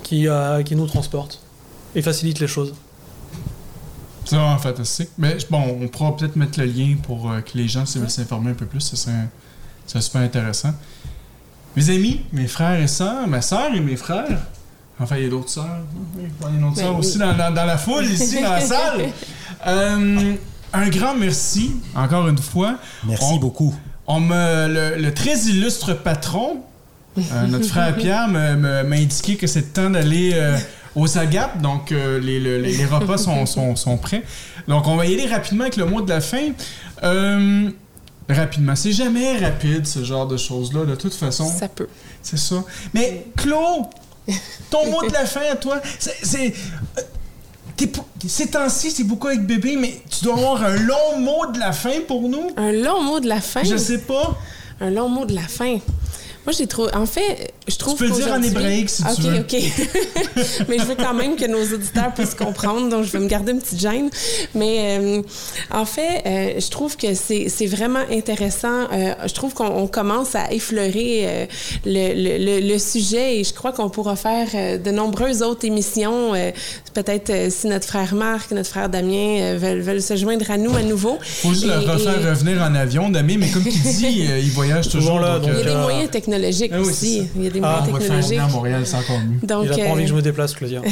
qui, 0.03 0.27
euh, 0.27 0.63
qui 0.65 0.75
nous 0.75 0.87
transporte 0.89 1.41
et 1.95 2.03
facilite 2.03 2.41
les 2.41 2.49
choses. 2.49 2.75
C'est 4.25 4.35
vraiment 4.37 4.59
fantastique. 4.59 5.11
Mais 5.17 5.37
bon, 5.49 5.79
on 5.81 5.89
pourra 5.89 6.17
peut-être 6.17 6.35
mettre 6.37 6.59
le 6.59 6.67
lien 6.67 6.97
pour 7.03 7.31
que 7.45 7.57
les 7.57 7.69
gens 7.69 7.87
s'ils 7.87 8.01
veulent 8.01 8.11
s'informer 8.11 8.51
un 8.51 8.55
peu 8.55 8.67
plus. 8.67 8.81
Ça 8.81 8.97
serait, 8.97 9.29
serait 9.93 10.03
super 10.03 10.21
intéressant. 10.23 10.73
Mes 11.77 11.89
amis, 11.91 12.21
mes 12.33 12.47
frères 12.47 12.81
et 12.81 12.87
sœurs, 12.89 13.27
ma 13.27 13.41
sœur 13.41 13.75
et 13.75 13.81
mes 13.81 13.97
frères. 13.97 14.27
Enfin, 15.01 15.17
il 15.17 15.25
y 15.25 15.27
a 15.27 15.31
d'autres 15.31 15.49
sœurs. 15.49 15.79
Il 16.17 16.23
y 16.23 16.27
a 16.47 16.51
une 16.57 16.65
autre 16.65 16.77
Ben 16.77 16.83
sœur 16.83 16.93
oui. 16.95 16.99
aussi 17.01 17.19
dans, 17.19 17.33
dans- 17.37 17.53
dans 17.53 17.65
la 17.65 17.79
foule, 17.79 18.05
ici, 18.05 18.43
dans 18.43 18.51
la 18.53 18.61
salle. 18.75 19.07
Euh, 19.67 20.35
un 20.73 20.89
grand 20.89 21.15
merci, 21.15 21.73
encore 21.95 22.29
une 22.29 22.39
fois. 22.39 22.77
Merci 23.07 23.25
On- 23.33 23.37
beaucoup. 23.39 23.75
On 24.07 24.21
me, 24.21 24.69
le, 24.97 25.01
le 25.03 25.15
très 25.15 25.39
illustre 25.45 25.95
patron, 25.95 26.59
euh, 27.19 27.47
notre 27.47 27.67
frère 27.67 27.95
Pierre, 27.97 28.29
me- 28.29 28.57
me- 28.57 28.83
m'a 28.83 28.97
indiqué 28.97 29.37
que 29.37 29.47
c'est 29.47 29.61
le 29.61 29.67
temps 29.67 29.91
d'aller 29.91 30.33
euh, 30.35 30.57
aux 30.95 31.19
agapes. 31.19 31.61
Donc, 31.63 31.91
euh, 31.93 32.21
les, 32.21 32.39
le- 32.39 32.59
les- 32.61 32.77
les 32.77 32.85
repas 32.87 33.17
sont, 33.19 33.47
sont- 33.47 33.77
sont 33.77 33.97
prêts. 33.97 34.23
Donc, 34.69 34.87
on 34.87 34.97
va 34.97 35.07
y 35.07 35.15
aller 35.15 35.27
rapidement 35.33 35.63
avec 35.63 35.77
le 35.77 35.87
mot 35.87 36.03
de 36.03 36.11
la 36.11 36.21
fin. 36.21 36.51
Euh, 37.03 37.71
rapidement. 38.29 38.77
C'est 38.77 38.93
jamais 38.93 39.39
rapide, 39.39 39.87
ce 39.87 40.05
genre 40.05 40.27
de 40.27 40.37
choses-là, 40.37 40.85
de 40.85 40.95
toute 40.95 41.15
façon. 41.15 41.47
Ça 41.47 41.69
peut. 41.69 41.89
C'est 42.23 42.39
ça. 42.39 42.65
Mais, 42.95 43.27
Claude, 43.37 43.87
ton 44.71 44.91
mot 44.91 45.07
de 45.07 45.13
la 45.13 45.27
fin 45.27 45.43
à 45.51 45.57
toi, 45.57 45.81
c'est. 45.99 46.55
euh, 46.99 47.03
ces 48.29 48.47
temps-ci, 48.49 48.91
c'est 48.91 49.05
beaucoup 49.05 49.27
avec 49.29 49.45
bébé, 49.45 49.77
mais 49.77 50.01
tu 50.09 50.25
dois 50.25 50.35
avoir 50.35 50.63
un 50.63 50.77
long 50.77 51.19
mot 51.19 51.47
de 51.53 51.59
la 51.59 51.73
fin 51.73 52.01
pour 52.07 52.29
nous. 52.29 52.51
Un 52.57 52.73
long 52.73 53.03
mot 53.03 53.19
de 53.19 53.27
la 53.29 53.41
fin? 53.41 53.65
Je 53.65 53.77
sais 53.77 53.99
pas. 53.99 54.39
Un 54.81 54.91
long 54.91 55.09
mot 55.09 55.27
de 55.27 55.35
la 55.35 55.43
fin. 55.43 55.79
Moi, 56.45 56.53
j'ai 56.57 56.67
trop. 56.67 56.89
En 56.95 57.07
fait, 57.07 57.53
je 57.69 57.77
trouve. 57.77 57.95
Tu 57.97 58.05
peux 58.05 58.11
le 58.11 58.15
dire 58.17 58.33
en 58.33 58.43
hébraïque 58.43 58.91
si 58.91 59.03
tu 59.05 59.11
Ok, 59.11 59.19
veux. 59.21 59.39
ok. 59.41 59.55
Mais 60.69 60.79
je 60.79 60.85
veux 60.85 60.95
quand 60.97 61.15
même 61.15 61.37
que 61.37 61.47
nos 61.47 61.63
auditeurs 61.75 62.13
puissent 62.15 62.35
comprendre, 62.35 62.89
donc 62.89 63.05
je 63.05 63.11
vais 63.13 63.19
me 63.21 63.29
garder 63.29 63.53
une 63.53 63.61
petite 63.61 63.81
gêne. 63.81 64.11
Mais 64.55 64.99
euh, 65.01 65.23
en 65.71 65.85
fait, 65.85 66.23
euh, 66.27 66.61
je 66.61 66.69
trouve 66.71 66.97
que 66.97 67.15
c'est 67.15 67.49
c'est 67.49 67.67
vraiment 67.67 68.03
intéressant. 68.11 68.89
Euh, 68.93 69.15
je 69.27 69.33
trouve 69.35 69.55
qu'on 69.55 69.67
on 69.67 69.87
commence 69.87 70.35
à 70.35 70.53
effleurer 70.53 71.25
euh, 71.27 71.47
le, 71.87 72.15
le- 72.15 72.45
le- 72.61 72.67
le 72.73 72.79
sujet 72.79 73.39
et 73.39 73.45
je 73.45 73.53
crois 73.55 73.73
qu'on 73.73 73.91
pourra 73.91 74.17
faire 74.17 74.49
euh, 74.55 74.79
de 74.79 74.91
nombreuses 74.91 75.43
autres 75.43 75.65
émissions. 75.67 76.35
euh, 76.35 76.51
Peut-être 76.95 77.31
euh, 77.31 77.49
si 77.51 77.69
notre 77.69 77.87
frère 77.87 78.15
Marc, 78.15 78.51
notre 78.51 78.69
frère 78.69 78.89
Damien 78.91 79.39
euh, 79.41 79.57
veulent, 79.59 79.81
veulent 79.81 80.03
se 80.03 80.15
joindre 80.15 80.51
à 80.51 80.59
nous 80.59 80.75
à 80.77 80.83
nouveau. 80.83 81.19
Faut 81.23 81.51
juste 81.55 81.65
le 81.67 81.73
Et- 81.73 81.77
refaire 81.87 82.21
et- 82.21 82.31
revenir 82.31 82.61
en 82.63 82.75
avion, 82.75 83.09
Damien, 83.09 83.37
mais 83.39 83.49
comme 83.49 83.65
tu 83.65 83.71
dis, 83.71 84.27
euh, 84.29 84.39
il 84.39 84.51
voyage 84.51 84.87
toujours. 84.89 85.03
Toujours 85.03 85.21
là, 85.21 85.39
donc, 85.39 85.51
Il 85.53 85.57
y 85.59 85.61
a 85.61 85.65
des 85.65 85.71
Euh, 85.71 85.83
moyens 85.83 86.11
technologiques 86.11 86.71
ah 86.75 86.81
oui, 86.81 86.89
aussi. 86.89 87.23
Ça. 87.53 87.59
Il 87.59 87.61
y 87.61 87.61
a 87.61 87.61
des 87.61 87.67
Ah, 87.67 87.69
moyens 87.69 87.89
on 87.89 87.93
va 87.93 87.99
faire 88.01 88.09
technologiques. 88.09 88.39
à 88.39 88.49
Montréal, 88.49 88.83
c'est 88.87 88.97
encore 88.97 89.19
mieux. 89.21 89.47
Donc, 89.47 89.67
Il 89.67 89.73
a 89.73 89.85
pas 89.85 89.91
envie 89.91 90.01
euh, 90.01 90.05
que 90.05 90.11
je 90.11 90.15
me 90.15 90.23
déplace, 90.23 90.55
Claudia. 90.55 90.81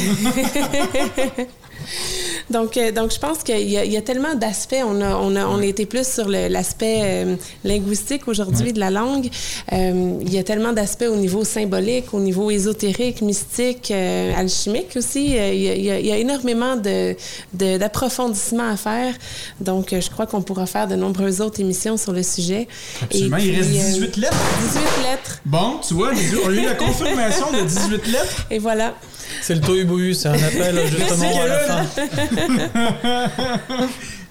Donc, 2.50 2.76
euh, 2.76 2.90
donc, 2.92 3.12
je 3.12 3.18
pense 3.18 3.42
qu'il 3.44 3.58
y, 3.60 3.72
y 3.72 3.96
a 3.96 4.02
tellement 4.02 4.34
d'aspects. 4.34 4.74
On 4.84 5.00
a, 5.00 5.14
on 5.16 5.36
a, 5.36 5.46
on 5.46 5.58
a 5.58 5.64
été 5.64 5.86
plus 5.86 6.06
sur 6.06 6.28
l'aspect 6.28 7.00
euh, 7.02 7.36
linguistique 7.64 8.26
aujourd'hui 8.28 8.72
de 8.72 8.80
la 8.80 8.90
langue. 8.90 9.28
Euh, 9.72 10.14
il 10.20 10.32
y 10.34 10.38
a 10.38 10.42
tellement 10.42 10.72
d'aspects 10.72 11.06
au 11.10 11.16
niveau 11.16 11.44
symbolique, 11.44 12.12
au 12.12 12.20
niveau 12.20 12.50
ésotérique, 12.50 13.22
mystique, 13.22 13.90
euh, 13.90 14.32
alchimique 14.36 14.96
aussi. 14.96 15.38
Euh, 15.38 15.52
il, 15.54 15.60
y 15.62 15.90
a, 15.90 15.98
il 16.00 16.06
y 16.06 16.12
a- 16.12 16.18
énormément 16.18 16.76
de, 16.76 17.16
de- 17.54 17.78
d'approfondissement 17.78 18.68
à 18.68 18.76
faire. 18.76 19.14
Donc, 19.60 19.88
je 19.98 20.10
crois 20.10 20.26
qu'on 20.26 20.42
pourra 20.42 20.66
faire 20.66 20.88
de 20.88 20.96
nombreuses 20.96 21.40
autres 21.40 21.60
émissions 21.60 21.96
sur 21.96 22.12
le 22.12 22.22
sujet. 22.22 22.66
Absolument. 23.02 23.36
Et 23.38 23.44
il 23.46 23.56
reste 23.56 23.68
puis, 23.70 23.78
euh, 23.80 23.82
18 23.92 24.16
lettres. 24.16 24.36
18 24.72 24.80
lettres. 25.08 25.38
Bon, 25.44 25.78
tu 25.86 25.94
vois, 25.94 26.10
on 26.44 26.48
a 26.48 26.52
eu 26.52 26.64
la 26.64 26.74
confirmation 26.74 27.46
de 27.52 27.60
18 27.66 28.06
lettres. 28.08 28.46
Et 28.50 28.58
voilà. 28.58 28.94
C'est 29.42 29.54
le 29.54 29.60
tohu 29.60 30.14
c'est 30.14 30.28
un 30.28 30.34
appel 30.34 30.86
justement 30.86 31.40
à 31.42 31.46
la 31.46 31.58
fin. 31.60 31.86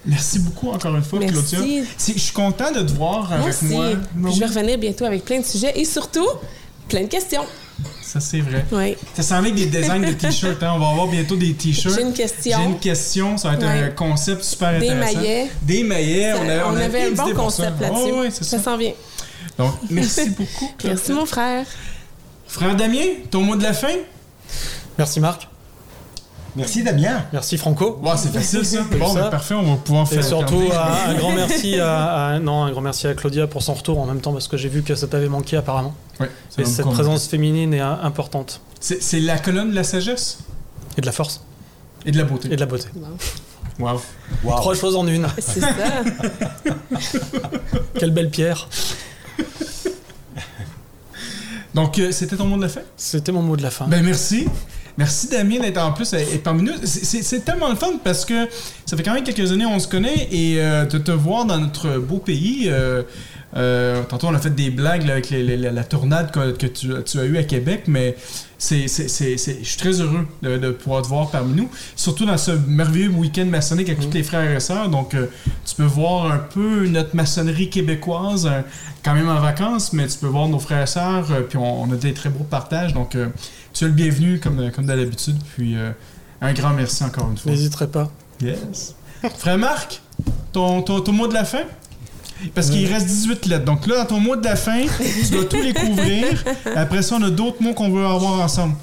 Merci 0.06 0.38
beaucoup 0.38 0.70
encore 0.70 0.96
une 0.96 1.02
fois, 1.02 1.18
Merci. 1.20 1.56
Claudia. 1.56 1.82
Je 2.14 2.18
suis 2.18 2.32
content 2.32 2.72
de 2.72 2.80
te 2.80 2.92
voir 2.92 3.28
Moi 3.28 3.36
avec 3.38 3.48
aussi. 3.48 3.64
moi. 3.66 3.86
Puis 4.24 4.34
je 4.34 4.40
vais 4.40 4.46
revenir 4.46 4.78
bientôt 4.78 5.04
avec 5.04 5.24
plein 5.24 5.40
de 5.40 5.44
sujets 5.44 5.72
et 5.78 5.84
surtout, 5.84 6.26
plein 6.88 7.02
de 7.02 7.08
questions. 7.08 7.44
Ça, 8.02 8.18
c'est 8.18 8.40
vrai. 8.40 8.64
Oui. 8.72 8.96
Ça 9.14 9.22
s'en 9.22 9.36
avec 9.36 9.54
des 9.54 9.66
designs 9.66 10.00
de 10.00 10.12
t-shirts. 10.12 10.62
Hein. 10.62 10.72
On 10.74 10.78
va 10.78 10.88
avoir 10.88 11.06
bientôt 11.06 11.36
des 11.36 11.52
t-shirts. 11.54 11.94
J'ai 11.94 12.02
une 12.02 12.12
question. 12.12 12.58
J'ai 12.58 12.64
une 12.64 12.78
question. 12.78 13.36
Ça 13.38 13.48
va 13.48 13.54
être 13.54 13.64
un 13.64 13.90
concept 13.90 14.42
super 14.42 14.78
Des 14.80 14.88
intéressant. 14.88 15.16
maillets. 15.18 15.50
Des 15.62 15.82
maillets. 15.84 16.32
Ça- 16.32 16.38
on, 16.42 16.48
a- 16.48 16.64
on 16.66 16.72
on 16.72 16.76
a 16.76 16.84
avait 16.84 17.02
un 17.04 17.10
bon 17.12 17.34
concept 17.34 17.78
ça. 17.78 17.88
là-dessus. 17.88 18.10
Oh, 18.12 18.24
ça 18.30 18.44
ça. 18.44 18.58
s'en 18.58 18.76
vient. 18.76 18.92
Donc, 19.58 19.72
merci 19.90 20.30
beaucoup. 20.30 20.70
Claudia. 20.78 20.94
Merci, 20.96 21.12
mon 21.12 21.26
frère. 21.26 21.66
Frère 22.48 22.74
Damien, 22.74 23.04
ton 23.30 23.42
mot 23.42 23.54
de 23.56 23.62
la 23.62 23.72
fin? 23.74 23.94
Merci 24.98 25.20
Marc. 25.20 25.48
Merci 26.56 26.82
Damien. 26.82 27.24
Merci 27.32 27.56
Franco. 27.58 28.00
Bon, 28.02 28.16
c'est 28.16 28.32
facile 28.32 28.64
ça. 28.64 28.80
Bon, 28.98 29.14
ça. 29.14 29.28
parfait, 29.30 29.54
on 29.54 29.62
va 29.62 29.76
pouvoir 29.76 30.08
faire. 30.08 30.18
Et 30.18 30.22
surtout, 30.22 30.62
un, 30.72 31.10
un 31.10 31.14
grand 31.14 31.30
merci 31.30 31.74
à, 31.80 32.26
à- 32.26 32.38
non, 32.40 32.64
un 32.64 32.72
grand 32.72 32.80
merci 32.80 33.06
à 33.06 33.14
Claudia 33.14 33.46
pour 33.46 33.62
son 33.62 33.74
retour 33.74 34.00
en 34.00 34.06
même 34.06 34.20
temps 34.20 34.32
parce 34.32 34.48
que 34.48 34.56
j'ai 34.56 34.68
vu 34.68 34.82
que 34.82 34.96
ça 34.96 35.06
t'avait 35.06 35.28
manqué 35.28 35.56
apparemment. 35.56 35.94
Ouais, 36.18 36.28
Et 36.58 36.64
cette 36.64 36.86
présence 36.86 37.28
féminine 37.28 37.72
est 37.72 37.80
euh, 37.80 37.94
importante. 38.02 38.60
C'est 38.80 39.00
c'est 39.00 39.20
la 39.20 39.38
colonne 39.38 39.70
de 39.70 39.76
la 39.76 39.84
sagesse? 39.84 40.38
Et 40.98 41.00
de 41.00 41.06
la 41.06 41.12
force. 41.12 41.40
et 42.04 42.10
de 42.10 42.18
la 42.18 42.24
beauté. 42.24 42.48
Et 42.50 42.56
de 42.56 42.60
la 42.60 42.66
beauté. 42.66 42.88
Wow. 43.78 44.00
Wow. 44.42 44.56
Trois 44.56 44.74
choses 44.74 44.96
en 44.96 45.06
une. 45.06 45.28
C'est 45.38 45.60
ça. 45.60 45.68
Quelle 47.98 48.10
belle 48.10 48.30
pierre. 48.30 48.68
Donc, 51.74 51.98
euh, 51.98 52.10
c'était 52.10 52.36
ton 52.36 52.46
mot 52.46 52.56
de 52.56 52.62
la 52.62 52.68
fin? 52.68 52.80
C'était 52.96 53.32
mon 53.32 53.42
mot 53.42 53.56
de 53.56 53.62
la 53.62 53.70
fin. 53.70 53.86
Ben 53.86 54.02
merci. 54.04 54.48
Merci 55.00 55.28
Damien 55.28 55.60
d'être 55.60 55.78
en 55.82 55.92
plus 55.92 56.12
euh, 56.12 56.18
parmi 56.44 56.62
nous. 56.62 56.74
C'est- 56.84 57.42
tellement 57.42 57.70
le 57.70 57.74
fun 57.74 57.92
parce 58.04 58.26
que 58.26 58.46
ça 58.84 58.98
fait 58.98 59.02
quand 59.02 59.14
même 59.14 59.24
quelques 59.24 59.50
années 59.50 59.64
on 59.64 59.78
se 59.78 59.88
connaît 59.88 60.28
et 60.30 60.56
euh, 60.60 60.84
de 60.84 60.98
te 60.98 61.10
voir 61.10 61.46
dans 61.46 61.56
notre 61.56 61.96
beau 61.98 62.18
pays. 62.18 62.64
euh, 62.66 63.02
euh, 63.56 64.02
tantôt 64.04 64.28
on 64.28 64.34
a 64.34 64.38
fait 64.38 64.54
des 64.54 64.70
blagues 64.70 65.04
là, 65.06 65.14
avec 65.14 65.30
les- 65.30 65.42
les- 65.42 65.56
la, 65.56 65.72
la 65.72 65.84
tornade 65.84 66.30
que, 66.30 66.52
que 66.52 66.66
tu, 66.66 66.90
tu 67.04 67.18
as 67.18 67.24
eue 67.24 67.36
à 67.36 67.42
Québec, 67.42 67.84
mais 67.88 68.14
c'est, 68.58 68.86
je 68.88 69.06
suis 69.62 69.76
très 69.78 70.00
heureux 70.00 70.26
de, 70.42 70.58
de 70.58 70.70
pouvoir 70.70 71.02
te 71.02 71.08
voir 71.08 71.30
parmi 71.30 71.54
nous, 71.54 71.68
surtout 71.96 72.26
dans 72.26 72.36
ce 72.36 72.52
merveilleux 72.52 73.08
week-end 73.08 73.46
maçonnique 73.46 73.88
avec 73.88 74.00
tous 74.00 74.12
les 74.14 74.22
frères 74.22 74.50
et 74.54 74.60
sœurs. 74.60 74.88
Donc 74.88 75.14
euh, 75.14 75.26
tu 75.64 75.74
peux 75.74 75.84
voir 75.84 76.30
un 76.30 76.38
peu 76.38 76.86
notre 76.86 77.16
maçonnerie 77.16 77.70
québécoise, 77.70 78.46
euh, 78.46 78.60
quand 79.02 79.14
même 79.14 79.28
en 79.28 79.40
vacances, 79.40 79.92
mais 79.94 80.06
tu 80.06 80.18
peux 80.18 80.26
voir 80.28 80.46
nos 80.48 80.58
frères 80.58 80.82
et 80.82 80.86
sœurs, 80.86 81.26
puis 81.48 81.58
on, 81.58 81.82
on 81.82 81.90
a 81.92 81.96
des 81.96 82.12
très 82.14 82.28
beaux 82.28 82.44
partages. 82.44 82.92
Donc 82.94 83.16
tu 83.72 83.84
es 83.84 83.86
le 83.88 83.92
bienvenu 83.94 84.38
comme, 84.40 84.70
comme 84.70 84.86
d'habitude. 84.86 85.38
Puis 85.56 85.74
un 86.42 86.52
grand 86.52 86.70
merci 86.70 87.02
encore 87.02 87.30
une 87.30 87.38
fois. 87.38 87.50
N'hésiterai 87.50 87.86
pas. 87.88 88.10
Yes. 88.42 88.94
Frère 89.38 89.58
Marc, 89.58 90.00
ton, 90.52 90.82
ton, 90.82 91.00
ton 91.00 91.12
mot 91.12 91.26
de 91.28 91.34
la 91.34 91.44
fin? 91.44 91.62
Parce 92.54 92.70
qu'il 92.70 92.86
reste 92.86 93.06
18 93.06 93.46
lettres. 93.46 93.64
Donc 93.64 93.86
là, 93.86 93.98
dans 93.98 94.06
ton 94.06 94.20
mot 94.20 94.36
de 94.36 94.44
la 94.44 94.56
fin, 94.56 94.82
tu 94.86 95.30
dois 95.32 95.44
tous 95.44 95.60
les 95.60 95.72
couvrir. 95.74 96.42
Après 96.76 97.02
ça, 97.02 97.16
on 97.18 97.22
a 97.22 97.30
d'autres 97.30 97.62
mots 97.62 97.74
qu'on 97.74 97.90
veut 97.90 98.04
avoir 98.04 98.40
ensemble. 98.40 98.74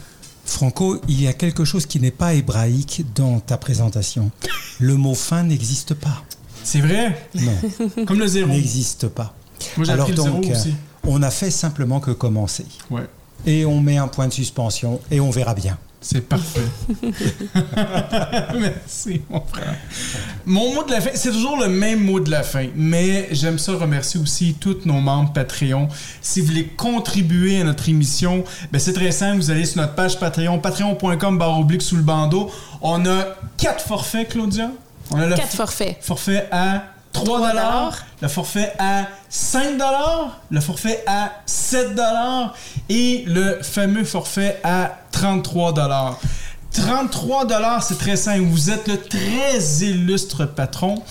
Franco, 0.46 1.02
il 1.08 1.22
y 1.22 1.28
a 1.28 1.34
quelque 1.34 1.66
chose 1.66 1.86
qui 1.86 2.00
n'est 2.00 2.12
pas 2.12 2.34
hébraïque 2.34 3.04
dans 3.16 3.40
ta 3.40 3.58
présentation. 3.58 4.32
Le 4.80 4.96
mot 4.96 5.14
fin 5.16 5.44
n'existe 5.44 5.94
pas. 5.94 6.24
C'est 6.64 6.80
vrai? 6.82 7.30
Non, 7.36 8.06
Comme 8.06 8.20
le 8.20 8.28
zéro. 8.28 8.50
n'existe 8.50 9.08
pas. 9.08 9.34
Moi, 9.76 9.86
j'ai 9.86 9.92
Alors 9.94 10.08
le 10.10 10.16
zéro 10.16 10.28
donc, 10.42 10.52
aussi. 10.52 10.74
on 11.04 11.22
a 11.24 11.32
fait 11.32 11.52
simplement 11.52 12.00
que 12.00 12.12
commencer. 12.12 12.66
Ouais. 12.90 13.08
Et 13.46 13.66
on 13.66 13.80
met 13.82 13.98
un 13.98 14.08
point 14.08 14.28
de 14.28 14.34
suspension 14.34 15.00
et 15.12 15.20
on 15.20 15.30
verra 15.30 15.54
bien. 15.54 15.78
C'est 16.00 16.22
parfait. 16.22 16.62
Merci, 18.60 19.22
mon 19.30 19.42
frère. 19.42 19.76
Mon 20.46 20.74
mot 20.74 20.84
de 20.84 20.92
la 20.92 21.02
fin, 21.02 21.10
c'est 21.16 21.32
toujours 21.32 21.58
le 21.58 21.68
même 21.68 22.04
mot 22.04 22.20
de 22.20 22.30
la 22.30 22.44
fin, 22.44 22.68
mais 22.76 23.28
j'aime 23.32 23.58
ça 23.58 23.74
remercier 23.74 24.20
aussi 24.20 24.56
tous 24.60 24.86
nos 24.86 25.00
membres 25.02 25.34
Patreon. 25.34 25.88
Si 26.22 26.40
vous 26.42 26.48
voulez 26.48 26.68
contribuer 26.68 27.62
à 27.62 27.64
notre 27.64 27.90
émission, 27.90 28.44
ben 28.72 28.80
c'est 28.80 28.94
très 28.94 29.12
simple, 29.12 29.38
vous 29.38 29.52
allez 29.52 29.66
sur 29.66 29.82
notre 29.82 29.96
page 29.96 30.20
Patreon, 30.20 30.60
patreon.com 30.60 31.38
barre 31.38 31.60
oblique 31.60 31.82
sous 31.82 31.96
le 31.98 32.04
bandeau. 32.04 32.52
On 32.82 33.06
a 33.06 33.26
quatre 33.58 33.84
forfaits, 33.84 34.30
Claudia. 34.30 34.72
On 35.12 35.20
a 35.20 35.26
le 35.26 35.36
Quatre 35.36 35.56
forfaits. 35.56 35.98
forfait 36.02 36.48
à 36.52 36.84
3 37.26 37.50
dollars, 37.50 38.06
le 38.22 38.28
forfait 38.28 38.74
à 38.78 39.08
5 39.30 39.72
dollars, 39.74 40.40
le 40.52 40.62
forfait 40.62 41.04
à 41.08 41.32
7 41.48 41.96
dollars 41.96 42.54
et 42.90 43.24
le 43.26 43.60
fameux 43.64 44.04
forfait 44.04 44.60
à 44.64 45.00
33 45.12 45.74
dollars. 45.74 46.20
33 46.74 47.46
dollars, 47.46 47.82
c'est 47.82 47.98
très 47.98 48.16
simple. 48.16 48.44
Vous 48.44 48.70
êtes 48.70 48.88
le 48.88 48.98
très 48.98 49.58
illustre 49.82 50.46
patron. 50.46 51.02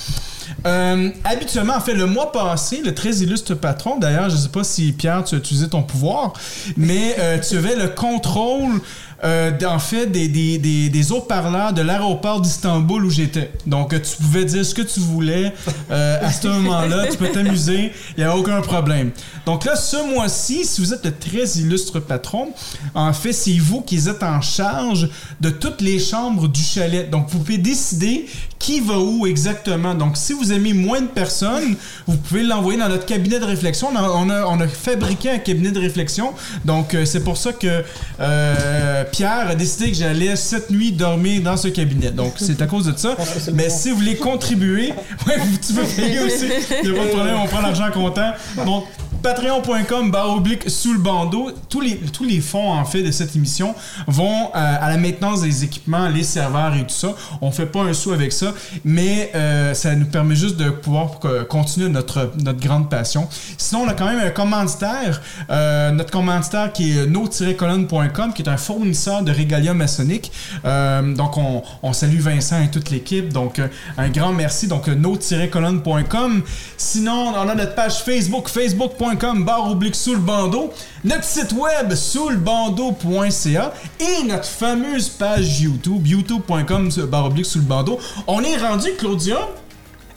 Euh, 0.65 1.11
habituellement, 1.25 1.75
en 1.75 1.81
fait, 1.81 1.95
le 1.95 2.07
mois 2.07 2.31
passé, 2.31 2.83
le 2.85 2.95
très 2.95 3.17
illustre 3.17 3.55
patron, 3.55 3.99
d'ailleurs, 3.99 4.31
je 4.31 4.37
ne 4.37 4.41
sais 4.41 4.49
pas 4.49 4.63
si 4.63 4.93
Pierre, 4.93 5.25
tu 5.25 5.35
as 5.35 5.39
utilisé 5.39 5.69
ton 5.69 5.83
pouvoir, 5.83 6.33
mais 6.77 7.17
euh, 7.19 7.39
tu 7.41 7.57
avais 7.57 7.75
le 7.75 7.89
contrôle, 7.89 8.81
euh, 9.25 9.53
en 9.67 9.79
fait, 9.79 10.07
des, 10.07 10.29
des, 10.29 10.59
des, 10.59 10.91
des 10.91 11.13
haut-parleurs 11.13 11.73
de 11.73 11.81
l'aéroport 11.81 12.41
d'Istanbul 12.41 13.05
où 13.05 13.11
j'étais. 13.11 13.51
Donc, 13.67 13.93
euh, 13.95 13.99
tu 13.99 14.17
pouvais 14.17 14.45
dire 14.45 14.65
ce 14.65 14.75
que 14.75 14.83
tu 14.83 15.01
voulais 15.01 15.53
euh, 15.91 16.19
à 16.23 16.31
ce 16.31 16.49
moment-là, 16.49 17.07
tu 17.11 17.17
peux 17.17 17.29
t'amuser, 17.29 17.93
il 18.17 18.19
n'y 18.19 18.25
a 18.25 18.37
aucun 18.37 18.61
problème. 18.61 19.11
Donc 19.47 19.65
là, 19.65 19.75
ce 19.75 20.15
mois-ci, 20.15 20.65
si 20.65 20.81
vous 20.81 20.93
êtes 20.93 21.05
le 21.05 21.13
très 21.13 21.45
illustre 21.59 21.99
patron, 22.01 22.49
en 22.95 23.13
fait, 23.13 23.33
c'est 23.33 23.57
vous 23.59 23.81
qui 23.81 24.09
êtes 24.09 24.23
en 24.23 24.41
charge 24.43 25.09
de 25.41 25.51
toutes 25.51 25.81
les 25.81 25.99
chambres 25.99 26.49
du 26.49 26.63
chalet. 26.63 27.09
Donc, 27.09 27.29
vous 27.31 27.39
pouvez 27.39 27.59
décider 27.59 28.27
qui 28.59 28.81
va 28.81 28.99
où 28.99 29.27
exactement? 29.27 29.95
Donc, 29.95 30.17
si 30.17 30.33
vous 30.33 30.53
aimez 30.53 30.73
moins 30.73 31.01
de 31.01 31.07
personnes, 31.07 31.77
vous 32.07 32.17
pouvez 32.17 32.43
l'envoyer 32.43 32.79
dans 32.79 32.89
notre 32.89 33.07
cabinet 33.07 33.39
de 33.39 33.45
réflexion. 33.45 33.89
On 33.93 33.97
a, 33.97 34.09
on 34.11 34.31
a, 34.31 34.47
on 34.47 34.61
a 34.61 34.69
fabriqué 34.69 35.31
un 35.31 35.39
cabinet 35.39 35.71
de 35.71 35.81
réflexion. 35.81 36.33
Donc, 36.65 36.95
euh, 36.95 37.05
c'est 37.05 37.23
pour 37.23 37.37
ça 37.37 37.53
que 37.53 37.85
euh, 38.21 39.05
Pierre 39.13 39.49
a 39.51 39.55
décidé 39.55 39.91
que 39.91 39.97
j'allais 39.97 40.37
cette 40.37 40.71
nuit 40.71 40.93
dormir 40.93 41.43
dans 41.43 41.57
ce 41.57 41.69
cabinet. 41.69 42.11
Donc, 42.11 42.35
c'est 42.37 42.61
à 42.63 42.67
cause 42.67 42.87
de 42.87 42.97
ça. 42.97 43.17
le 43.47 43.53
Mais 43.53 43.69
si 43.69 43.91
vous 43.91 43.97
voulez 43.97 44.17
contribuer, 44.17 44.93
ouais, 45.27 45.37
tu 45.67 45.73
peux 45.73 45.85
payer 45.85 46.21
aussi. 46.21 46.47
Il 46.83 46.91
n'y 46.91 46.97
a 46.97 47.01
pas 47.01 47.07
de 47.07 47.13
problème, 47.13 47.37
on 47.43 47.47
prend 47.47 47.61
l'argent 47.61 47.91
comptant. 47.93 48.33
Donc, 48.65 48.85
patreon.com 49.27 50.13
barre 50.13 50.37
oblique 50.37 50.71
sous 50.71 50.93
le 50.93 51.01
bandeau. 51.01 51.51
Tous 51.69 51.81
les, 51.81 51.97
tous 51.97 52.23
les 52.23 52.41
fonds, 52.41 52.71
en 52.71 52.85
fait, 52.85 53.03
de 53.03 53.11
cette 53.11 53.35
émission 53.35 53.75
vont 54.07 54.47
euh, 54.47 54.51
à 54.55 54.89
la 54.89 54.97
maintenance 54.99 55.43
des 55.43 55.65
équipements, 55.65 56.09
les 56.09 56.23
serveurs 56.23 56.77
et 56.77 56.83
tout 56.83 56.95
ça. 56.95 57.09
On 57.41 57.51
fait 57.51 57.67
pas 57.67 57.81
un 57.81 57.93
sou 57.93 58.13
avec 58.13 58.31
ça, 58.31 58.55
mais 58.85 59.33
euh, 59.35 59.75
ça 59.75 59.97
nous 59.97 60.07
permet 60.07 60.37
juste 60.37 60.57
de 60.59 60.71
pouvoir 60.71 61.19
euh, 61.25 61.45
continuer 61.45 61.89
notre, 61.89 62.31
notre 62.41 62.61
grande 62.61 62.89
passion. 62.89 63.27
Sinon, 63.59 63.83
on 63.83 63.89
a 63.89 63.95
quand 63.95 64.07
même 64.07 64.21
un 64.21 64.31
commanditaire, 64.31 65.21
notre 65.49 66.13
commanditaire 66.13 66.73
qui 66.73 66.97
est 66.97 67.07
no-colonne.com, 67.07 68.33
qui 68.33 68.43
est 68.43 68.49
un 68.49 68.57
fournisseur 68.57 69.25
de 69.25 69.33
régalia 69.33 69.75
maçonnique. 69.75 70.31
Donc, 70.63 71.37
on, 71.37 71.65
on 71.83 71.93
salue 71.93 72.21
Vincent 72.21 72.63
et 72.63 72.71
toute 72.71 72.91
l'équipe. 72.91 73.33
Donc, 73.33 73.61
un 73.99 74.09
grand 74.09 74.33
merci. 74.33 74.69
Donc, 74.69 74.87
no-colonne.com. 74.87 76.43
Sinon, 76.77 77.33
on 77.35 77.49
a 77.49 77.55
notre 77.57 77.75
page 77.75 78.05
Facebook, 78.05 78.49
facebook.com 78.49 79.16
facebook.com 79.17 79.45
barre 79.45 79.71
oblique 79.71 79.95
sous 79.95 80.13
le 80.15 80.21
bandeau, 80.21 80.73
notre 81.05 81.25
site 81.25 81.53
web 81.53 81.95
sous 81.95 82.29
le 82.29 82.37
bandeau.ca 82.37 83.73
et 84.01 84.25
notre 84.27 84.45
fameuse 84.47 85.09
page 85.09 85.61
YouTube, 85.61 86.07
youtube.com 86.07 86.91
barre 87.11 87.27
oblique 87.27 87.47
sous 87.47 87.59
le 87.59 87.65
bandeau. 87.65 87.99
On 88.27 88.43
est 88.43 88.57
rendu, 88.57 88.89
Claudia, 88.99 89.39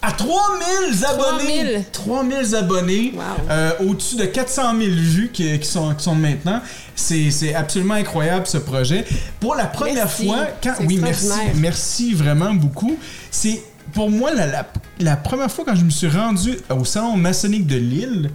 à 0.02 0.12
3000 0.12 1.06
abonnés. 1.06 1.86
3000 1.92 2.56
abonnés. 2.56 3.14
Wow. 3.16 3.22
Euh, 3.50 3.72
Au-dessus 3.88 4.16
de 4.16 4.26
400 4.26 4.72
000 4.78 4.92
vues 4.92 5.30
qui, 5.34 5.60
qui 5.60 5.68
sont, 5.68 5.94
qui 5.96 6.04
sont 6.04 6.16
maintenant. 6.16 6.62
C'est 6.96 7.54
absolument 7.54 7.96
incroyable 7.96 8.48
ce 8.48 8.58
projet. 8.58 9.06
Pour 9.40 9.56
la 9.56 9.66
première 9.66 9.96
Merci. 10.06 10.26
fois, 10.28 10.46
quand. 10.64 10.74
Oui, 10.86 11.00
merci. 11.02 11.28
Merci 11.56 12.14
vraiment 12.14 12.54
beaucoup. 12.54 12.98
C'est 13.32 13.62
pour 13.94 14.10
moi 14.10 14.32
la, 14.34 14.46
la- 14.46 14.68
la 15.00 15.16
première 15.16 15.50
fois 15.52 15.66
quand 15.66 15.76
je 15.76 15.84
me 15.84 15.90
suis 15.90 16.08
rendu 16.10 16.58
au 16.70 16.84
salon 16.86 17.16
maçonnique 17.18 17.66
de 17.68 17.76
Lille. 17.78 18.30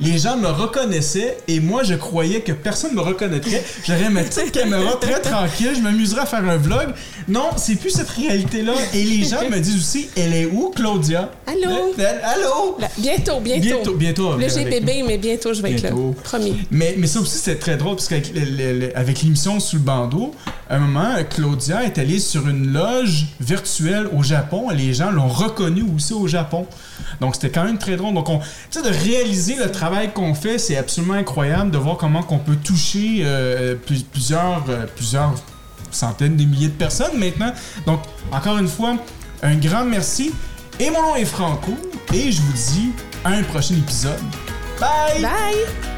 Les 0.00 0.18
gens 0.18 0.36
me 0.36 0.46
reconnaissaient 0.48 1.38
et 1.48 1.60
moi 1.60 1.82
je 1.82 1.94
croyais 1.94 2.40
que 2.40 2.52
personne 2.52 2.94
me 2.94 3.00
reconnaîtrait. 3.00 3.64
J'aurais 3.86 4.10
ma 4.10 4.22
petite 4.22 4.52
caméra 4.52 4.92
très 5.00 5.20
tranquille, 5.20 5.72
je 5.76 5.80
m'amuserais 5.80 6.20
à 6.22 6.26
faire 6.26 6.44
un 6.48 6.56
vlog. 6.56 6.88
Non, 7.26 7.50
c'est 7.56 7.74
plus 7.74 7.90
cette 7.90 8.08
réalité-là. 8.10 8.72
Et 8.94 9.02
les 9.04 9.24
gens 9.24 9.48
me 9.50 9.58
disent 9.58 9.76
aussi, 9.76 10.08
elle 10.16 10.34
est 10.34 10.46
où, 10.46 10.70
Claudia? 10.74 11.30
Allô? 11.46 11.92
Elle- 11.98 12.04
elle- 12.04 12.20
allô? 12.24 12.76
Là, 12.78 12.88
bientôt, 12.96 13.40
bientôt. 13.40 13.60
Bientôt, 13.60 13.94
bientôt, 13.94 14.32
nous. 14.34 14.70
bébé, 14.70 15.04
mais 15.06 15.18
bientôt, 15.18 15.52
je 15.52 15.60
vais 15.62 15.72
être 15.72 15.82
là. 15.82 15.90
Promis. 16.24 16.56
Mais, 16.70 16.94
mais 16.96 17.06
ça 17.06 17.20
aussi, 17.20 17.36
c'est 17.38 17.56
très 17.58 17.76
drôle, 17.76 17.96
parce 17.96 18.08
qu'avec 18.08 18.32
le- 18.34 18.40
le- 18.44 18.78
le- 18.80 18.96
avec 18.98 19.20
l'émission 19.22 19.58
Sous 19.60 19.76
le 19.76 19.82
bandeau, 19.82 20.34
à 20.70 20.76
un 20.76 20.78
moment, 20.78 21.14
Claudia 21.28 21.82
est 21.84 21.98
allée 21.98 22.18
sur 22.20 22.46
une 22.48 22.72
loge 22.72 23.26
virtuelle 23.40 24.08
au 24.16 24.22
Japon 24.22 24.70
et 24.70 24.76
les 24.76 24.94
gens 24.94 25.10
l'ont 25.10 25.28
reconnue 25.28 25.84
aussi 25.96 26.12
au 26.14 26.26
Japon. 26.28 26.66
Donc, 27.20 27.34
c'était 27.34 27.50
quand 27.50 27.64
même 27.64 27.78
très 27.78 27.96
drôle. 27.96 28.14
Donc, 28.14 28.28
on, 28.28 28.38
tu 28.38 28.44
sais, 28.70 28.82
de 28.82 28.88
réaliser 28.94 29.56
le 29.56 29.70
travail 29.70 29.87
qu'on 30.14 30.34
fait, 30.34 30.58
c'est 30.58 30.76
absolument 30.76 31.14
incroyable 31.14 31.70
de 31.70 31.78
voir 31.78 31.96
comment 31.96 32.22
qu'on 32.22 32.38
peut 32.38 32.56
toucher 32.56 33.22
euh, 33.22 33.74
plus- 33.74 34.02
plusieurs, 34.02 34.64
euh, 34.68 34.86
plusieurs 34.94 35.34
centaines 35.90 36.36
de 36.36 36.44
milliers 36.44 36.68
de 36.68 36.72
personnes 36.72 37.16
maintenant. 37.18 37.52
Donc, 37.86 38.00
encore 38.32 38.58
une 38.58 38.68
fois, 38.68 38.96
un 39.42 39.56
grand 39.56 39.84
merci. 39.84 40.32
Et 40.80 40.90
mon 40.90 41.02
nom 41.02 41.16
est 41.16 41.24
Franco, 41.24 41.72
et 42.12 42.30
je 42.30 42.40
vous 42.40 42.52
dis 42.52 42.90
à 43.24 43.30
un 43.30 43.42
prochain 43.42 43.74
épisode. 43.74 44.20
Bye! 44.80 45.22
Bye! 45.22 45.97